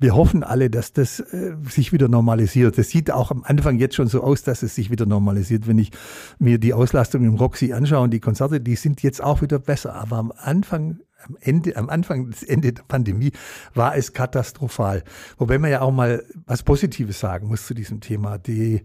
Wir 0.00 0.16
hoffen 0.16 0.42
alle, 0.42 0.68
dass 0.68 0.92
das 0.92 1.20
äh, 1.20 1.54
sich 1.68 1.92
wieder 1.92 2.08
normalisiert. 2.08 2.76
Das 2.76 2.88
sieht 2.88 3.12
auch 3.12 3.30
am 3.30 3.44
Anfang 3.44 3.78
jetzt 3.78 3.94
schon 3.94 4.08
so 4.08 4.22
aus, 4.22 4.42
dass 4.42 4.64
es 4.64 4.74
sich 4.74 4.90
wieder 4.90 5.06
normalisiert. 5.06 5.68
Wenn 5.68 5.78
ich 5.78 5.92
mir 6.38 6.58
die 6.58 6.74
Auslastung 6.74 7.24
im 7.24 7.34
Roxy 7.34 7.72
anschaue 7.72 8.02
und 8.02 8.10
die 8.10 8.20
Konzerte, 8.20 8.60
die 8.60 8.76
sind 8.76 9.02
jetzt 9.02 9.22
auch 9.22 9.42
wieder 9.42 9.60
besser. 9.60 9.94
Aber 9.94 10.16
am 10.16 10.32
Anfang 10.36 10.98
am 11.28 11.36
Ende, 11.40 11.76
am 11.76 11.88
Anfang 11.88 12.30
des 12.30 12.42
Ende 12.42 12.72
der 12.72 12.82
Pandemie 12.82 13.32
war 13.74 13.96
es 13.96 14.12
katastrophal. 14.12 15.02
Wobei 15.38 15.58
man 15.58 15.70
ja 15.70 15.80
auch 15.80 15.92
mal 15.92 16.24
was 16.46 16.62
Positives 16.62 17.20
sagen 17.20 17.48
muss 17.48 17.66
zu 17.66 17.74
diesem 17.74 18.00
Thema. 18.00 18.38
Die 18.38 18.82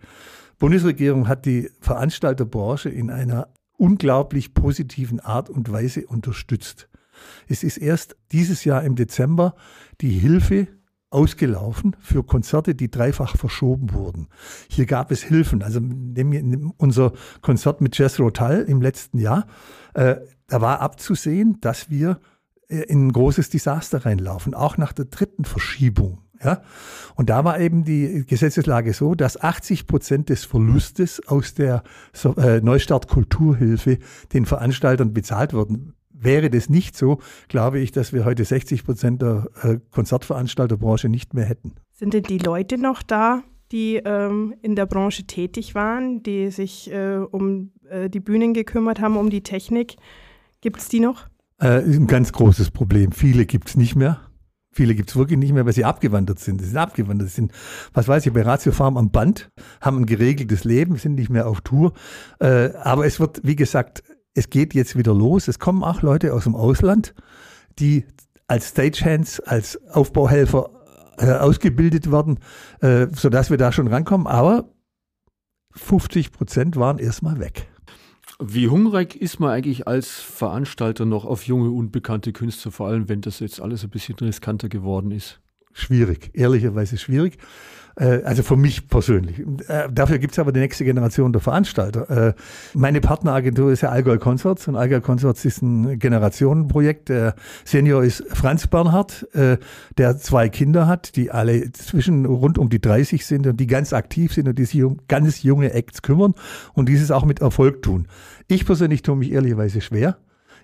Bundesregierung 0.60 1.28
hat 1.28 1.46
die 1.46 1.70
Veranstalterbranche 1.80 2.90
in 2.90 3.10
einer 3.10 3.48
unglaublich 3.78 4.54
positiven 4.54 5.20
Art 5.20 5.50
und 5.50 5.72
Weise 5.72 6.06
unterstützt. 6.06 6.88
Es 7.48 7.64
ist 7.64 7.78
erst 7.78 8.16
dieses 8.32 8.64
Jahr 8.64 8.84
im 8.84 8.96
Dezember 8.96 9.56
die 10.02 10.12
Hilfe 10.12 10.68
ausgelaufen 11.10 11.96
für 12.00 12.24
Konzerte, 12.24 12.74
die 12.74 12.90
dreifach 12.90 13.36
verschoben 13.36 13.94
wurden. 13.94 14.28
Hier 14.70 14.86
gab 14.86 15.12
es 15.12 15.24
Hilfen. 15.24 15.62
Also 15.62 15.82
unser 16.78 17.14
Konzert 17.42 17.82
mit 17.82 17.98
Jazz 17.98 18.20
Rotal 18.20 18.62
im 18.62 18.82
letzten 18.82 19.18
Jahr, 19.18 19.46
äh, 19.94 20.16
da 20.48 20.62
war 20.62 20.80
abzusehen, 20.80 21.60
dass 21.62 21.90
wir 21.90 22.20
in 22.72 23.08
ein 23.08 23.12
großes 23.12 23.50
Desaster 23.50 24.06
reinlaufen, 24.06 24.54
auch 24.54 24.78
nach 24.78 24.94
der 24.94 25.06
dritten 25.06 25.46
Verschiebung. 25.46 26.20
Ja? 26.44 26.62
Und 27.16 27.30
da 27.30 27.44
war 27.44 27.60
eben 27.60 27.84
die 27.84 28.26
Gesetzeslage 28.26 28.94
so, 28.94 29.16
dass 29.16 29.42
80 29.42 29.88
Prozent 29.88 30.30
des 30.30 30.46
Verlustes 30.46 31.28
aus 31.28 31.54
der 31.54 31.84
äh, 32.38 32.62
Neustart 32.62 33.08
Kulturhilfe 33.08 33.98
den 34.34 34.46
Veranstaltern 34.46 35.14
bezahlt 35.14 35.54
wurden. 35.54 35.94
Wäre 36.14 36.50
das 36.50 36.70
nicht 36.70 36.96
so, 36.96 37.20
glaube 37.48 37.80
ich, 37.80 37.92
dass 37.92 38.14
wir 38.14 38.26
heute 38.26 38.46
60 38.46 38.84
Prozent 38.86 39.22
der 39.22 39.50
äh, 39.64 39.78
Konzertveranstalterbranche 39.92 41.10
nicht 41.10 41.34
mehr 41.34 41.46
hätten. 41.46 41.74
Sind 41.92 42.14
denn 42.14 42.24
die 42.24 42.38
Leute 42.38 42.78
noch 42.78 43.02
da, 43.02 43.44
die 43.72 43.96
ähm, 43.96 44.54
in 44.62 44.76
der 44.76 44.86
Branche 44.86 45.24
tätig 45.24 45.76
waren, 45.76 46.24
die 46.24 46.52
sich 46.52 46.92
äh, 46.92 47.18
um 47.18 47.72
äh, 47.90 48.10
die 48.10 48.20
Bühnen 48.20 48.54
gekümmert 48.54 49.00
haben, 49.00 49.18
um 49.18 49.30
die 49.30 49.42
Technik? 49.42 49.96
Gibt 50.62 50.80
es 50.80 50.90
die 50.90 51.00
noch? 51.00 51.28
Äh, 51.62 51.88
ist 51.88 51.98
ein 51.98 52.08
ganz 52.08 52.32
großes 52.32 52.72
Problem. 52.72 53.12
Viele 53.12 53.46
gibt 53.46 53.70
es 53.70 53.76
nicht 53.76 53.96
mehr. 53.96 54.20
Viele 54.74 54.96
gibt 54.96 55.10
es 55.10 55.16
wirklich 55.18 55.38
nicht 55.38 55.52
mehr, 55.52 55.66
weil 55.66 55.74
sie 55.74 55.84
abgewandert 55.84 56.40
sind. 56.40 56.62
Sie 56.62 56.68
sind 56.68 56.78
abgewandert. 56.78 57.28
Sie 57.28 57.36
sind, 57.36 57.52
was 57.94 58.08
weiß 58.08 58.26
ich, 58.26 58.34
bei 58.34 58.42
Ratio 58.42 58.72
Farm 58.72 58.96
am 58.98 59.12
Band, 59.12 59.50
haben 59.82 59.98
ein 59.98 60.06
geregeltes 60.06 60.64
Leben, 60.64 60.96
sind 60.96 61.16
nicht 61.16 61.30
mehr 61.30 61.48
auf 61.48 61.62
Tour. 61.62 61.94
Äh, 62.40 62.70
aber 62.82 63.06
es 63.06 63.20
wird, 63.20 63.42
wie 63.44 63.58
gesagt, 63.58 64.04
es 64.34 64.50
geht 64.50 64.74
jetzt 64.74 64.98
wieder 64.98 65.14
los. 65.14 65.50
Es 65.50 65.60
kommen 65.60 65.84
auch 65.84 66.02
Leute 66.02 66.34
aus 66.34 66.46
dem 66.46 66.56
Ausland, 66.56 67.14
die 67.80 68.06
als 68.48 68.70
Stagehands, 68.70 69.42
als 69.42 69.80
Aufbauhelfer 69.90 70.70
äh, 71.18 71.32
ausgebildet 71.34 72.12
werden, 72.12 72.40
äh, 72.80 73.08
sodass 73.14 73.50
wir 73.50 73.58
da 73.58 73.74
schon 73.74 73.88
rankommen. 73.88 74.26
Aber 74.26 74.70
50 75.74 76.32
Prozent 76.32 76.78
waren 76.78 76.98
erstmal 76.98 77.40
weg. 77.40 77.71
Wie 78.44 78.70
hungrig 78.70 79.16
ist 79.16 79.40
man 79.40 79.52
eigentlich 79.52 79.88
als 79.88 80.20
Veranstalter 80.20 81.06
noch 81.06 81.26
auf 81.26 81.46
junge, 81.46 81.70
unbekannte 81.70 82.34
Künstler, 82.34 82.72
vor 82.72 82.88
allem 82.88 83.08
wenn 83.08 83.22
das 83.22 83.40
jetzt 83.40 83.62
alles 83.62 83.84
ein 83.84 83.92
bisschen 83.92 84.16
riskanter 84.16 84.68
geworden 84.68 85.12
ist? 85.12 85.40
Schwierig, 85.74 86.32
ehrlicherweise 86.34 86.98
schwierig. 86.98 87.38
Äh, 87.96 88.22
also 88.24 88.44
für 88.44 88.56
mich 88.56 88.88
persönlich. 88.88 89.40
Äh, 89.68 89.90
dafür 89.92 90.18
gibt 90.18 90.34
es 90.34 90.40
aber 90.40 90.52
die 90.52 90.60
nächste 90.60 90.86
Generation 90.86 91.34
der 91.34 91.42
Veranstalter. 91.42 92.30
Äh, 92.30 92.34
meine 92.74 93.02
Partneragentur 93.02 93.72
ist 93.72 93.82
ja 93.82 93.90
Allgäu 93.90 94.18
Concerts 94.18 94.68
und 94.68 94.76
Allgäu 94.76 95.02
Concerts 95.02 95.46
ist 95.46 95.62
ein 95.62 96.00
Generationenprojekt. 96.00 97.10
Der 97.10 97.36
Senior 97.66 98.04
ist 98.04 98.24
Franz 98.30 98.68
Bernhard, 98.68 99.28
der 99.98 100.18
zwei 100.18 100.50
Kinder 100.50 100.88
hat, 100.88 101.16
die 101.16 101.32
alle 101.32 101.72
zwischen 101.72 102.26
rund 102.26 102.58
um 102.58 102.70
die 102.70 102.80
30 102.80 103.26
sind 103.26 103.48
und 103.48 103.58
die 103.58 103.68
ganz 103.68 103.94
aktiv 103.94 104.34
sind 104.34 104.48
und 104.48 104.58
die 104.58 104.66
sich 104.66 104.84
um 104.84 105.00
ganz 105.08 105.44
junge 105.44 105.74
Acts 105.74 106.02
kümmern 106.02 106.34
und 106.74 106.90
dieses 106.90 107.12
auch 107.12 107.26
mit 107.26 107.42
Erfolg 107.42 107.82
tun. 107.82 108.08
Ich 108.48 108.66
persönlich 108.66 109.02
tue 109.02 109.16
mich 109.16 109.32
ehrlicherweise 109.32 109.82
schwer 109.82 110.18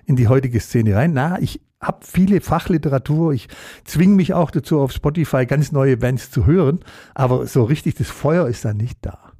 in 0.05 0.15
die 0.15 0.27
heutige 0.27 0.59
Szene 0.59 0.95
rein. 0.95 1.13
Na, 1.13 1.39
ich 1.39 1.61
habe 1.81 1.99
viele 2.05 2.41
Fachliteratur. 2.41 3.33
Ich 3.33 3.47
zwinge 3.83 4.15
mich 4.15 4.33
auch 4.33 4.51
dazu, 4.51 4.79
auf 4.79 4.91
Spotify 4.91 5.45
ganz 5.45 5.71
neue 5.71 5.97
Bands 5.97 6.31
zu 6.31 6.45
hören. 6.45 6.79
Aber 7.13 7.45
so 7.47 7.63
richtig 7.63 7.95
das 7.95 8.09
Feuer 8.09 8.47
ist 8.47 8.65
da 8.65 8.73
nicht 8.73 8.99
da. 9.01 9.31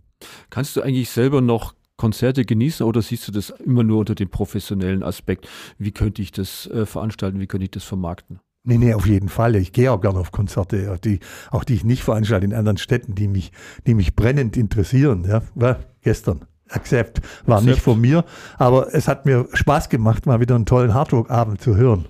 Kannst 0.49 0.75
du 0.75 0.81
eigentlich 0.81 1.09
selber 1.09 1.41
noch 1.41 1.73
Konzerte 1.97 2.45
genießen 2.45 2.85
oder 2.85 3.01
siehst 3.01 3.27
du 3.27 3.31
das 3.31 3.49
immer 3.49 3.83
nur 3.83 3.99
unter 3.99 4.15
dem 4.15 4.29
professionellen 4.29 5.03
Aspekt? 5.03 5.47
Wie 5.79 5.91
könnte 5.91 6.21
ich 6.21 6.31
das 6.31 6.67
äh, 6.67 6.85
veranstalten? 6.85 7.39
Wie 7.39 7.47
könnte 7.47 7.65
ich 7.65 7.71
das 7.71 7.83
vermarkten? 7.83 8.39
Nee, 8.63 8.77
nee, 8.77 8.93
auf 8.93 9.07
jeden 9.07 9.29
Fall. 9.29 9.55
Ich 9.55 9.71
gehe 9.71 9.91
auch 9.91 10.01
gerne 10.01 10.19
auf 10.19 10.31
Konzerte, 10.31 10.91
auch 10.91 10.97
die, 10.97 11.21
auch 11.51 11.63
die 11.63 11.75
ich 11.75 11.85
nicht 11.85 12.03
veranstalte 12.03 12.45
in 12.45 12.53
anderen 12.53 12.77
Städten, 12.77 13.15
die 13.15 13.27
mich, 13.27 13.51
die 13.87 13.93
mich 13.93 14.15
brennend 14.15 14.57
interessieren. 14.57 15.25
Ja, 15.27 15.41
war 15.55 15.79
gestern. 16.01 16.45
Accept 16.69 17.21
war 17.45 17.59
Accept. 17.59 17.71
nicht 17.71 17.81
von 17.81 18.01
mir, 18.01 18.25
aber 18.57 18.93
es 18.93 19.07
hat 19.07 19.25
mir 19.25 19.47
Spaß 19.53 19.87
gemacht, 19.87 20.25
mal 20.25 20.41
wieder 20.41 20.55
einen 20.55 20.65
tollen 20.65 20.93
Hardrock-Abend 20.93 21.61
zu 21.61 21.77
hören. 21.77 22.05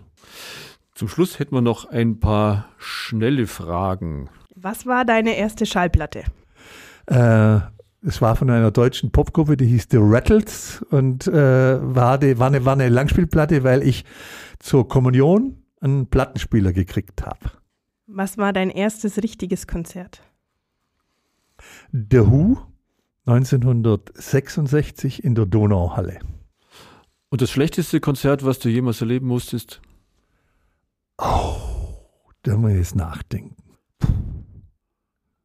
Zum 0.97 1.07
Schluss 1.09 1.37
hätten 1.37 1.53
wir 1.53 1.61
noch 1.61 1.85
ein 1.85 2.19
paar 2.19 2.69
schnelle 2.79 3.45
Fragen. 3.45 4.31
Was 4.55 4.87
war 4.87 5.05
deine 5.05 5.37
erste 5.37 5.67
Schallplatte? 5.67 6.23
Äh, 7.05 7.59
es 8.01 8.19
war 8.19 8.35
von 8.35 8.49
einer 8.49 8.71
deutschen 8.71 9.11
Popgruppe, 9.11 9.57
die 9.57 9.67
hieß 9.67 9.89
The 9.91 9.99
Rattles 9.99 10.83
und 10.89 11.27
äh, 11.27 11.33
war, 11.33 12.17
die, 12.17 12.39
war, 12.39 12.47
eine, 12.47 12.65
war 12.65 12.73
eine 12.73 12.89
Langspielplatte, 12.89 13.63
weil 13.63 13.83
ich 13.83 14.05
zur 14.57 14.87
Kommunion 14.87 15.61
einen 15.81 16.07
Plattenspieler 16.07 16.73
gekriegt 16.73 17.23
habe. 17.23 17.51
Was 18.07 18.39
war 18.39 18.51
dein 18.51 18.71
erstes 18.71 19.21
richtiges 19.21 19.67
Konzert? 19.67 20.23
The 21.91 22.21
Who 22.21 22.57
1966 23.27 25.23
in 25.23 25.35
der 25.35 25.45
Donauhalle. 25.45 26.17
Und 27.29 27.43
das 27.43 27.51
schlechteste 27.51 27.99
Konzert, 27.99 28.43
was 28.43 28.57
du 28.57 28.69
jemals 28.69 28.99
erleben 28.99 29.27
musstest? 29.27 29.79
Oh, 31.17 31.55
da 32.43 32.57
muss 32.57 32.71
ich 32.71 32.77
jetzt 32.77 32.95
nachdenken. 32.95 33.55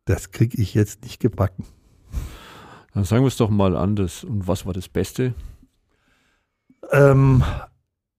Das 0.05 0.31
kriege 0.31 0.61
ich 0.61 0.75
jetzt 0.75 1.05
nicht 1.05 1.21
gebacken. 1.21 1.65
Dann 2.95 3.05
sagen 3.05 3.23
wir 3.23 3.29
es 3.29 3.37
doch 3.37 3.51
mal 3.51 3.77
anders. 3.77 4.25
Und 4.25 4.47
was 4.47 4.67
war 4.67 4.73
das 4.73 4.89
Beste? 4.89 5.35
Ähm, 6.91 7.43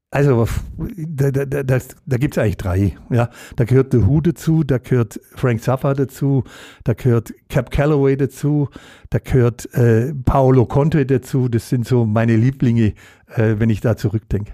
also, 0.10 0.48
da, 0.78 1.32
da, 1.32 1.46
da, 1.46 1.80
da 2.06 2.18
gibt 2.18 2.36
es 2.36 2.38
eigentlich 2.38 2.58
drei. 2.58 2.98
Ja, 3.10 3.30
da 3.56 3.66
gehört 3.66 3.92
The 3.92 4.06
Who 4.06 4.22
dazu, 4.22 4.64
da 4.64 4.78
gehört 4.78 5.20
Frank 5.36 5.62
Zappa 5.62 5.94
dazu, 5.94 6.44
da 6.84 6.94
gehört 6.94 7.34
Cap 7.50 7.72
Calloway 7.72 8.16
dazu, 8.16 8.70
da 9.10 9.20
gehört 9.20 9.74
äh, 9.74 10.14
Paolo 10.14 10.66
Conte 10.66 11.06
dazu. 11.06 11.50
Das 11.50 11.70
sind 11.70 11.88
so 11.88 12.06
meine 12.06 12.36
Lieblinge, 12.36 12.94
äh, 13.28 13.56
wenn 13.58 13.70
ich 13.70 13.82
da 13.82 13.98
zurückdenke. 13.98 14.54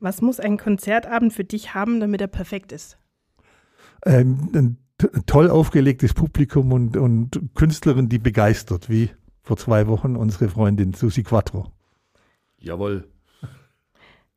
Was 0.00 0.22
muss 0.22 0.38
ein 0.38 0.58
Konzertabend 0.58 1.32
für 1.32 1.44
dich 1.44 1.74
haben, 1.74 1.98
damit 1.98 2.20
er 2.20 2.28
perfekt 2.28 2.72
ist? 2.72 2.98
Ähm, 4.04 4.48
ein 4.54 4.78
toll 5.26 5.50
aufgelegtes 5.50 6.14
Publikum 6.14 6.72
und, 6.72 6.96
und 6.96 7.40
Künstlerin, 7.54 8.08
die 8.08 8.18
begeistert, 8.18 8.88
wie 8.88 9.10
vor 9.42 9.56
zwei 9.56 9.86
Wochen 9.88 10.14
unsere 10.14 10.48
Freundin 10.48 10.94
Susi 10.94 11.24
Quattro. 11.24 11.72
Jawohl. 12.58 13.08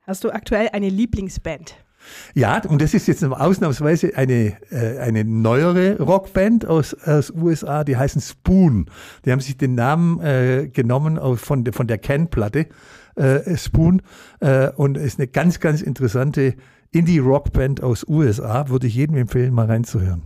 Hast 0.02 0.24
du 0.24 0.32
aktuell 0.32 0.70
eine 0.70 0.90
Lieblingsband? 0.90 1.76
Ja, 2.34 2.62
und 2.68 2.82
das 2.82 2.96
ist 2.96 3.08
jetzt 3.08 3.24
ausnahmsweise 3.24 4.16
eine, 4.16 4.58
äh, 4.72 4.98
eine 4.98 5.24
neuere 5.24 6.00
Rockband 6.00 6.66
aus, 6.66 6.94
aus 6.94 7.30
USA, 7.32 7.84
die 7.84 7.98
heißen 7.98 8.22
Spoon. 8.22 8.90
Die 9.24 9.32
haben 9.32 9.40
sich 9.40 9.58
den 9.58 9.76
Namen 9.76 10.20
äh, 10.22 10.70
genommen 10.74 11.20
aus, 11.20 11.40
von, 11.40 11.66
von 11.72 11.86
der 11.86 12.00
Ken-Platte 12.00 12.68
äh, 13.16 13.58
Spoon 13.58 14.02
äh, 14.40 14.70
und 14.70 14.98
ist 14.98 15.20
eine 15.20 15.28
ganz, 15.28 15.60
ganz 15.60 15.82
interessante 15.82 16.56
Indie-Rock-Band 16.92 17.84
aus 17.84 18.06
USA. 18.08 18.70
Würde 18.70 18.88
ich 18.88 18.96
jedem 18.96 19.18
empfehlen, 19.18 19.54
mal 19.54 19.68
reinzuhören. 19.68 20.24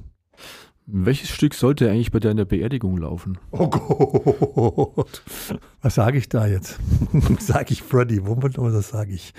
Welches 0.88 1.30
Stück 1.30 1.56
sollte 1.56 1.90
eigentlich 1.90 2.12
bei 2.12 2.20
deiner 2.20 2.46
Beerdigung 2.46 2.98
laufen? 2.98 3.40
Oh 3.52 3.68
Gott. 3.68 5.24
Was 5.82 5.96
sage 5.96 6.20
ich 6.20 6.30
da 6.30 6.46
jetzt? 6.46 6.80
sage 7.40 7.74
ich 7.74 7.82
Freddy 7.82 8.26
Wombat 8.28 8.60
oder 8.60 8.82
sage 8.84 9.14
ich? 9.14 9.34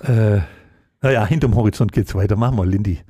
Äh, 0.00 0.40
naja, 1.00 1.24
hinterm 1.24 1.54
Horizont 1.54 1.92
geht's 1.92 2.16
weiter. 2.16 2.34
Machen 2.34 2.56
wir 2.56 2.66
Lindy. 2.66 3.00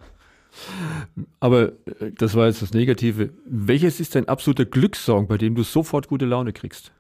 Aber 1.40 1.72
äh, 2.00 2.12
das 2.14 2.34
war 2.34 2.46
jetzt 2.46 2.60
das 2.60 2.74
Negative. 2.74 3.30
Welches 3.46 4.00
ist 4.00 4.14
dein 4.14 4.28
absoluter 4.28 4.66
Glückssong, 4.66 5.26
bei 5.26 5.38
dem 5.38 5.54
du 5.54 5.62
sofort 5.62 6.08
gute 6.08 6.26
Laune 6.26 6.52
kriegst? 6.52 6.92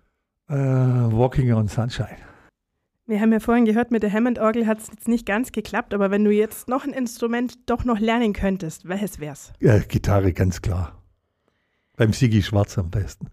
Äh, 0.48 0.54
Walking 0.54 1.52
on 1.52 1.68
Sunshine. 1.68 2.16
Wir 3.06 3.20
haben 3.20 3.32
ja 3.32 3.40
vorhin 3.40 3.64
gehört, 3.64 3.90
mit 3.90 4.04
der 4.04 4.12
Hammond-Orgel 4.12 4.66
hat 4.66 4.78
es 4.78 4.88
jetzt 4.88 5.08
nicht 5.08 5.26
ganz 5.26 5.50
geklappt, 5.50 5.92
aber 5.92 6.10
wenn 6.10 6.24
du 6.24 6.30
jetzt 6.30 6.68
noch 6.68 6.84
ein 6.84 6.92
Instrument 6.92 7.68
doch 7.68 7.84
noch 7.84 7.98
lernen 7.98 8.32
könntest, 8.32 8.88
welches 8.88 9.18
wär's? 9.18 9.52
Ja, 9.58 9.78
Gitarre, 9.80 10.32
ganz 10.32 10.62
klar. 10.62 11.02
Beim 11.96 12.12
Sigi 12.12 12.42
Schwarz 12.42 12.78
am 12.78 12.90
besten. 12.90 13.28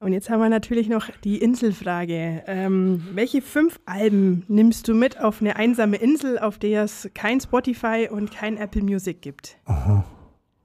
Und 0.00 0.12
jetzt 0.12 0.28
haben 0.28 0.40
wir 0.40 0.50
natürlich 0.50 0.90
noch 0.90 1.08
die 1.24 1.38
Inselfrage. 1.38 2.42
Ähm, 2.46 3.06
welche 3.14 3.40
fünf 3.40 3.80
Alben 3.86 4.44
nimmst 4.48 4.86
du 4.86 4.94
mit 4.94 5.18
auf 5.18 5.40
eine 5.40 5.56
einsame 5.56 5.96
Insel, 5.96 6.38
auf 6.38 6.58
der 6.58 6.84
es 6.84 7.08
kein 7.14 7.40
Spotify 7.40 8.08
und 8.10 8.30
kein 8.30 8.58
Apple 8.58 8.82
Music 8.82 9.22
gibt? 9.22 9.56
Aha. 9.64 10.04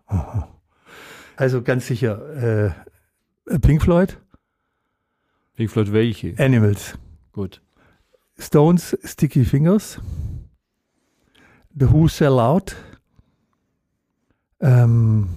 Aha. 0.08 0.50
Also 1.38 1.62
ganz 1.62 1.88
sicher 1.88 2.74
äh, 3.48 3.60
Pink 3.60 3.82
Floyd, 3.82 4.20
Pink 5.56 5.72
Floyd 5.72 5.94
welche? 5.94 6.34
Animals, 6.38 6.98
Gut. 7.32 7.62
Stones, 8.40 8.98
Sticky 9.04 9.44
Fingers, 9.44 10.00
The 11.78 11.92
Who 11.92 12.08
Sell 12.08 12.40
Out. 12.40 12.76
Ähm, 14.62 15.30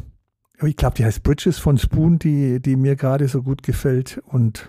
ich 0.63 0.77
glaube, 0.77 0.97
die 0.97 1.05
heißt 1.05 1.23
Bridges 1.23 1.59
von 1.59 1.79
Spoon, 1.79 2.19
die, 2.19 2.61
die 2.61 2.77
mir 2.77 2.95
gerade 2.97 3.27
so 3.27 3.43
gut 3.43 3.63
gefällt. 3.63 4.23
Und 4.27 4.69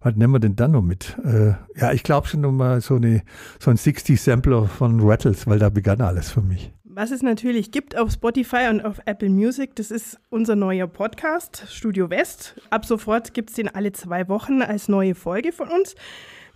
was 0.00 0.16
nehmen 0.16 0.34
wir 0.34 0.40
denn 0.40 0.56
dann 0.56 0.72
noch 0.72 0.82
mit? 0.82 1.16
Äh, 1.24 1.54
ja, 1.76 1.92
ich 1.92 2.02
glaube 2.02 2.26
schon 2.26 2.40
nochmal 2.40 2.80
so, 2.80 2.96
so 2.96 3.70
ein 3.70 3.76
60-Sampler 3.76 4.66
von 4.66 5.00
Rattles, 5.00 5.46
weil 5.46 5.58
da 5.58 5.68
begann 5.68 6.00
alles 6.00 6.30
für 6.30 6.42
mich. 6.42 6.72
Was 6.84 7.10
es 7.10 7.22
natürlich 7.22 7.72
gibt 7.72 7.96
auf 7.96 8.10
Spotify 8.10 8.68
und 8.70 8.84
auf 8.84 9.00
Apple 9.04 9.28
Music, 9.28 9.76
das 9.76 9.90
ist 9.90 10.18
unser 10.30 10.56
neuer 10.56 10.86
Podcast, 10.86 11.64
Studio 11.68 12.08
West. 12.08 12.58
Ab 12.70 12.86
sofort 12.86 13.34
gibt 13.34 13.50
es 13.50 13.56
den 13.56 13.68
alle 13.68 13.92
zwei 13.92 14.28
Wochen 14.28 14.62
als 14.62 14.88
neue 14.88 15.14
Folge 15.14 15.52
von 15.52 15.68
uns. 15.68 15.94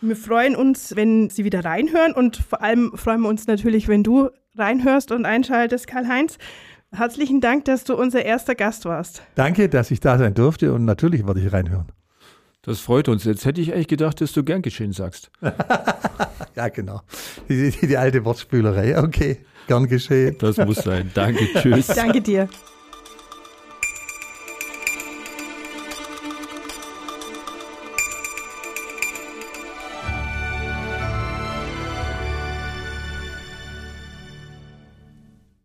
Wir 0.03 0.16
freuen 0.16 0.57
uns, 0.57 0.96
wenn 0.96 1.28
Sie 1.28 1.44
wieder 1.44 1.64
reinhören 1.64 2.12
und 2.12 2.36
vor 2.36 2.62
allem 2.62 2.92
freuen 2.94 3.20
wir 3.20 3.28
uns 3.28 3.46
natürlich, 3.46 3.86
wenn 3.86 4.03
du 4.03 4.30
reinhörst 4.57 5.12
und 5.12 5.26
einschaltest, 5.26 5.86
Karl-Heinz. 5.86 6.38
Herzlichen 6.92 7.40
Dank, 7.40 7.66
dass 7.66 7.84
du 7.84 7.94
unser 7.94 8.24
erster 8.24 8.55
Gast 8.55 8.84
warst. 8.84 9.22
Danke, 9.34 9.68
dass 9.68 9.90
ich 9.90 10.01
da 10.01 10.18
sein 10.18 10.34
durfte 10.34 10.72
und 10.72 10.84
natürlich 10.86 11.26
werde 11.26 11.40
ich 11.40 11.53
reinhören. 11.53 11.92
Das 12.62 12.80
freut 12.80 13.09
uns. 13.09 13.24
Jetzt 13.24 13.44
hätte 13.44 13.61
ich 13.61 13.72
eigentlich 13.72 13.88
gedacht, 13.88 14.20
dass 14.20 14.32
du 14.32 14.42
gern 14.42 14.62
geschehen 14.62 14.92
sagst. 14.92 15.30
Ja, 16.57 16.68
genau. 16.68 17.01
Die, 17.48 17.70
die, 17.70 17.86
die 17.86 17.96
alte 17.96 18.24
Wortspülerei. 18.24 18.98
Okay, 18.98 19.38
gern 19.68 19.86
geschehen. 19.86 20.36
Das 20.40 20.57
muss 20.59 20.78
sein. 20.78 21.11
Danke, 21.14 21.46
tschüss. 21.55 21.86
Danke 21.86 22.20
dir. 22.20 22.48